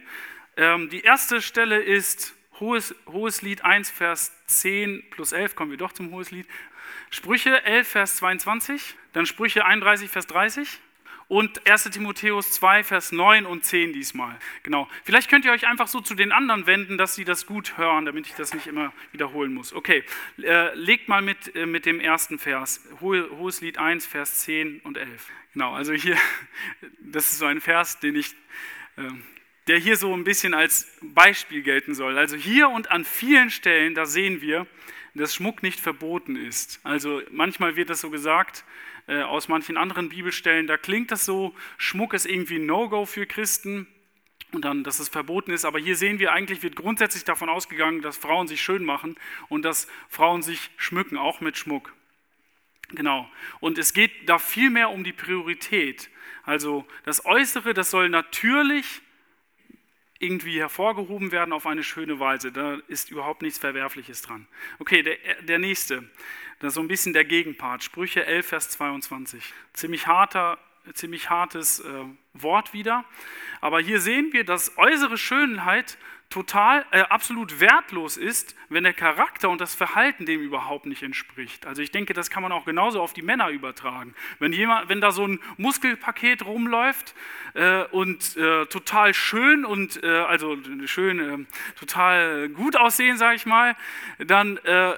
Ähm, 0.55 0.89
die 0.89 1.01
erste 1.01 1.41
Stelle 1.41 1.81
ist 1.81 2.35
Hohes, 2.59 2.95
Hohes 3.07 3.41
Lied 3.41 3.65
1, 3.65 3.89
Vers 3.89 4.31
10 4.45 5.09
plus 5.09 5.31
11, 5.31 5.55
kommen 5.55 5.71
wir 5.71 5.77
doch 5.77 5.91
zum 5.91 6.11
Hohes 6.11 6.31
Lied. 6.31 6.47
Sprüche 7.09 7.63
11, 7.63 7.87
Vers 7.87 8.15
22, 8.17 8.95
dann 9.13 9.25
Sprüche 9.25 9.65
31, 9.65 10.09
Vers 10.09 10.27
30 10.27 10.79
und 11.27 11.67
1 11.67 11.83
Timotheus 11.91 12.51
2, 12.51 12.83
Vers 12.83 13.11
9 13.11 13.45
und 13.45 13.65
10 13.65 13.93
diesmal. 13.93 14.37
Genau. 14.63 14.87
Vielleicht 15.03 15.29
könnt 15.29 15.45
ihr 15.45 15.51
euch 15.51 15.67
einfach 15.67 15.87
so 15.87 16.01
zu 16.01 16.15
den 16.15 16.31
anderen 16.31 16.67
wenden, 16.67 16.97
dass 16.97 17.15
sie 17.15 17.25
das 17.25 17.45
gut 17.45 17.77
hören, 17.77 18.05
damit 18.05 18.27
ich 18.27 18.33
das 18.33 18.53
nicht 18.53 18.67
immer 18.67 18.93
wiederholen 19.11 19.53
muss. 19.53 19.73
Okay, 19.73 20.03
äh, 20.41 20.73
legt 20.75 21.07
mal 21.07 21.21
mit, 21.21 21.55
äh, 21.55 21.65
mit 21.65 21.85
dem 21.85 21.99
ersten 21.99 22.39
Vers. 22.39 22.87
Hohes 23.01 23.61
Lied 23.61 23.77
1, 23.77 24.05
Vers 24.05 24.41
10 24.41 24.81
und 24.81 24.97
11. 24.97 25.27
Genau, 25.53 25.73
also 25.73 25.93
hier, 25.93 26.17
das 26.99 27.31
ist 27.31 27.39
so 27.39 27.45
ein 27.45 27.61
Vers, 27.61 27.99
den 27.99 28.15
ich, 28.15 28.33
äh, 28.97 29.03
der 29.67 29.77
hier 29.77 29.95
so 29.95 30.13
ein 30.13 30.23
bisschen 30.23 30.53
als 30.53 30.87
Beispiel 31.01 31.61
gelten 31.61 31.95
soll. 31.95 32.17
Also 32.17 32.35
hier 32.35 32.69
und 32.69 32.91
an 32.91 33.05
vielen 33.05 33.49
Stellen, 33.49 33.95
da 33.95 34.05
sehen 34.05 34.41
wir, 34.41 34.67
dass 35.15 35.35
Schmuck 35.35 35.61
nicht 35.63 35.79
verboten 35.79 36.35
ist. 36.35 36.79
Also 36.83 37.21
manchmal 37.29 37.75
wird 37.75 37.89
das 37.89 38.01
so 38.01 38.09
gesagt, 38.09 38.65
äh, 39.07 39.21
aus 39.21 39.47
manchen 39.47 39.77
anderen 39.77 40.09
Bibelstellen, 40.09 40.67
da 40.67 40.77
klingt 40.77 41.11
das 41.11 41.25
so, 41.25 41.53
Schmuck 41.77 42.13
ist 42.13 42.25
irgendwie 42.25 42.55
ein 42.55 42.65
No-Go 42.65 43.05
für 43.05 43.25
Christen 43.25 43.87
und 44.51 44.65
dann, 44.65 44.83
dass 44.83 44.99
es 44.99 45.09
verboten 45.09 45.51
ist. 45.51 45.65
Aber 45.65 45.79
hier 45.79 45.95
sehen 45.95 46.19
wir 46.19 46.31
eigentlich, 46.31 46.63
wird 46.63 46.75
grundsätzlich 46.75 47.23
davon 47.23 47.49
ausgegangen, 47.49 48.01
dass 48.01 48.17
Frauen 48.17 48.47
sich 48.47 48.61
schön 48.61 48.83
machen 48.83 49.15
und 49.49 49.63
dass 49.63 49.87
Frauen 50.07 50.41
sich 50.41 50.71
schmücken, 50.77 51.17
auch 51.17 51.41
mit 51.41 51.57
Schmuck. 51.57 51.93
Genau. 52.89 53.29
Und 53.59 53.77
es 53.77 53.93
geht 53.93 54.29
da 54.29 54.37
viel 54.37 54.69
mehr 54.69 54.89
um 54.89 55.03
die 55.03 55.13
Priorität. 55.13 56.09
Also 56.43 56.85
das 57.05 57.25
Äußere, 57.25 57.73
das 57.73 57.89
soll 57.89 58.09
natürlich 58.09 59.01
irgendwie 60.23 60.59
hervorgehoben 60.59 61.31
werden 61.31 61.53
auf 61.53 61.67
eine 61.67 61.83
schöne 61.83 62.19
Weise. 62.19 62.51
Da 62.51 62.77
ist 62.87 63.11
überhaupt 63.11 63.41
nichts 63.41 63.59
Verwerfliches 63.59 64.21
dran. 64.21 64.47
Okay, 64.79 65.03
der, 65.03 65.17
der 65.41 65.59
nächste, 65.59 66.03
das 66.59 66.69
ist 66.69 66.75
so 66.75 66.81
ein 66.81 66.87
bisschen 66.87 67.13
der 67.13 67.25
Gegenpart. 67.25 67.83
Sprüche 67.83 68.25
11, 68.25 68.47
Vers 68.47 68.69
22. 68.69 69.53
Ziemlich, 69.73 70.07
harter, 70.07 70.57
ziemlich 70.93 71.29
hartes 71.29 71.81
äh, 71.81 72.05
Wort 72.33 72.73
wieder. 72.73 73.03
Aber 73.61 73.81
hier 73.81 73.99
sehen 73.99 74.31
wir, 74.31 74.45
dass 74.45 74.77
äußere 74.77 75.17
Schönheit 75.17 75.97
total, 76.33 76.83
äh, 76.89 77.01
absolut 77.01 77.59
wertlos 77.59 78.17
ist, 78.17 78.55
wenn 78.67 78.83
der 78.83 78.93
Charakter 78.93 79.51
und 79.51 79.61
das 79.61 79.75
Verhalten 79.75 80.25
dem 80.25 80.41
überhaupt 80.41 80.87
nicht 80.87 81.03
entspricht. 81.03 81.67
Also 81.67 81.83
ich 81.83 81.91
denke, 81.91 82.15
das 82.15 82.31
kann 82.31 82.41
man 82.41 82.51
auch 82.51 82.65
genauso 82.65 83.01
auf 83.03 83.13
die 83.13 83.21
Männer 83.21 83.49
übertragen. 83.49 84.15
Wenn, 84.39 84.51
jemand, 84.51 84.89
wenn 84.89 84.99
da 84.99 85.11
so 85.11 85.27
ein 85.27 85.39
Muskelpaket 85.57 86.43
rumläuft 86.43 87.13
äh, 87.53 87.83
und 87.83 88.35
äh, 88.35 88.65
total 88.65 89.13
schön 89.13 89.63
und 89.63 90.03
äh, 90.03 90.07
also 90.07 90.57
schön, 90.85 91.19
äh, 91.19 91.45
total 91.79 92.49
gut 92.49 92.77
aussehen, 92.77 93.17
sage 93.17 93.35
ich 93.35 93.45
mal, 93.45 93.75
dann 94.17 94.57
äh, 94.57 94.93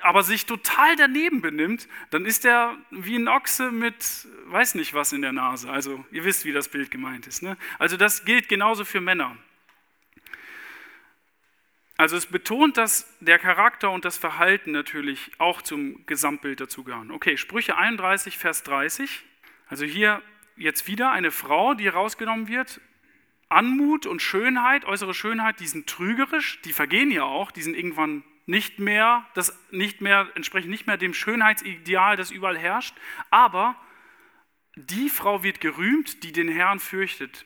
aber 0.00 0.24
sich 0.24 0.46
total 0.46 0.96
daneben 0.96 1.40
benimmt, 1.40 1.88
dann 2.10 2.24
ist 2.24 2.44
er 2.44 2.76
wie 2.90 3.16
ein 3.16 3.28
Ochse 3.28 3.70
mit 3.70 4.28
weiß 4.46 4.74
nicht 4.76 4.94
was 4.94 5.12
in 5.12 5.22
der 5.22 5.32
Nase. 5.32 5.70
Also 5.70 6.04
ihr 6.10 6.24
wisst, 6.24 6.44
wie 6.44 6.52
das 6.52 6.68
Bild 6.68 6.90
gemeint 6.90 7.26
ist. 7.26 7.42
Ne? 7.42 7.56
Also 7.78 7.96
das 7.96 8.24
gilt 8.24 8.48
genauso 8.48 8.84
für 8.84 9.00
Männer. 9.00 9.36
Also 11.98 12.16
es 12.16 12.26
betont, 12.26 12.76
dass 12.76 13.12
der 13.18 13.40
Charakter 13.40 13.90
und 13.90 14.04
das 14.04 14.16
Verhalten 14.16 14.70
natürlich 14.70 15.32
auch 15.38 15.62
zum 15.62 16.06
Gesamtbild 16.06 16.60
dazugehören. 16.60 17.10
Okay, 17.10 17.36
Sprüche 17.36 17.76
31, 17.76 18.38
Vers 18.38 18.62
30. 18.62 19.24
Also 19.66 19.84
hier 19.84 20.22
jetzt 20.56 20.86
wieder 20.86 21.10
eine 21.10 21.32
Frau, 21.32 21.74
die 21.74 21.88
rausgenommen 21.88 22.46
wird. 22.46 22.80
Anmut 23.48 24.06
und 24.06 24.22
Schönheit, 24.22 24.84
äußere 24.84 25.12
Schönheit, 25.12 25.58
die 25.58 25.66
sind 25.66 25.88
trügerisch, 25.88 26.60
die 26.62 26.72
vergehen 26.72 27.10
ja 27.10 27.24
auch, 27.24 27.50
die 27.50 27.62
sind 27.62 27.76
irgendwann 27.76 28.22
nicht 28.46 28.78
mehr, 28.78 29.26
das 29.34 29.58
nicht 29.72 30.00
mehr, 30.00 30.28
entsprechen 30.36 30.70
nicht 30.70 30.86
mehr 30.86 30.98
dem 30.98 31.14
Schönheitsideal, 31.14 32.14
das 32.16 32.30
überall 32.30 32.58
herrscht. 32.58 32.94
Aber 33.30 33.74
die 34.76 35.10
Frau 35.10 35.42
wird 35.42 35.60
gerühmt, 35.60 36.22
die 36.22 36.30
den 36.30 36.48
Herrn 36.48 36.78
fürchtet. 36.78 37.44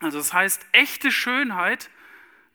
Also 0.00 0.18
das 0.18 0.32
heißt, 0.32 0.66
echte 0.72 1.12
Schönheit 1.12 1.88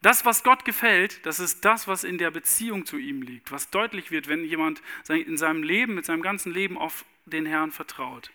das, 0.06 0.24
was 0.24 0.44
Gott 0.44 0.66
gefällt, 0.66 1.26
das 1.26 1.40
ist 1.40 1.66
das, 1.66 1.88
was 1.88 2.04
in 2.04 2.20
der 2.20 2.30
Beziehung 2.30 2.86
zu 2.86 2.98
ihm 2.98 3.24
liegt, 3.24 3.52
was 3.52 3.72
deutlich 3.72 4.12
wird, 4.12 4.28
wenn 4.28 4.46
jemand 4.46 4.84
in 5.10 5.36
seinem 5.36 5.64
Leben, 5.64 5.96
mit 5.96 6.06
seinem 6.06 6.22
ganzen 6.22 6.54
Leben 6.54 6.78
auf 6.78 7.06
den 7.26 7.48
Herrn 7.48 7.72
vertraut. 7.72 8.32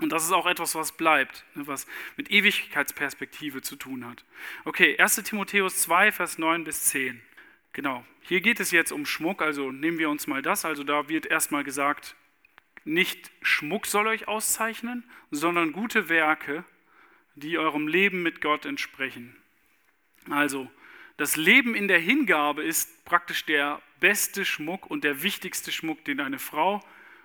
Und 0.00 0.10
das 0.10 0.24
ist 0.24 0.32
auch 0.32 0.46
etwas, 0.46 0.74
was 0.74 0.90
bleibt, 0.90 1.44
ne, 1.54 1.64
was 1.68 1.86
mit 2.16 2.28
Ewigkeitsperspektive 2.28 3.62
zu 3.62 3.76
tun 3.76 4.04
hat. 4.04 4.24
Okay, 4.64 4.98
1 4.98 5.22
Timotheus 5.22 5.82
2, 5.82 6.10
Vers 6.10 6.38
9 6.38 6.64
bis 6.64 6.86
10. 6.86 7.22
Genau, 7.72 8.04
hier 8.22 8.40
geht 8.40 8.58
es 8.58 8.72
jetzt 8.72 8.90
um 8.90 9.06
Schmuck, 9.06 9.42
also 9.42 9.70
nehmen 9.70 9.98
wir 9.98 10.10
uns 10.10 10.26
mal 10.26 10.42
das. 10.42 10.64
Also 10.64 10.82
da 10.82 11.08
wird 11.08 11.26
erstmal 11.26 11.62
gesagt, 11.62 12.16
nicht 12.84 13.30
Schmuck 13.42 13.86
soll 13.86 14.08
euch 14.08 14.26
auszeichnen, 14.26 15.04
sondern 15.30 15.70
gute 15.70 16.08
Werke, 16.08 16.64
die 17.36 17.58
eurem 17.58 17.86
Leben 17.86 18.24
mit 18.24 18.40
Gott 18.40 18.66
entsprechen. 18.66 19.36
Also, 20.30 20.70
das 21.16 21.36
Leben 21.36 21.74
in 21.74 21.88
der 21.88 21.98
Hingabe 21.98 22.64
ist 22.64 23.04
praktisch 23.04 23.44
der 23.44 23.80
beste 24.00 24.44
Schmuck 24.44 24.90
und 24.90 25.04
der 25.04 25.22
wichtigste 25.22 25.70
Schmuck, 25.70 26.04
den 26.04 26.20
eine 26.20 26.38
Frau 26.38 26.82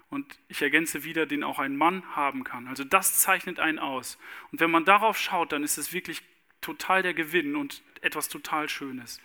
und 0.10 0.40
ich 0.48 0.62
ergänze 0.62 1.04
wieder, 1.04 1.26
den 1.26 1.44
auch 1.44 1.60
ein 1.60 1.76
Mann 1.76 2.04
haben 2.16 2.44
kann. 2.44 2.68
Also 2.68 2.84
das 2.84 3.20
zeichnet 3.20 3.60
einen 3.60 3.80
aus. 3.80 4.18
Und 4.52 4.60
wenn 4.60 4.72
man 4.72 4.86
darauf 4.86 5.18
schaut, 5.18 5.52
dann 5.52 5.64
ist 5.64 5.78
es 5.78 5.94
wirklich 5.94 6.24
total 6.62 7.04
der 7.04 7.14
Gewinn 7.14 7.56
und 7.56 7.82
etwas 8.02 8.28
total 8.28 8.70
Schönes. 8.70 9.22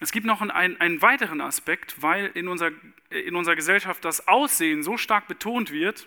Es 0.00 0.12
gibt 0.12 0.26
noch 0.26 0.42
einen, 0.42 0.80
einen 0.80 1.02
weiteren 1.02 1.40
Aspekt, 1.40 2.02
weil 2.02 2.26
in 2.34 2.48
unserer, 2.48 2.72
in 3.10 3.34
unserer 3.34 3.56
Gesellschaft 3.56 4.04
das 4.04 4.28
Aussehen 4.28 4.82
so 4.82 4.96
stark 4.96 5.28
betont 5.28 5.70
wird, 5.70 6.06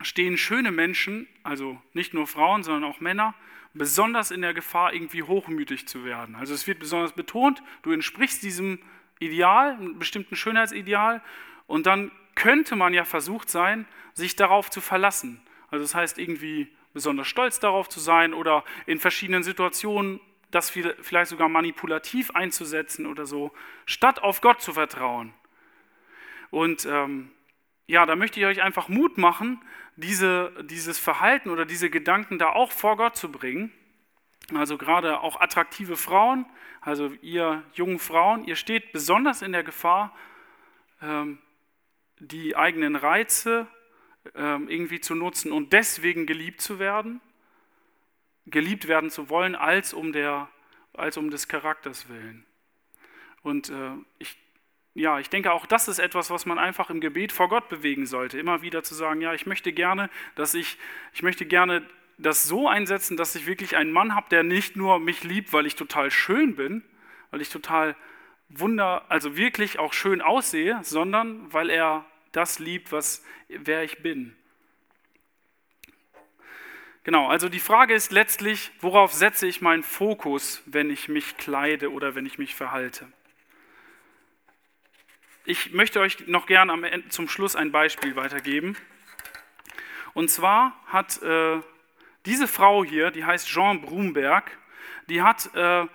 stehen 0.00 0.36
schöne 0.36 0.70
Menschen, 0.70 1.28
also 1.42 1.80
nicht 1.92 2.14
nur 2.14 2.26
Frauen, 2.26 2.62
sondern 2.62 2.84
auch 2.84 3.00
Männer, 3.00 3.34
besonders 3.74 4.30
in 4.30 4.40
der 4.40 4.54
Gefahr, 4.54 4.94
irgendwie 4.94 5.22
hochmütig 5.22 5.86
zu 5.86 6.04
werden. 6.04 6.36
Also 6.36 6.54
es 6.54 6.66
wird 6.66 6.78
besonders 6.78 7.12
betont, 7.12 7.62
du 7.82 7.92
entsprichst 7.92 8.42
diesem 8.42 8.78
Ideal, 9.18 9.72
einem 9.72 9.98
bestimmten 9.98 10.36
Schönheitsideal, 10.36 11.22
und 11.66 11.86
dann 11.86 12.12
könnte 12.34 12.76
man 12.76 12.94
ja 12.94 13.04
versucht 13.04 13.50
sein, 13.50 13.86
sich 14.12 14.36
darauf 14.36 14.70
zu 14.70 14.80
verlassen. 14.80 15.40
Also 15.70 15.84
das 15.84 15.94
heißt 15.94 16.18
irgendwie 16.18 16.68
besonders 16.92 17.26
stolz 17.26 17.58
darauf 17.58 17.88
zu 17.88 18.00
sein 18.00 18.32
oder 18.32 18.64
in 18.86 19.00
verschiedenen 19.00 19.42
Situationen 19.42 20.20
das 20.50 20.70
vielleicht 20.70 21.30
sogar 21.30 21.48
manipulativ 21.48 22.30
einzusetzen 22.30 23.06
oder 23.06 23.26
so, 23.26 23.52
statt 23.86 24.22
auf 24.22 24.40
Gott 24.40 24.62
zu 24.62 24.72
vertrauen. 24.72 25.34
Und 26.50 26.86
ähm, 26.86 27.32
ja, 27.86 28.06
da 28.06 28.14
möchte 28.14 28.38
ich 28.38 28.46
euch 28.46 28.62
einfach 28.62 28.88
Mut 28.88 29.18
machen, 29.18 29.60
diese, 29.96 30.52
dieses 30.64 30.98
Verhalten 30.98 31.50
oder 31.50 31.64
diese 31.64 31.90
Gedanken 31.90 32.38
da 32.38 32.50
auch 32.50 32.72
vor 32.72 32.96
Gott 32.96 33.16
zu 33.16 33.30
bringen. 33.30 33.72
Also 34.52 34.76
gerade 34.76 35.20
auch 35.20 35.40
attraktive 35.40 35.96
Frauen, 35.96 36.46
also 36.80 37.12
ihr 37.22 37.62
jungen 37.72 37.98
Frauen, 37.98 38.44
ihr 38.44 38.56
steht 38.56 38.92
besonders 38.92 39.40
in 39.40 39.52
der 39.52 39.62
Gefahr, 39.62 40.14
ähm, 41.00 41.38
die 42.18 42.56
eigenen 42.56 42.96
Reize 42.96 43.66
ähm, 44.34 44.68
irgendwie 44.68 45.00
zu 45.00 45.14
nutzen 45.14 45.50
und 45.50 45.72
deswegen 45.72 46.26
geliebt 46.26 46.60
zu 46.60 46.78
werden, 46.78 47.20
geliebt 48.46 48.86
werden 48.86 49.10
zu 49.10 49.28
wollen, 49.30 49.54
als 49.54 49.94
um, 49.94 50.12
der, 50.12 50.48
als 50.92 51.16
um 51.16 51.30
des 51.30 51.48
Charakters 51.48 52.08
willen. 52.08 52.44
Und 53.42 53.70
äh, 53.70 53.92
ich 54.18 54.36
ja, 54.94 55.18
ich 55.18 55.28
denke, 55.28 55.52
auch 55.52 55.66
das 55.66 55.88
ist 55.88 55.98
etwas, 55.98 56.30
was 56.30 56.46
man 56.46 56.58
einfach 56.58 56.88
im 56.88 57.00
Gebet 57.00 57.32
vor 57.32 57.48
Gott 57.48 57.68
bewegen 57.68 58.06
sollte. 58.06 58.38
Immer 58.38 58.62
wieder 58.62 58.84
zu 58.84 58.94
sagen, 58.94 59.20
ja, 59.20 59.34
ich 59.34 59.44
möchte 59.44 59.72
gerne, 59.72 60.08
dass 60.36 60.54
ich, 60.54 60.78
ich 61.12 61.22
möchte 61.22 61.46
gerne 61.46 61.82
das 62.16 62.44
so 62.44 62.68
einsetzen, 62.68 63.16
dass 63.16 63.34
ich 63.34 63.46
wirklich 63.46 63.76
einen 63.76 63.90
Mann 63.90 64.14
habe, 64.14 64.28
der 64.30 64.44
nicht 64.44 64.76
nur 64.76 65.00
mich 65.00 65.24
liebt, 65.24 65.52
weil 65.52 65.66
ich 65.66 65.74
total 65.74 66.12
schön 66.12 66.54
bin, 66.54 66.84
weil 67.32 67.40
ich 67.40 67.50
total 67.50 67.96
wunder, 68.48 69.04
also 69.08 69.36
wirklich 69.36 69.80
auch 69.80 69.92
schön 69.92 70.22
aussehe, 70.22 70.78
sondern 70.82 71.52
weil 71.52 71.70
er 71.70 72.04
das 72.30 72.60
liebt, 72.60 72.92
was, 72.92 73.24
wer 73.48 73.82
ich 73.82 73.98
bin. 73.98 74.36
Genau, 77.02 77.28
also 77.28 77.48
die 77.48 77.60
Frage 77.60 77.94
ist 77.94 78.12
letztlich, 78.12 78.70
worauf 78.80 79.12
setze 79.12 79.48
ich 79.48 79.60
meinen 79.60 79.82
Fokus, 79.82 80.62
wenn 80.66 80.88
ich 80.88 81.08
mich 81.08 81.36
kleide 81.36 81.92
oder 81.92 82.14
wenn 82.14 82.26
ich 82.26 82.38
mich 82.38 82.54
verhalte? 82.54 83.06
Ich 85.44 85.72
möchte 85.72 86.00
euch 86.00 86.26
noch 86.26 86.46
gerne 86.46 86.72
am 86.72 86.84
zum 87.10 87.28
Schluss 87.28 87.54
ein 87.54 87.70
Beispiel 87.70 88.16
weitergeben. 88.16 88.76
Und 90.14 90.30
zwar 90.30 90.72
hat 90.86 91.20
äh, 91.22 91.60
diese 92.24 92.48
Frau 92.48 92.84
hier, 92.84 93.10
die 93.10 93.24
heißt 93.24 93.48
Jean 93.48 93.82
Brumberg, 93.82 94.50
die 95.08 95.20
hat 95.20 95.54
äh, 95.54 95.86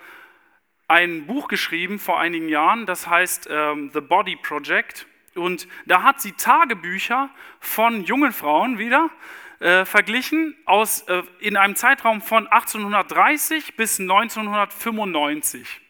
ein 0.88 1.26
Buch 1.26 1.48
geschrieben 1.48 1.98
vor 2.00 2.20
einigen 2.20 2.50
Jahren, 2.50 2.86
das 2.86 3.08
heißt 3.08 3.48
ähm, 3.50 3.90
The 3.94 4.02
Body 4.02 4.36
Project. 4.36 5.08
Und 5.36 5.68
da 5.86 6.04
hat 6.04 6.22
sie 6.22 6.34
Tagebücher 6.34 7.30
von 7.60 8.04
jungen 8.04 8.34
Frauen 8.34 8.78
wieder 8.78 9.10
äh, 9.60 9.86
verglichen 9.86 10.56
aus, 10.66 11.02
äh, 11.04 11.24
in 11.40 11.58
einem 11.58 11.76
Zeitraum 11.76 12.22
von 12.22 12.48
1830 12.48 13.76
bis 13.76 14.00
1995. 14.00 15.82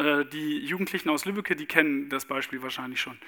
Äh, 0.00 0.24
die 0.24 0.60
Jugendlichen 0.60 1.10
aus 1.10 1.26
Lübbecke, 1.26 1.54
die 1.54 1.66
kennen 1.66 2.08
das 2.08 2.24
Beispiel 2.24 2.62
wahrscheinlich 2.62 3.00
schon. 3.00 3.18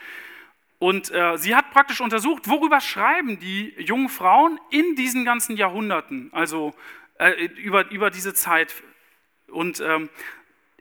Und 0.78 1.10
äh, 1.10 1.36
sie 1.36 1.54
hat 1.54 1.70
praktisch 1.70 2.00
untersucht, 2.00 2.48
worüber 2.48 2.80
schreiben 2.80 3.38
die 3.38 3.74
jungen 3.78 4.08
Frauen 4.08 4.58
in 4.70 4.96
diesen 4.96 5.24
ganzen 5.24 5.56
Jahrhunderten, 5.56 6.30
also 6.32 6.74
äh, 7.18 7.44
über, 7.44 7.90
über 7.90 8.10
diese 8.10 8.32
Zeit. 8.32 8.74
Und 9.48 9.80
ähm, 9.80 10.08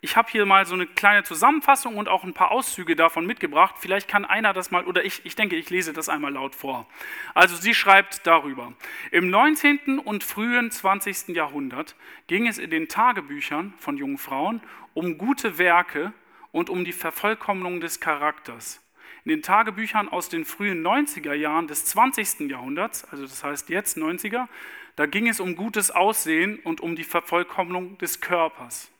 ich 0.03 0.17
habe 0.17 0.31
hier 0.31 0.47
mal 0.47 0.65
so 0.65 0.73
eine 0.73 0.87
kleine 0.87 1.23
Zusammenfassung 1.23 1.95
und 1.95 2.09
auch 2.09 2.23
ein 2.23 2.33
paar 2.33 2.49
Auszüge 2.49 2.95
davon 2.95 3.27
mitgebracht. 3.27 3.75
Vielleicht 3.77 4.07
kann 4.07 4.25
einer 4.25 4.51
das 4.51 4.71
mal, 4.71 4.85
oder 4.85 5.05
ich, 5.05 5.23
ich 5.25 5.35
denke, 5.35 5.55
ich 5.55 5.69
lese 5.69 5.93
das 5.93 6.09
einmal 6.09 6.33
laut 6.33 6.55
vor. 6.55 6.87
Also 7.35 7.55
sie 7.55 7.75
schreibt 7.75 8.25
darüber. 8.25 8.73
Im 9.11 9.29
19. 9.29 9.99
und 9.99 10.23
frühen 10.23 10.71
20. 10.71 11.35
Jahrhundert 11.35 11.95
ging 12.25 12.47
es 12.47 12.57
in 12.57 12.71
den 12.71 12.87
Tagebüchern 12.87 13.75
von 13.77 13.95
jungen 13.95 14.17
Frauen 14.17 14.61
um 14.95 15.19
gute 15.19 15.59
Werke 15.59 16.13
und 16.51 16.71
um 16.71 16.83
die 16.83 16.93
Vervollkommnung 16.93 17.79
des 17.79 17.99
Charakters. 17.99 18.81
In 19.23 19.29
den 19.29 19.43
Tagebüchern 19.43 20.09
aus 20.09 20.29
den 20.29 20.45
frühen 20.45 20.83
90er 20.83 21.33
Jahren 21.33 21.67
des 21.67 21.85
20. 21.85 22.49
Jahrhunderts, 22.49 23.05
also 23.11 23.21
das 23.23 23.43
heißt 23.43 23.69
jetzt 23.69 23.97
90er, 23.97 24.47
da 24.95 25.05
ging 25.05 25.27
es 25.27 25.39
um 25.39 25.55
gutes 25.55 25.91
Aussehen 25.91 26.57
und 26.63 26.81
um 26.81 26.95
die 26.95 27.03
Vervollkommnung 27.03 27.99
des 27.99 28.19
Körpers. 28.19 28.91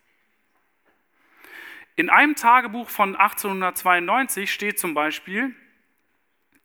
In 1.96 2.10
einem 2.10 2.36
Tagebuch 2.36 2.90
von 2.90 3.16
1892 3.16 4.52
steht 4.52 4.80
zum 4.80 4.94
Beispiel, 4.94 5.56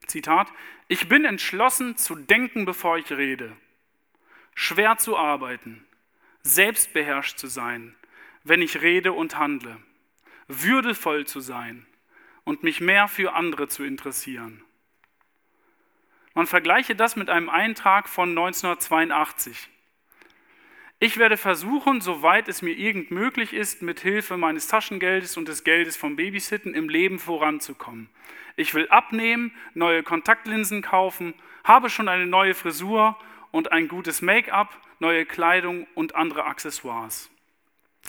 Zitat, 0.07 0.53
ich 0.89 1.09
bin 1.09 1.25
entschlossen 1.25 1.97
zu 1.97 2.15
denken, 2.15 2.65
bevor 2.65 2.97
ich 2.97 3.11
rede, 3.11 3.57
schwer 4.55 4.99
zu 4.99 5.17
arbeiten, 5.17 5.85
selbstbeherrscht 6.43 7.39
zu 7.39 7.49
sein, 7.49 7.97
wenn 8.45 8.63
ich 8.63 8.81
rede 8.83 9.13
und 9.13 9.37
handle, 9.37 9.77
würdevoll 10.47 11.27
zu 11.27 11.41
sein 11.41 11.87
und 12.45 12.63
mich 12.63 12.81
mehr 12.81 13.09
für 13.09 13.35
andere 13.35 13.67
zu 13.67 13.83
interessieren. 13.83 14.63
Man 16.35 16.47
vergleiche 16.47 16.95
das 16.95 17.17
mit 17.17 17.31
einem 17.31 17.49
Eintrag 17.49 18.09
von 18.09 18.29
1982. 18.29 19.69
Ich 20.99 21.19
werde 21.19 21.37
versuchen, 21.37 22.01
soweit 22.01 22.49
es 22.49 22.63
mir 22.63 22.73
irgend 22.73 23.11
möglich 23.11 23.53
ist, 23.53 23.83
mit 23.83 24.01
Hilfe 24.01 24.39
meines 24.39 24.67
Taschengeldes 24.67 25.37
und 25.37 25.47
des 25.47 25.63
Geldes 25.63 25.95
vom 25.95 26.17
Babysitten 26.17 26.73
im 26.73 26.89
Leben 26.89 27.19
voranzukommen. 27.19 28.09
Ich 28.57 28.73
will 28.73 28.89
abnehmen, 28.89 29.53
neue 29.75 30.03
Kontaktlinsen 30.03 30.81
kaufen, 30.81 31.35
habe 31.65 31.91
schon 31.91 32.09
eine 32.09 32.27
neue 32.27 32.55
Frisur 32.55 33.19
und 33.51 33.73
ein 33.73 33.89
gutes 33.89 34.23
Make-up, 34.23 34.81
neue 34.99 35.27
Kleidung 35.27 35.87
und 35.95 36.15
andere 36.15 36.47
Accessoires. 36.47 37.31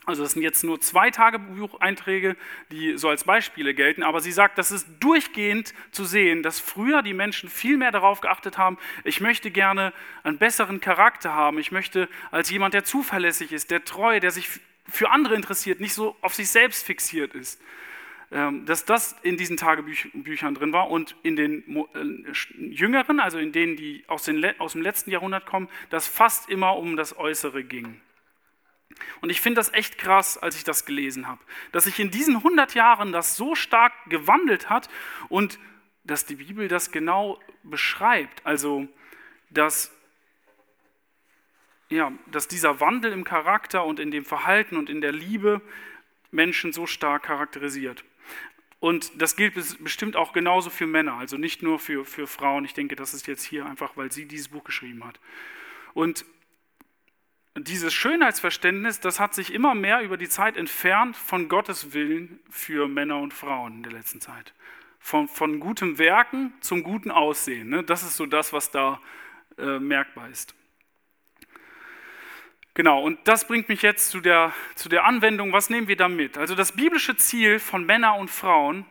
Also 0.06 0.24
das 0.24 0.34
sind 0.34 0.42
jetzt 0.42 0.64
nur 0.64 0.80
zwei 0.80 1.12
Tagebucheinträge, 1.12 2.38
die 2.72 2.98
so 2.98 3.10
als 3.10 3.26
Beispiele 3.26 3.74
gelten, 3.74 4.04
aber 4.04 4.22
sie 4.22 4.32
sagt, 4.32 4.58
das 4.58 4.72
ist 4.72 4.88
durchgehend 5.00 5.74
zu 5.92 6.06
sehen, 6.06 6.44
dass 6.44 6.60
früher 6.60 7.02
die 7.02 7.14
Menschen 7.14 7.50
viel 7.50 7.78
mehr 7.78 7.92
darauf 7.92 8.22
geachtet 8.22 8.58
haben, 8.58 8.78
ich 9.04 9.20
möchte 9.20 9.52
gerne 9.52 9.94
einen 10.24 10.38
besseren 10.38 10.80
Charakter 10.80 11.34
haben, 11.34 11.60
ich 11.60 11.72
möchte 11.72 12.08
als 12.32 12.50
jemand, 12.50 12.74
der 12.74 12.84
zuverlässig 12.84 13.52
ist, 13.52 13.72
der 13.72 13.84
treu, 13.84 14.20
der 14.20 14.32
sich 14.32 14.48
für 14.90 15.10
andere 15.10 15.36
interessiert, 15.36 15.80
nicht 15.80 15.94
so 15.94 16.16
auf 16.22 16.34
sich 16.34 16.50
selbst 16.50 16.86
fixiert 16.86 17.34
ist, 17.34 17.62
ähm, 18.32 18.66
dass 18.66 18.86
das 18.86 19.16
in 19.24 19.38
diesen 19.38 19.58
Tagebüchern 19.58 20.54
drin 20.54 20.74
war 20.74 20.90
und 20.90 21.16
in 21.24 21.36
den 21.36 21.64
äh, 21.94 22.34
jüngeren, 22.58 23.20
also 23.20 23.38
in 23.38 23.52
denen, 23.52 23.78
die 23.78 24.04
aus, 24.08 24.24
dem 24.24 24.42
letzten 24.42 25.12
Jahrhundert 25.12 25.46
kommen, 25.46 25.70
dass 25.90 26.08
fast 26.08 26.50
immer 26.50 26.78
um 26.78 26.98
das 26.98 27.18
Äußere 27.18 27.64
ging. 27.64 28.02
Und 29.22 29.30
ich 29.30 29.42
finde 29.42 29.60
das 29.60 29.74
echt 29.74 29.98
krass, 29.98 30.38
als 30.38 30.56
ich 30.56 30.64
das 30.64 30.86
gelesen 30.86 31.28
habe, 31.28 31.42
dass 31.72 31.86
sich 31.86 32.00
in 32.00 32.12
diesen 32.12 32.38
100 32.38 32.74
Jahren 32.74 33.12
das 33.12 33.36
so 33.36 33.56
stark 33.56 33.94
gewandelt 34.08 34.70
hat 34.70 34.90
und 35.30 35.60
dass 36.04 36.26
die 36.26 36.36
Bibel 36.36 36.68
das 36.68 36.92
genau 36.92 37.40
beschreibt. 37.64 38.46
Also, 38.46 38.88
dass, 39.50 39.92
ja, 41.90 42.12
dass 42.28 42.48
dieser 42.48 42.80
Wandel 42.80 43.12
im 43.12 43.24
Charakter 43.24 43.84
und 43.86 44.00
in 44.00 44.12
dem 44.12 44.26
Verhalten 44.26 44.78
und 44.78 44.90
in 44.90 45.02
der 45.02 45.12
Liebe 45.12 45.62
Menschen 46.32 46.74
so 46.74 46.88
stark 46.88 47.24
charakterisiert. 47.24 48.04
Und 48.80 49.22
das 49.22 49.36
gilt 49.36 49.56
bestimmt 49.84 50.16
auch 50.16 50.34
genauso 50.34 50.70
für 50.70 50.86
Männer, 50.86 51.16
also 51.16 51.38
nicht 51.38 51.64
nur 51.64 51.80
für, 51.80 52.06
für 52.06 52.28
Frauen. 52.28 52.64
Ich 52.64 52.74
denke, 52.74 52.96
das 52.96 53.14
ist 53.14 53.26
jetzt 53.26 53.44
hier 53.44 53.66
einfach, 53.66 53.98
weil 53.98 54.12
sie 54.12 54.26
dieses 54.26 54.50
Buch 54.50 54.64
geschrieben 54.64 55.04
hat. 55.04 55.20
Und 55.94 56.26
dieses 57.60 57.94
Schönheitsverständnis, 57.94 59.00
das 59.00 59.20
hat 59.20 59.34
sich 59.34 59.54
immer 59.54 59.74
mehr 59.74 60.02
über 60.02 60.18
die 60.18 60.30
Zeit 60.30 60.58
entfernt 60.58 61.16
von 61.16 61.50
Gottes 61.50 61.94
Willen 61.94 62.40
für 62.50 62.88
Männer 62.88 63.20
und 63.20 63.34
Frauen 63.34 63.78
in 63.78 63.84
der 63.84 63.94
letzten 63.94 64.22
Zeit. 64.22 64.54
Von, 65.00 65.28
von 65.28 65.60
gutem 65.60 65.98
Werken 65.98 66.54
zum 66.60 66.84
guten 66.84 67.12
Aussehen. 67.12 67.70
Ne? 67.70 67.84
Das 67.84 68.04
ist 68.04 68.18
so 68.18 68.26
das, 68.26 68.54
was 68.54 68.72
da 68.72 69.02
äh, 69.58 69.80
merkbar 69.80 70.30
ist. 70.30 70.54
Genau, 72.74 73.02
und 73.02 73.20
das 73.28 73.48
bringt 73.48 73.70
mich 73.70 73.82
jetzt 73.82 74.12
zu 74.12 74.20
der, 74.20 74.54
zu 74.76 74.88
der 74.88 75.06
Anwendung, 75.06 75.52
was 75.52 75.72
nehmen 75.72 75.88
wir 75.88 75.96
da 75.96 76.10
mit? 76.10 76.38
Also 76.38 76.54
das 76.54 76.74
biblische 76.74 77.18
Ziel 77.18 77.58
von 77.58 77.86
Männern 77.86 78.20
und 78.20 78.30
Frauen 78.30 78.86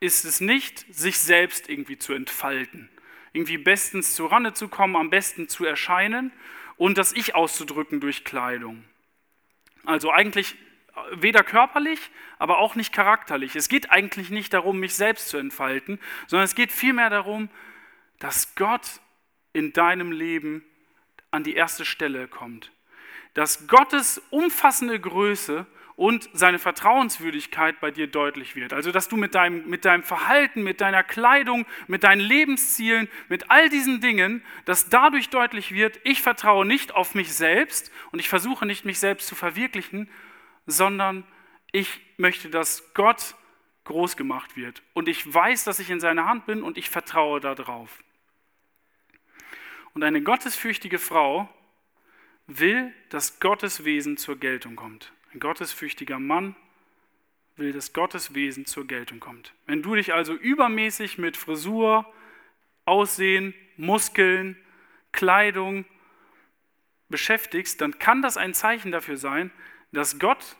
ist 0.00 0.24
es 0.24 0.40
nicht, 0.40 0.86
sich 0.94 1.18
selbst 1.18 1.68
irgendwie 1.68 1.98
zu 1.98 2.14
entfalten, 2.14 2.88
irgendwie 3.34 3.58
bestens 3.58 4.14
zu 4.14 4.24
Rande 4.24 4.54
zu 4.54 4.68
kommen, 4.68 4.96
am 4.96 5.10
besten 5.10 5.46
zu 5.48 5.66
erscheinen, 5.66 6.32
und 6.76 6.98
das 6.98 7.12
Ich 7.12 7.34
auszudrücken 7.34 8.00
durch 8.00 8.24
Kleidung. 8.24 8.84
Also 9.84 10.10
eigentlich 10.10 10.56
weder 11.12 11.42
körperlich, 11.42 12.10
aber 12.38 12.58
auch 12.58 12.74
nicht 12.74 12.92
charakterlich. 12.92 13.56
Es 13.56 13.68
geht 13.68 13.90
eigentlich 13.90 14.30
nicht 14.30 14.52
darum, 14.52 14.78
mich 14.78 14.94
selbst 14.94 15.28
zu 15.28 15.36
entfalten, 15.36 15.98
sondern 16.26 16.44
es 16.44 16.54
geht 16.54 16.72
vielmehr 16.72 17.10
darum, 17.10 17.48
dass 18.18 18.54
Gott 18.54 19.00
in 19.52 19.72
deinem 19.72 20.12
Leben 20.12 20.64
an 21.30 21.44
die 21.44 21.54
erste 21.54 21.84
Stelle 21.84 22.28
kommt. 22.28 22.70
Dass 23.34 23.66
Gottes 23.66 24.22
umfassende 24.30 24.98
Größe 25.00 25.66
und 25.96 26.28
seine 26.32 26.58
Vertrauenswürdigkeit 26.58 27.80
bei 27.80 27.90
dir 27.90 28.08
deutlich 28.08 28.56
wird. 28.56 28.72
Also 28.72 28.90
dass 28.90 29.08
du 29.08 29.16
mit 29.16 29.34
deinem, 29.34 29.68
mit 29.68 29.84
deinem 29.84 30.02
Verhalten, 30.02 30.62
mit 30.62 30.80
deiner 30.80 31.04
Kleidung, 31.04 31.66
mit 31.86 32.02
deinen 32.02 32.20
Lebenszielen, 32.20 33.08
mit 33.28 33.50
all 33.50 33.68
diesen 33.68 34.00
Dingen, 34.00 34.42
dass 34.64 34.88
dadurch 34.88 35.30
deutlich 35.30 35.72
wird, 35.72 36.00
ich 36.02 36.20
vertraue 36.20 36.66
nicht 36.66 36.94
auf 36.94 37.14
mich 37.14 37.32
selbst 37.32 37.92
und 38.10 38.18
ich 38.18 38.28
versuche 38.28 38.66
nicht, 38.66 38.84
mich 38.84 38.98
selbst 38.98 39.28
zu 39.28 39.34
verwirklichen, 39.34 40.10
sondern 40.66 41.24
ich 41.70 42.00
möchte, 42.16 42.50
dass 42.50 42.92
Gott 42.94 43.36
groß 43.84 44.16
gemacht 44.16 44.56
wird. 44.56 44.82
Und 44.94 45.08
ich 45.08 45.32
weiß, 45.32 45.64
dass 45.64 45.78
ich 45.78 45.90
in 45.90 46.00
seiner 46.00 46.24
Hand 46.24 46.46
bin 46.46 46.62
und 46.62 46.78
ich 46.78 46.90
vertraue 46.90 47.40
darauf. 47.40 48.02
Und 49.92 50.02
eine 50.02 50.22
gottesfürchtige 50.22 50.98
Frau 50.98 51.48
will, 52.46 52.92
dass 53.10 53.40
Gottes 53.40 53.84
Wesen 53.84 54.16
zur 54.16 54.38
Geltung 54.38 54.76
kommt. 54.76 55.12
Ein 55.32 55.40
gottesfürchtiger 55.40 56.18
Mann 56.18 56.54
will, 57.56 57.72
dass 57.72 57.92
Gottes 57.92 58.34
Wesen 58.34 58.66
zur 58.66 58.86
Geltung 58.86 59.20
kommt. 59.20 59.54
Wenn 59.66 59.82
du 59.82 59.94
dich 59.94 60.12
also 60.12 60.34
übermäßig 60.34 61.18
mit 61.18 61.36
Frisur, 61.36 62.12
Aussehen, 62.84 63.54
Muskeln, 63.76 64.56
Kleidung 65.12 65.84
beschäftigst, 67.08 67.80
dann 67.80 67.98
kann 67.98 68.22
das 68.22 68.36
ein 68.36 68.54
Zeichen 68.54 68.92
dafür 68.92 69.16
sein, 69.16 69.50
dass 69.92 70.18
Gott 70.18 70.56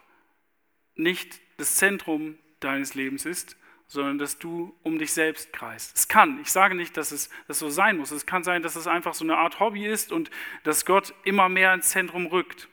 nicht 0.94 1.40
das 1.56 1.76
Zentrum 1.76 2.38
deines 2.60 2.94
Lebens 2.94 3.26
ist, 3.26 3.56
sondern 3.94 4.18
dass 4.18 4.38
du 4.38 4.74
um 4.82 4.98
dich 4.98 5.12
selbst 5.12 5.52
kreist. 5.52 5.96
Es 5.96 6.08
kann, 6.08 6.40
ich 6.42 6.50
sage 6.50 6.74
nicht, 6.74 6.96
dass 6.96 7.12
es 7.12 7.30
das 7.46 7.60
so 7.60 7.70
sein 7.70 7.96
muss, 7.96 8.10
es 8.10 8.26
kann 8.26 8.42
sein, 8.42 8.62
dass 8.62 8.74
es 8.74 8.88
einfach 8.88 9.14
so 9.14 9.24
eine 9.24 9.38
Art 9.38 9.60
Hobby 9.60 9.86
ist 9.86 10.10
und 10.10 10.30
dass 10.64 10.84
Gott 10.84 11.14
immer 11.22 11.48
mehr 11.48 11.72
ins 11.72 11.90
Zentrum 11.90 12.26
rückt. 12.26 12.68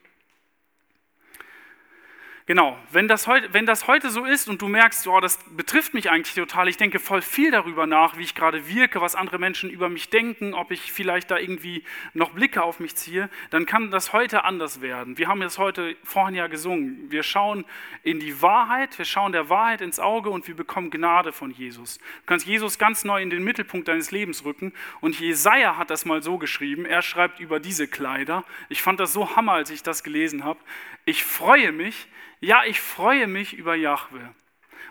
Genau, 2.51 2.77
wenn 2.91 3.07
das, 3.07 3.27
heute, 3.27 3.53
wenn 3.53 3.65
das 3.65 3.87
heute 3.87 4.09
so 4.09 4.25
ist 4.25 4.49
und 4.49 4.61
du 4.61 4.67
merkst, 4.67 5.07
oh, 5.07 5.21
das 5.21 5.39
betrifft 5.55 5.93
mich 5.93 6.09
eigentlich 6.11 6.35
total, 6.35 6.67
ich 6.67 6.75
denke 6.75 6.99
voll 6.99 7.21
viel 7.21 7.49
darüber 7.49 7.87
nach, 7.87 8.17
wie 8.17 8.23
ich 8.23 8.35
gerade 8.35 8.67
wirke, 8.67 8.99
was 8.99 9.15
andere 9.15 9.39
Menschen 9.39 9.69
über 9.69 9.87
mich 9.87 10.09
denken, 10.09 10.53
ob 10.53 10.69
ich 10.71 10.91
vielleicht 10.91 11.31
da 11.31 11.37
irgendwie 11.37 11.85
noch 12.13 12.31
Blicke 12.31 12.61
auf 12.61 12.81
mich 12.81 12.97
ziehe, 12.97 13.29
dann 13.51 13.65
kann 13.65 13.89
das 13.89 14.11
heute 14.11 14.43
anders 14.43 14.81
werden. 14.81 15.17
Wir 15.17 15.29
haben 15.29 15.39
das 15.39 15.59
heute 15.59 15.95
vorhin 16.03 16.35
ja 16.35 16.47
gesungen. 16.47 17.09
Wir 17.09 17.23
schauen 17.23 17.63
in 18.03 18.19
die 18.19 18.41
Wahrheit, 18.41 18.97
wir 18.97 19.05
schauen 19.05 19.31
der 19.31 19.47
Wahrheit 19.47 19.79
ins 19.79 20.01
Auge 20.01 20.29
und 20.29 20.45
wir 20.49 20.55
bekommen 20.57 20.91
Gnade 20.91 21.31
von 21.31 21.51
Jesus. 21.51 21.99
Du 21.99 22.25
kannst 22.25 22.45
Jesus 22.45 22.77
ganz 22.77 23.05
neu 23.05 23.21
in 23.21 23.29
den 23.29 23.45
Mittelpunkt 23.45 23.87
deines 23.87 24.11
Lebens 24.11 24.43
rücken 24.43 24.73
und 24.99 25.17
Jesaja 25.17 25.77
hat 25.77 25.89
das 25.89 26.03
mal 26.03 26.21
so 26.21 26.37
geschrieben, 26.37 26.83
er 26.83 27.01
schreibt 27.01 27.39
über 27.39 27.61
diese 27.61 27.87
Kleider. 27.87 28.43
Ich 28.67 28.81
fand 28.81 28.99
das 28.99 29.13
so 29.13 29.37
hammer, 29.37 29.53
als 29.53 29.69
ich 29.69 29.83
das 29.83 30.03
gelesen 30.03 30.43
habe. 30.43 30.59
Ich 31.05 31.23
freue 31.23 31.71
mich, 31.71 32.09
ja, 32.41 32.65
ich 32.65 32.81
freue 32.81 33.27
mich 33.27 33.53
über 33.53 33.75
Jahwe. 33.75 34.35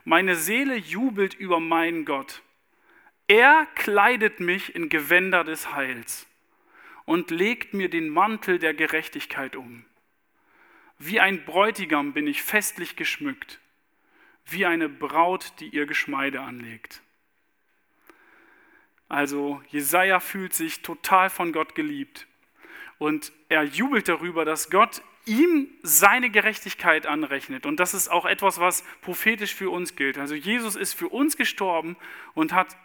Meine 0.04 0.36
Seele 0.36 0.76
jubelt 0.76 1.34
über 1.34 1.60
meinen 1.60 2.04
Gott. 2.04 2.42
Er 3.26 3.66
kleidet 3.74 4.40
mich 4.40 4.74
in 4.74 4.88
Gewänder 4.88 5.44
des 5.44 5.72
Heils 5.72 6.26
und 7.04 7.30
legt 7.30 7.74
mir 7.74 7.90
den 7.90 8.08
Mantel 8.08 8.58
der 8.58 8.72
Gerechtigkeit 8.72 9.56
um. 9.56 9.84
Wie 10.98 11.18
ein 11.18 11.44
Bräutigam 11.44 12.12
bin 12.12 12.26
ich 12.26 12.42
festlich 12.42 12.94
geschmückt, 12.94 13.58
wie 14.46 14.66
eine 14.66 14.88
Braut, 14.88 15.54
die 15.58 15.68
ihr 15.68 15.86
Geschmeide 15.86 16.40
anlegt. 16.40 17.02
Also 19.08 19.60
Jesaja 19.68 20.20
fühlt 20.20 20.54
sich 20.54 20.82
total 20.82 21.30
von 21.30 21.52
Gott 21.52 21.74
geliebt 21.74 22.28
und 22.98 23.32
er 23.48 23.64
jubelt 23.64 24.08
darüber, 24.08 24.44
dass 24.44 24.70
Gott 24.70 25.02
ihm 25.30 25.68
seine 25.82 26.28
Gerechtigkeit 26.28 27.06
anrechnet. 27.06 27.64
Und 27.64 27.78
das 27.78 27.94
ist 27.94 28.08
auch 28.08 28.26
etwas, 28.26 28.58
was 28.58 28.82
prophetisch 29.00 29.54
für 29.54 29.70
uns 29.70 29.94
gilt. 29.94 30.18
Also 30.18 30.34
Jesus 30.34 30.74
ist 30.74 30.94
für 30.94 31.08
uns 31.08 31.36
gestorben 31.36 31.96
und 32.34 32.52
hat 32.52 32.76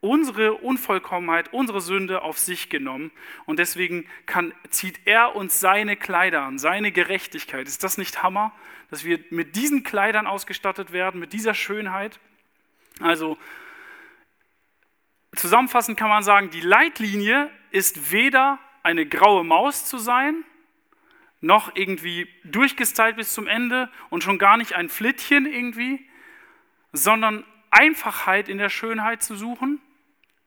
unsere 0.00 0.54
Unvollkommenheit, 0.54 1.52
unsere 1.52 1.80
Sünde 1.80 2.22
auf 2.22 2.38
sich 2.38 2.68
genommen. 2.68 3.10
Und 3.46 3.58
deswegen 3.58 4.06
kann, 4.26 4.52
zieht 4.68 5.00
er 5.06 5.34
uns 5.34 5.60
seine 5.60 5.96
Kleider 5.96 6.42
an, 6.42 6.58
seine 6.58 6.92
Gerechtigkeit. 6.92 7.66
Ist 7.66 7.82
das 7.82 7.96
nicht 7.96 8.22
Hammer, 8.22 8.52
dass 8.90 9.04
wir 9.04 9.18
mit 9.30 9.56
diesen 9.56 9.82
Kleidern 9.82 10.26
ausgestattet 10.26 10.92
werden, 10.92 11.18
mit 11.18 11.32
dieser 11.32 11.54
Schönheit? 11.54 12.20
Also 13.00 13.38
zusammenfassend 15.34 15.98
kann 15.98 16.10
man 16.10 16.22
sagen, 16.22 16.50
die 16.50 16.60
Leitlinie 16.60 17.50
ist 17.70 18.12
weder 18.12 18.58
eine 18.82 19.06
graue 19.06 19.42
Maus 19.42 19.86
zu 19.86 19.96
sein, 19.96 20.44
noch 21.40 21.74
irgendwie 21.76 22.28
durchgestylt 22.44 23.16
bis 23.16 23.32
zum 23.32 23.46
Ende 23.46 23.90
und 24.10 24.24
schon 24.24 24.38
gar 24.38 24.56
nicht 24.56 24.74
ein 24.74 24.88
Flittchen 24.88 25.46
irgendwie, 25.46 26.04
sondern 26.92 27.44
Einfachheit 27.70 28.48
in 28.48 28.58
der 28.58 28.70
Schönheit 28.70 29.22
zu 29.22 29.36
suchen 29.36 29.80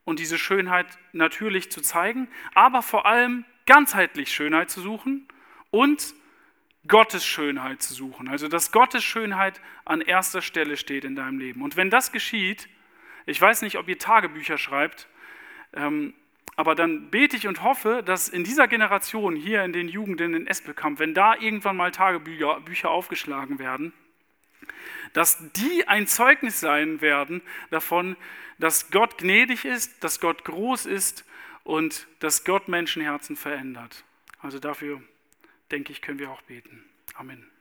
und 0.03 0.19
diese 0.19 0.37
Schönheit 0.37 0.87
natürlich 1.13 1.71
zu 1.71 1.81
zeigen, 1.81 2.27
aber 2.53 2.81
vor 2.81 3.05
allem 3.05 3.45
ganzheitlich 3.65 4.33
Schönheit 4.33 4.69
zu 4.69 4.81
suchen 4.81 5.27
und 5.69 6.13
Gottes 6.87 7.25
Schönheit 7.25 7.81
zu 7.81 7.93
suchen. 7.93 8.27
Also 8.27 8.47
dass 8.47 8.71
Gottes 8.71 9.03
Schönheit 9.03 9.61
an 9.85 10.01
erster 10.01 10.41
Stelle 10.41 10.77
steht 10.77 11.05
in 11.05 11.15
deinem 11.15 11.39
Leben. 11.39 11.61
Und 11.61 11.77
wenn 11.77 11.89
das 11.89 12.11
geschieht, 12.11 12.67
ich 13.25 13.39
weiß 13.39 13.61
nicht, 13.61 13.77
ob 13.77 13.87
ihr 13.87 13.99
Tagebücher 13.99 14.57
schreibt, 14.57 15.07
ähm, 15.73 16.13
aber 16.55 16.75
dann 16.75 17.09
bete 17.09 17.37
ich 17.37 17.47
und 17.47 17.63
hoffe, 17.63 18.03
dass 18.05 18.29
in 18.29 18.43
dieser 18.43 18.67
Generation 18.67 19.35
hier 19.35 19.63
in 19.63 19.73
den 19.73 19.87
Jugenden 19.87 20.33
in 20.33 20.47
Espelkamp, 20.47 20.99
wenn 20.99 21.13
da 21.13 21.35
irgendwann 21.35 21.77
mal 21.77 21.91
Tagebücher 21.91 22.59
Bücher 22.61 22.91
aufgeschlagen 22.91 23.59
werden, 23.59 23.93
dass 25.13 25.51
die 25.53 25.87
ein 25.87 26.07
Zeugnis 26.07 26.59
sein 26.59 27.01
werden 27.01 27.41
davon, 27.69 28.15
dass 28.59 28.91
Gott 28.91 29.17
gnädig 29.17 29.65
ist, 29.65 30.03
dass 30.03 30.19
Gott 30.19 30.45
groß 30.45 30.85
ist 30.85 31.25
und 31.63 32.07
dass 32.19 32.43
Gott 32.43 32.67
Menschenherzen 32.67 33.35
verändert. 33.35 34.03
Also 34.39 34.59
dafür, 34.59 35.01
denke 35.71 35.91
ich, 35.91 36.01
können 36.01 36.19
wir 36.19 36.31
auch 36.31 36.41
beten. 36.43 36.83
Amen. 37.15 37.51